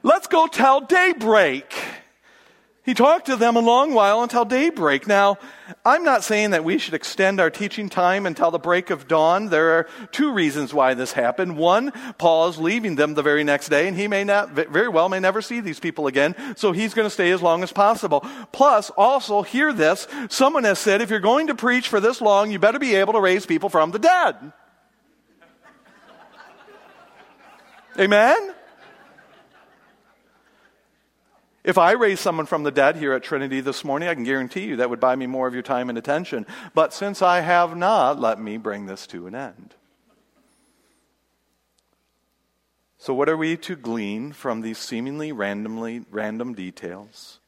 Let's 0.02 0.26
go 0.26 0.46
tell 0.46 0.80
daybreak. 0.80 1.74
He 2.82 2.94
talked 2.94 3.26
to 3.26 3.36
them 3.36 3.56
a 3.56 3.60
long 3.60 3.92
while 3.92 4.22
until 4.22 4.46
daybreak. 4.46 5.06
Now, 5.06 5.38
I'm 5.84 6.02
not 6.02 6.24
saying 6.24 6.52
that 6.52 6.64
we 6.64 6.78
should 6.78 6.94
extend 6.94 7.38
our 7.38 7.50
teaching 7.50 7.90
time 7.90 8.24
until 8.24 8.50
the 8.50 8.58
break 8.58 8.88
of 8.88 9.06
dawn. 9.06 9.50
There 9.50 9.72
are 9.72 9.88
two 10.12 10.32
reasons 10.32 10.72
why 10.72 10.94
this 10.94 11.12
happened. 11.12 11.58
One, 11.58 11.92
Paul 12.16 12.48
is 12.48 12.56
leaving 12.56 12.96
them 12.96 13.12
the 13.12 13.22
very 13.22 13.44
next 13.44 13.68
day, 13.68 13.86
and 13.86 13.96
he 13.96 14.08
may 14.08 14.24
not, 14.24 14.52
very 14.52 14.88
well 14.88 15.10
may 15.10 15.20
never 15.20 15.42
see 15.42 15.60
these 15.60 15.78
people 15.78 16.06
again, 16.06 16.34
so 16.56 16.72
he's 16.72 16.94
going 16.94 17.06
to 17.06 17.10
stay 17.10 17.30
as 17.32 17.42
long 17.42 17.62
as 17.62 17.70
possible. 17.70 18.24
Plus, 18.50 18.88
also, 18.90 19.42
hear 19.42 19.74
this 19.74 20.08
someone 20.30 20.64
has 20.64 20.78
said, 20.78 21.02
if 21.02 21.10
you're 21.10 21.20
going 21.20 21.48
to 21.48 21.54
preach 21.54 21.86
for 21.86 22.00
this 22.00 22.22
long, 22.22 22.50
you 22.50 22.58
better 22.58 22.78
be 22.78 22.94
able 22.94 23.12
to 23.12 23.20
raise 23.20 23.44
people 23.44 23.68
from 23.68 23.90
the 23.90 23.98
dead. 23.98 24.52
Amen? 27.98 28.54
If 31.62 31.76
I 31.76 31.92
raise 31.92 32.20
someone 32.20 32.46
from 32.46 32.62
the 32.62 32.70
dead 32.70 32.96
here 32.96 33.12
at 33.12 33.22
Trinity 33.22 33.60
this 33.60 33.84
morning, 33.84 34.08
I 34.08 34.14
can 34.14 34.24
guarantee 34.24 34.64
you 34.64 34.76
that 34.76 34.88
would 34.88 35.00
buy 35.00 35.14
me 35.14 35.26
more 35.26 35.46
of 35.46 35.52
your 35.52 35.62
time 35.62 35.90
and 35.90 35.98
attention. 35.98 36.46
But 36.74 36.94
since 36.94 37.20
I 37.20 37.40
have 37.40 37.76
not, 37.76 38.18
let 38.18 38.40
me 38.40 38.56
bring 38.56 38.86
this 38.86 39.06
to 39.08 39.26
an 39.26 39.34
end. 39.34 39.74
So, 42.96 43.14
what 43.14 43.28
are 43.28 43.36
we 43.36 43.56
to 43.58 43.76
glean 43.76 44.32
from 44.32 44.60
these 44.60 44.78
seemingly 44.78 45.32
randomly 45.32 46.04
random 46.10 46.54
details? 46.54 47.40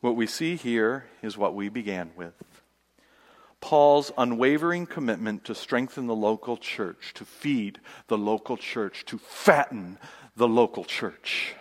What 0.00 0.16
we 0.16 0.26
see 0.26 0.56
here 0.56 1.06
is 1.22 1.36
what 1.36 1.54
we 1.54 1.68
began 1.68 2.10
with. 2.16 2.34
Paul's 3.60 4.10
unwavering 4.16 4.86
commitment 4.86 5.44
to 5.44 5.54
strengthen 5.54 6.06
the 6.06 6.14
local 6.14 6.56
church, 6.56 7.12
to 7.14 7.24
feed 7.24 7.78
the 8.06 8.16
local 8.16 8.56
church, 8.56 9.04
to 9.06 9.18
fatten 9.18 9.98
the 10.34 10.48
local 10.48 10.84
church. 10.84 11.54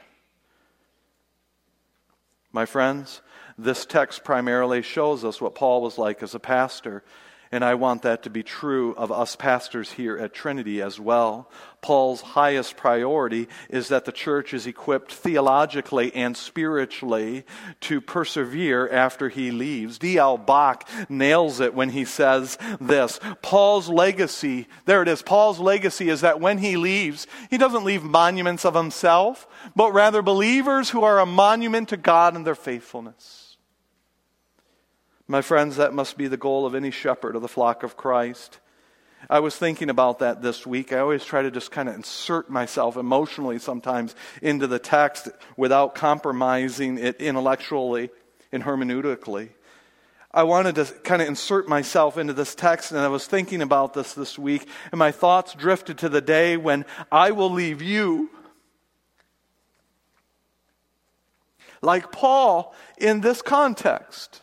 My 2.51 2.65
friends, 2.65 3.21
this 3.57 3.85
text 3.85 4.23
primarily 4.23 4.81
shows 4.81 5.23
us 5.23 5.39
what 5.39 5.53
Paul 5.53 5.83
was 5.83 5.99
like 5.99 6.23
as 6.23 6.33
a 6.33 6.39
pastor. 6.39 7.03
And 7.51 7.65
I 7.65 7.73
want 7.73 8.03
that 8.03 8.21
to 8.23 8.29
be 8.29 8.43
true 8.43 8.93
of 8.93 9.11
us 9.11 9.35
pastors 9.35 9.93
here 9.93 10.15
at 10.19 10.35
Trinity 10.35 10.83
as 10.83 10.99
well. 10.99 11.49
Paul's 11.81 12.21
highest 12.21 12.77
priority 12.77 13.47
is 13.69 13.87
that 13.87 14.05
the 14.05 14.11
church 14.11 14.53
is 14.53 14.67
equipped 14.67 15.11
theologically 15.11 16.13
and 16.13 16.37
spiritually 16.37 17.45
to 17.81 18.01
persevere 18.01 18.87
after 18.89 19.29
he 19.29 19.49
leaves. 19.49 19.97
D.L. 19.97 20.37
Bock 20.37 20.87
nails 21.09 21.59
it 21.59 21.73
when 21.73 21.89
he 21.89 22.05
says 22.05 22.55
this 22.79 23.19
Paul's 23.41 23.89
legacy, 23.89 24.67
there 24.85 25.01
it 25.01 25.07
is, 25.07 25.23
Paul's 25.23 25.59
legacy 25.59 26.09
is 26.09 26.21
that 26.21 26.39
when 26.39 26.59
he 26.59 26.77
leaves, 26.77 27.25
he 27.49 27.57
doesn't 27.57 27.85
leave 27.85 28.03
monuments 28.03 28.63
of 28.63 28.75
himself, 28.75 29.47
but 29.75 29.91
rather 29.91 30.21
believers 30.21 30.91
who 30.91 31.03
are 31.03 31.19
a 31.19 31.25
monument 31.25 31.89
to 31.89 31.97
God 31.97 32.35
and 32.35 32.45
their 32.45 32.53
faithfulness. 32.53 33.38
My 35.31 35.43
friends, 35.43 35.75
that 35.75 35.93
must 35.93 36.17
be 36.17 36.27
the 36.27 36.37
goal 36.37 36.65
of 36.65 36.73
any 36.73 36.89
shepherd 36.89 37.35
of 37.35 37.43
the 37.43 37.47
flock 37.47 37.83
of 37.83 37.95
Christ. 37.95 38.57
I 39.29 39.41
was 39.41 39.55
thinking 39.55 39.91
about 39.91 40.19
that 40.19 40.41
this 40.41 40.65
week. 40.65 40.91
I 40.91 40.97
always 40.97 41.23
try 41.23 41.43
to 41.43 41.51
just 41.51 41.69
kind 41.69 41.87
of 41.87 41.93
insert 41.93 42.49
myself 42.49 42.97
emotionally 42.97 43.59
sometimes 43.59 44.15
into 44.41 44.65
the 44.65 44.79
text 44.79 45.29
without 45.55 45.93
compromising 45.93 46.97
it 46.97 47.21
intellectually 47.21 48.09
and 48.51 48.63
hermeneutically. 48.63 49.49
I 50.31 50.43
wanted 50.43 50.73
to 50.75 50.85
kind 50.85 51.21
of 51.21 51.27
insert 51.27 51.69
myself 51.69 52.17
into 52.17 52.33
this 52.33 52.55
text, 52.55 52.91
and 52.91 52.99
I 52.99 53.07
was 53.09 53.27
thinking 53.27 53.61
about 53.61 53.93
this 53.93 54.15
this 54.15 54.39
week, 54.39 54.67
and 54.91 54.97
my 54.97 55.11
thoughts 55.11 55.53
drifted 55.53 55.99
to 55.99 56.09
the 56.09 56.21
day 56.21 56.57
when 56.57 56.85
I 57.11 57.29
will 57.29 57.51
leave 57.51 57.83
you. 57.83 58.31
Like 61.83 62.11
Paul 62.11 62.73
in 62.97 63.21
this 63.21 63.43
context. 63.43 64.41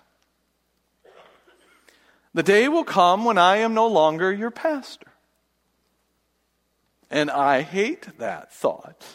The 2.37 2.43
day 2.43 2.69
will 2.69 2.85
come 2.85 3.25
when 3.25 3.39
I 3.39 3.57
am 3.57 3.73
no 3.73 3.87
longer 3.87 4.31
your 4.31 4.51
pastor. 4.51 5.07
And 7.11 7.31
I 7.31 7.63
hate 7.63 8.19
that 8.19 8.53
thought. 8.53 9.07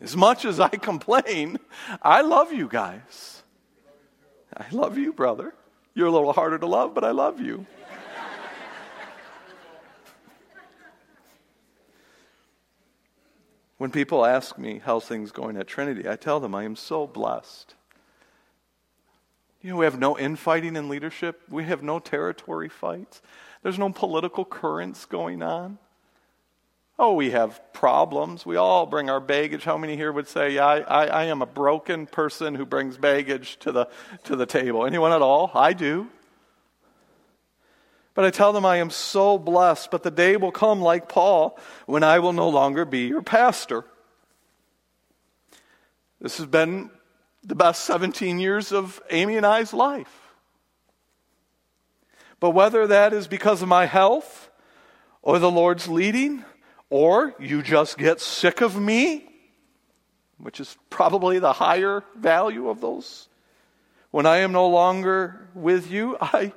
As 0.00 0.16
much 0.16 0.46
as 0.46 0.58
I 0.58 0.70
complain, 0.70 1.58
I 2.00 2.22
love 2.22 2.54
you 2.54 2.68
guys. 2.68 3.42
I 4.56 4.64
love 4.72 4.96
you, 4.96 5.12
brother. 5.12 5.52
You're 5.92 6.06
a 6.06 6.10
little 6.10 6.32
harder 6.32 6.56
to 6.58 6.66
love, 6.66 6.94
but 6.94 7.04
I 7.04 7.10
love 7.10 7.38
you. 7.38 7.66
when 13.76 13.90
people 13.90 14.24
ask 14.24 14.56
me 14.56 14.80
how's 14.82 15.04
things 15.04 15.32
going 15.32 15.58
at 15.58 15.66
Trinity, 15.66 16.08
I 16.08 16.16
tell 16.16 16.40
them 16.40 16.54
I 16.54 16.64
am 16.64 16.76
so 16.76 17.06
blessed. 17.06 17.74
You 19.62 19.70
know, 19.70 19.76
we 19.76 19.84
have 19.84 19.98
no 19.98 20.18
infighting 20.18 20.74
in 20.74 20.88
leadership. 20.88 21.40
We 21.48 21.64
have 21.64 21.82
no 21.82 22.00
territory 22.00 22.68
fights. 22.68 23.22
There's 23.62 23.78
no 23.78 23.90
political 23.90 24.44
currents 24.44 25.04
going 25.04 25.40
on. 25.42 25.78
Oh, 26.98 27.14
we 27.14 27.30
have 27.30 27.60
problems. 27.72 28.44
We 28.44 28.56
all 28.56 28.86
bring 28.86 29.08
our 29.08 29.20
baggage. 29.20 29.64
How 29.64 29.78
many 29.78 29.96
here 29.96 30.12
would 30.12 30.28
say, 30.28 30.54
yeah, 30.54 30.66
I, 30.66 30.78
I, 30.80 31.04
I 31.06 31.24
am 31.24 31.42
a 31.42 31.46
broken 31.46 32.06
person 32.06 32.54
who 32.54 32.66
brings 32.66 32.96
baggage 32.96 33.56
to 33.60 33.72
the, 33.72 33.88
to 34.24 34.36
the 34.36 34.46
table? 34.46 34.84
Anyone 34.84 35.12
at 35.12 35.22
all? 35.22 35.50
I 35.54 35.72
do. 35.72 36.08
But 38.14 38.24
I 38.24 38.30
tell 38.30 38.52
them 38.52 38.66
I 38.66 38.76
am 38.76 38.90
so 38.90 39.38
blessed, 39.38 39.90
but 39.90 40.02
the 40.02 40.10
day 40.10 40.36
will 40.36 40.52
come, 40.52 40.82
like 40.82 41.08
Paul, 41.08 41.58
when 41.86 42.02
I 42.02 42.18
will 42.18 42.34
no 42.34 42.48
longer 42.48 42.84
be 42.84 43.06
your 43.06 43.22
pastor. 43.22 43.84
This 46.20 46.36
has 46.36 46.46
been 46.46 46.90
the 47.42 47.54
best 47.54 47.84
17 47.84 48.38
years 48.38 48.72
of 48.72 49.02
Amy 49.10 49.36
and 49.36 49.46
I's 49.46 49.72
life. 49.72 50.34
But 52.40 52.50
whether 52.50 52.86
that 52.86 53.12
is 53.12 53.28
because 53.28 53.62
of 53.62 53.68
my 53.68 53.86
health 53.86 54.50
or 55.22 55.38
the 55.38 55.50
Lord's 55.50 55.88
leading, 55.88 56.44
or 56.90 57.34
you 57.38 57.62
just 57.62 57.96
get 57.96 58.20
sick 58.20 58.60
of 58.60 58.78
me, 58.78 59.28
which 60.38 60.60
is 60.60 60.76
probably 60.90 61.38
the 61.38 61.52
higher 61.52 62.04
value 62.16 62.68
of 62.68 62.80
those. 62.80 63.28
When 64.10 64.26
I 64.26 64.38
am 64.38 64.52
no 64.52 64.68
longer 64.68 65.48
with 65.54 65.90
you, 65.90 66.18
I, 66.20 66.52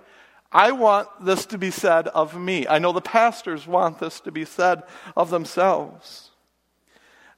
I 0.51 0.71
want 0.71 1.07
this 1.23 1.45
to 1.47 1.57
be 1.57 1.71
said 1.71 2.07
of 2.07 2.35
me. 2.35 2.67
I 2.67 2.79
know 2.79 2.91
the 2.91 3.01
pastors 3.01 3.67
want 3.67 3.99
this 3.99 4.19
to 4.21 4.31
be 4.31 4.43
said 4.43 4.83
of 5.15 5.29
themselves. 5.29 6.31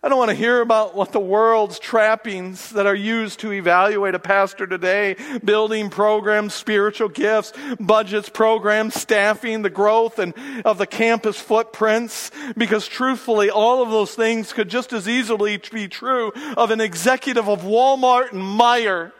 I 0.04 0.10
don't 0.10 0.20
want 0.20 0.30
to 0.30 0.36
hear 0.36 0.62
about 0.62 0.94
what 0.94 1.12
the 1.12 1.20
world's 1.20 1.80
trappings 1.80 2.70
that 2.70 2.86
are 2.86 2.96
used 2.96 3.40
to 3.40 3.52
evaluate 3.52 4.14
a 4.14 4.20
pastor 4.20 4.68
today 4.68 5.16
building 5.44 5.90
programs, 5.90 6.54
spiritual 6.54 7.10
gifts, 7.10 7.52
budgets, 7.80 8.30
programs, 8.30 8.94
staffing, 8.94 9.64
the 9.64 9.72
growth 9.72 10.20
and 10.20 10.36
of 10.64 10.78
the 10.78 10.86
campus 10.86 11.40
footprints. 11.40 12.30
Because 12.56 12.88
truthfully, 12.88 13.50
all 13.50 13.82
of 13.82 13.90
those 13.90 14.14
things 14.14 14.54
could 14.54 14.70
just 14.70 14.94
as 14.94 15.10
easily 15.10 15.60
be 15.72 15.88
true 15.88 16.32
of 16.56 16.70
an 16.70 16.80
executive 16.80 17.50
of 17.50 17.64
Walmart 17.64 18.34
and 18.34 18.42
Meijer. 18.44 19.14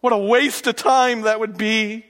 What 0.00 0.12
a 0.12 0.18
waste 0.18 0.66
of 0.66 0.74
time 0.74 1.20
that 1.20 1.38
would 1.38 1.56
be. 1.56 2.04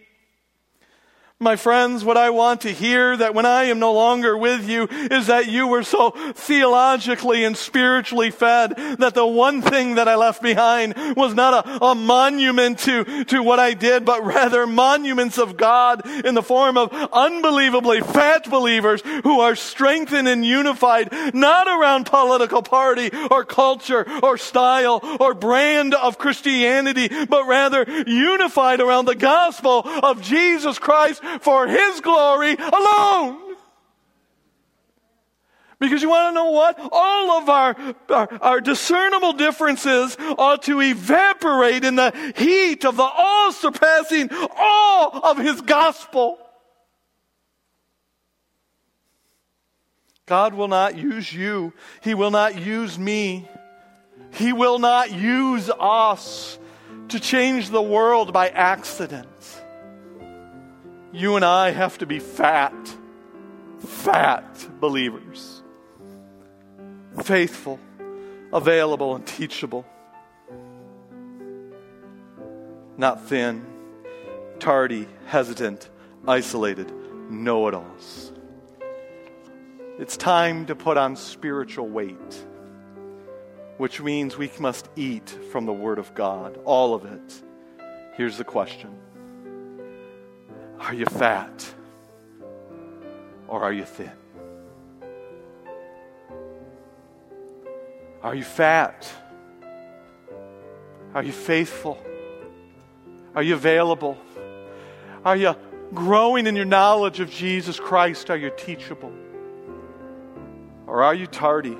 My 1.40 1.54
friends, 1.54 2.04
what 2.04 2.16
I 2.16 2.30
want 2.30 2.62
to 2.62 2.72
hear 2.72 3.16
that 3.16 3.32
when 3.32 3.46
I 3.46 3.66
am 3.66 3.78
no 3.78 3.92
longer 3.92 4.36
with 4.36 4.68
you 4.68 4.88
is 4.90 5.28
that 5.28 5.46
you 5.46 5.68
were 5.68 5.84
so 5.84 6.10
theologically 6.10 7.44
and 7.44 7.56
spiritually 7.56 8.32
fed 8.32 8.74
that 8.98 9.14
the 9.14 9.24
one 9.24 9.62
thing 9.62 9.94
that 9.94 10.08
I 10.08 10.16
left 10.16 10.42
behind 10.42 10.96
was 11.16 11.34
not 11.34 11.64
a, 11.64 11.84
a, 11.84 11.94
monument 11.94 12.80
to, 12.80 13.24
to 13.26 13.40
what 13.40 13.60
I 13.60 13.74
did, 13.74 14.04
but 14.04 14.24
rather 14.24 14.66
monuments 14.66 15.38
of 15.38 15.56
God 15.56 16.04
in 16.26 16.34
the 16.34 16.42
form 16.42 16.76
of 16.76 16.92
unbelievably 16.92 18.00
fat 18.00 18.50
believers 18.50 19.00
who 19.22 19.38
are 19.38 19.54
strengthened 19.54 20.26
and 20.26 20.44
unified, 20.44 21.34
not 21.34 21.68
around 21.68 22.06
political 22.06 22.62
party 22.62 23.12
or 23.30 23.44
culture 23.44 24.04
or 24.24 24.38
style 24.38 24.98
or 25.20 25.34
brand 25.34 25.94
of 25.94 26.18
Christianity, 26.18 27.26
but 27.26 27.46
rather 27.46 27.84
unified 28.08 28.80
around 28.80 29.04
the 29.04 29.14
gospel 29.14 29.82
of 29.86 30.20
Jesus 30.20 30.80
Christ 30.80 31.22
for 31.40 31.66
His 31.66 32.00
glory 32.00 32.54
alone. 32.54 33.48
Because 35.80 36.02
you 36.02 36.08
want 36.08 36.30
to 36.30 36.34
know 36.34 36.50
what? 36.50 36.76
All 36.90 37.30
of 37.38 37.48
our, 37.48 37.76
our, 38.08 38.28
our, 38.42 38.60
discernible 38.60 39.32
differences 39.34 40.16
ought 40.36 40.62
to 40.64 40.80
evaporate 40.80 41.84
in 41.84 41.94
the 41.94 42.10
heat 42.36 42.84
of 42.84 42.96
the 42.96 43.04
all 43.04 43.52
surpassing 43.52 44.28
awe 44.32 45.30
of 45.30 45.38
His 45.38 45.60
gospel. 45.60 46.38
God 50.26 50.52
will 50.54 50.68
not 50.68 50.98
use 50.98 51.32
you, 51.32 51.72
He 52.02 52.14
will 52.14 52.32
not 52.32 52.60
use 52.60 52.98
me, 52.98 53.48
He 54.32 54.52
will 54.52 54.80
not 54.80 55.12
use 55.12 55.70
us 55.78 56.58
to 57.08 57.20
change 57.20 57.70
the 57.70 57.80
world 57.80 58.32
by 58.32 58.48
accident. 58.48 59.57
You 61.12 61.36
and 61.36 61.44
I 61.44 61.70
have 61.70 61.98
to 61.98 62.06
be 62.06 62.18
fat, 62.18 62.74
fat 63.78 64.68
believers. 64.78 65.62
Faithful, 67.22 67.80
available 68.52 69.16
and 69.16 69.26
teachable. 69.26 69.86
Not 72.98 73.26
thin, 73.26 73.64
tardy, 74.58 75.08
hesitant, 75.26 75.88
isolated, 76.26 76.92
know 77.30 77.68
it 77.68 77.74
alls. 77.74 78.32
It's 79.98 80.16
time 80.16 80.66
to 80.66 80.76
put 80.76 80.98
on 80.98 81.16
spiritual 81.16 81.88
weight, 81.88 82.46
which 83.78 84.00
means 84.00 84.36
we 84.36 84.50
must 84.60 84.88
eat 84.94 85.30
from 85.50 85.64
the 85.64 85.72
Word 85.72 85.98
of 85.98 86.14
God, 86.14 86.58
all 86.64 86.94
of 86.94 87.06
it. 87.06 87.42
Here's 88.14 88.36
the 88.36 88.44
question 88.44 88.94
Are 90.80 90.94
you 90.94 91.06
fat 91.06 91.74
or 93.46 93.62
are 93.62 93.72
you 93.72 93.84
thin? 93.84 94.12
Are 98.22 98.34
you 98.34 98.44
fat? 98.44 99.10
Are 101.14 101.22
you 101.22 101.32
faithful? 101.32 102.02
Are 103.34 103.42
you 103.42 103.54
available? 103.54 104.18
Are 105.24 105.36
you 105.36 105.54
growing 105.94 106.46
in 106.46 106.56
your 106.56 106.64
knowledge 106.64 107.20
of 107.20 107.30
Jesus 107.30 107.78
Christ? 107.78 108.30
Are 108.30 108.36
you 108.36 108.50
teachable? 108.56 109.12
Or 110.86 111.02
are 111.02 111.14
you 111.14 111.26
tardy, 111.26 111.76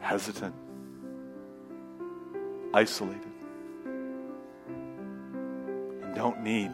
hesitant, 0.00 0.54
isolated, 2.72 3.27
don't 6.18 6.42
need 6.42 6.72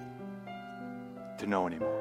to 1.37 1.47
know 1.47 1.67
anymore? 1.67 2.01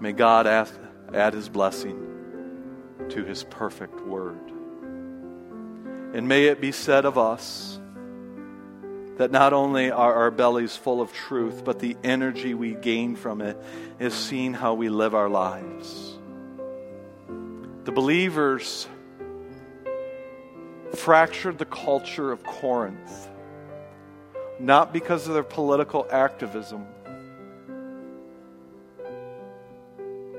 May 0.00 0.10
God 0.10 0.48
ask, 0.48 0.74
add 1.14 1.34
his 1.34 1.48
blessing 1.48 3.06
to 3.10 3.22
his 3.22 3.44
perfect 3.44 4.00
word. 4.00 4.40
And 6.14 6.26
may 6.26 6.46
it 6.46 6.60
be 6.60 6.72
said 6.72 7.04
of 7.04 7.16
us 7.16 7.78
that 9.18 9.30
not 9.30 9.52
only 9.52 9.92
are 9.92 10.14
our 10.14 10.32
bellies 10.32 10.74
full 10.74 11.00
of 11.00 11.12
truth, 11.12 11.62
but 11.64 11.78
the 11.78 11.96
energy 12.02 12.52
we 12.52 12.74
gain 12.74 13.14
from 13.14 13.40
it 13.40 13.56
is 14.00 14.12
seeing 14.12 14.52
how 14.52 14.74
we 14.74 14.88
live 14.88 15.14
our 15.14 15.28
lives. 15.28 16.18
The 17.84 17.92
believers 17.92 18.88
fractured 20.96 21.58
the 21.58 21.66
culture 21.66 22.32
of 22.32 22.42
Corinth, 22.42 23.28
not 24.58 24.92
because 24.92 25.26
of 25.26 25.34
their 25.34 25.42
political 25.42 26.06
activism, 26.10 26.86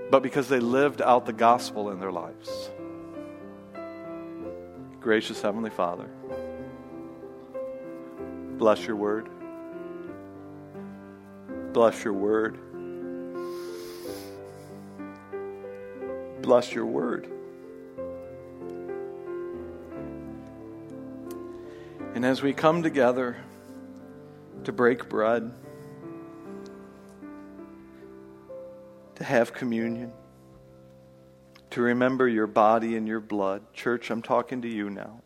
but 0.10 0.22
because 0.22 0.48
they 0.48 0.60
lived 0.60 1.02
out 1.02 1.26
the 1.26 1.34
gospel 1.34 1.90
in 1.90 2.00
their 2.00 2.12
lives. 2.12 2.70
Gracious 5.02 5.42
Heavenly 5.42 5.72
Father, 5.72 6.10
bless 8.58 8.86
your 8.86 8.96
word. 8.96 9.30
Bless 11.74 12.04
your 12.04 12.14
word. 12.14 12.60
Bless 16.44 16.72
your 16.72 16.86
word. 16.86 17.28
And 22.14 22.24
as 22.24 22.44
we 22.44 22.54
come 22.54 22.84
together 22.84 23.38
to 24.66 24.72
break 24.72 25.10
bread, 25.10 25.52
to 29.16 29.24
have 29.24 29.54
communion, 29.54 30.12
to 31.70 31.82
remember 31.82 32.28
your 32.28 32.48
body 32.48 32.96
and 32.96 33.08
your 33.08 33.20
blood. 33.20 33.74
Church, 33.74 34.10
I'm 34.10 34.22
talking 34.22 34.62
to 34.62 34.68
you 34.68 34.90
now. 34.90 35.22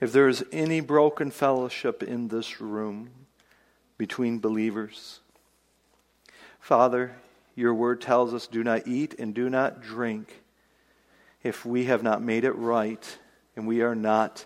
If 0.00 0.12
there 0.12 0.28
is 0.28 0.44
any 0.52 0.80
broken 0.80 1.30
fellowship 1.30 2.02
in 2.02 2.28
this 2.28 2.60
room 2.60 3.10
between 3.96 4.38
believers, 4.38 5.20
Father, 6.60 7.16
your 7.56 7.74
word 7.74 8.00
tells 8.00 8.32
us 8.32 8.46
do 8.46 8.62
not 8.62 8.86
eat 8.86 9.14
and 9.18 9.34
do 9.34 9.50
not 9.50 9.82
drink 9.82 10.42
if 11.42 11.66
we 11.66 11.86
have 11.86 12.02
not 12.04 12.22
made 12.22 12.44
it 12.44 12.52
right 12.52 13.18
and 13.56 13.66
we 13.66 13.82
are 13.82 13.96
not 13.96 14.44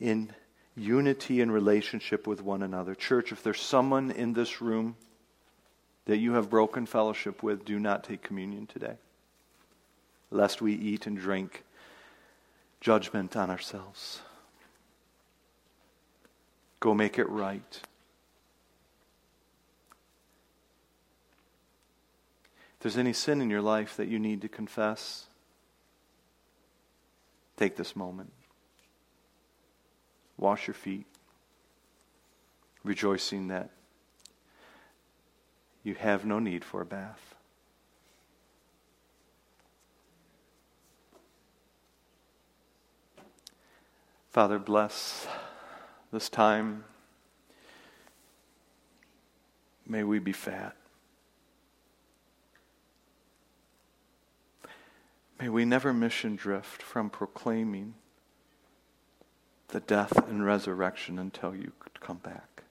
in 0.00 0.32
unity 0.80 1.40
and 1.40 1.52
relationship 1.52 2.26
with 2.26 2.42
one 2.42 2.62
another. 2.62 2.94
Church, 2.94 3.32
if 3.32 3.42
there's 3.42 3.60
someone 3.60 4.10
in 4.10 4.32
this 4.32 4.60
room, 4.60 4.96
that 6.06 6.18
you 6.18 6.32
have 6.32 6.50
broken 6.50 6.86
fellowship 6.86 7.42
with, 7.42 7.64
do 7.64 7.78
not 7.78 8.02
take 8.02 8.22
communion 8.22 8.66
today, 8.66 8.94
lest 10.30 10.60
we 10.60 10.72
eat 10.74 11.06
and 11.06 11.18
drink 11.18 11.62
judgment 12.80 13.36
on 13.36 13.50
ourselves. 13.50 14.20
Go 16.80 16.94
make 16.94 17.18
it 17.18 17.28
right. 17.28 17.80
If 22.74 22.80
there's 22.80 22.96
any 22.96 23.12
sin 23.12 23.42
in 23.42 23.50
your 23.50 23.60
life 23.60 23.96
that 23.98 24.08
you 24.08 24.18
need 24.18 24.40
to 24.40 24.48
confess, 24.48 25.26
take 27.58 27.76
this 27.76 27.94
moment. 27.94 28.32
Wash 30.40 30.66
your 30.66 30.74
feet, 30.74 31.04
rejoicing 32.82 33.48
that 33.48 33.68
you 35.84 35.94
have 35.94 36.24
no 36.24 36.38
need 36.38 36.64
for 36.64 36.80
a 36.80 36.86
bath. 36.86 37.34
Father, 44.30 44.58
bless 44.58 45.26
this 46.10 46.30
time. 46.30 46.84
May 49.86 50.04
we 50.04 50.20
be 50.20 50.32
fat. 50.32 50.74
May 55.38 55.50
we 55.50 55.66
never 55.66 55.92
mission 55.92 56.34
drift 56.34 56.80
from 56.80 57.10
proclaiming 57.10 57.92
the 59.70 59.80
death 59.80 60.16
and 60.28 60.44
resurrection 60.44 61.18
until 61.18 61.54
you 61.54 61.72
come 62.00 62.18
back. 62.18 62.62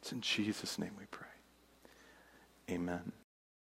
It's 0.00 0.12
in 0.12 0.20
Jesus' 0.20 0.78
name 0.78 0.92
we 0.98 1.04
pray. 1.10 1.26
Amen. 2.70 3.12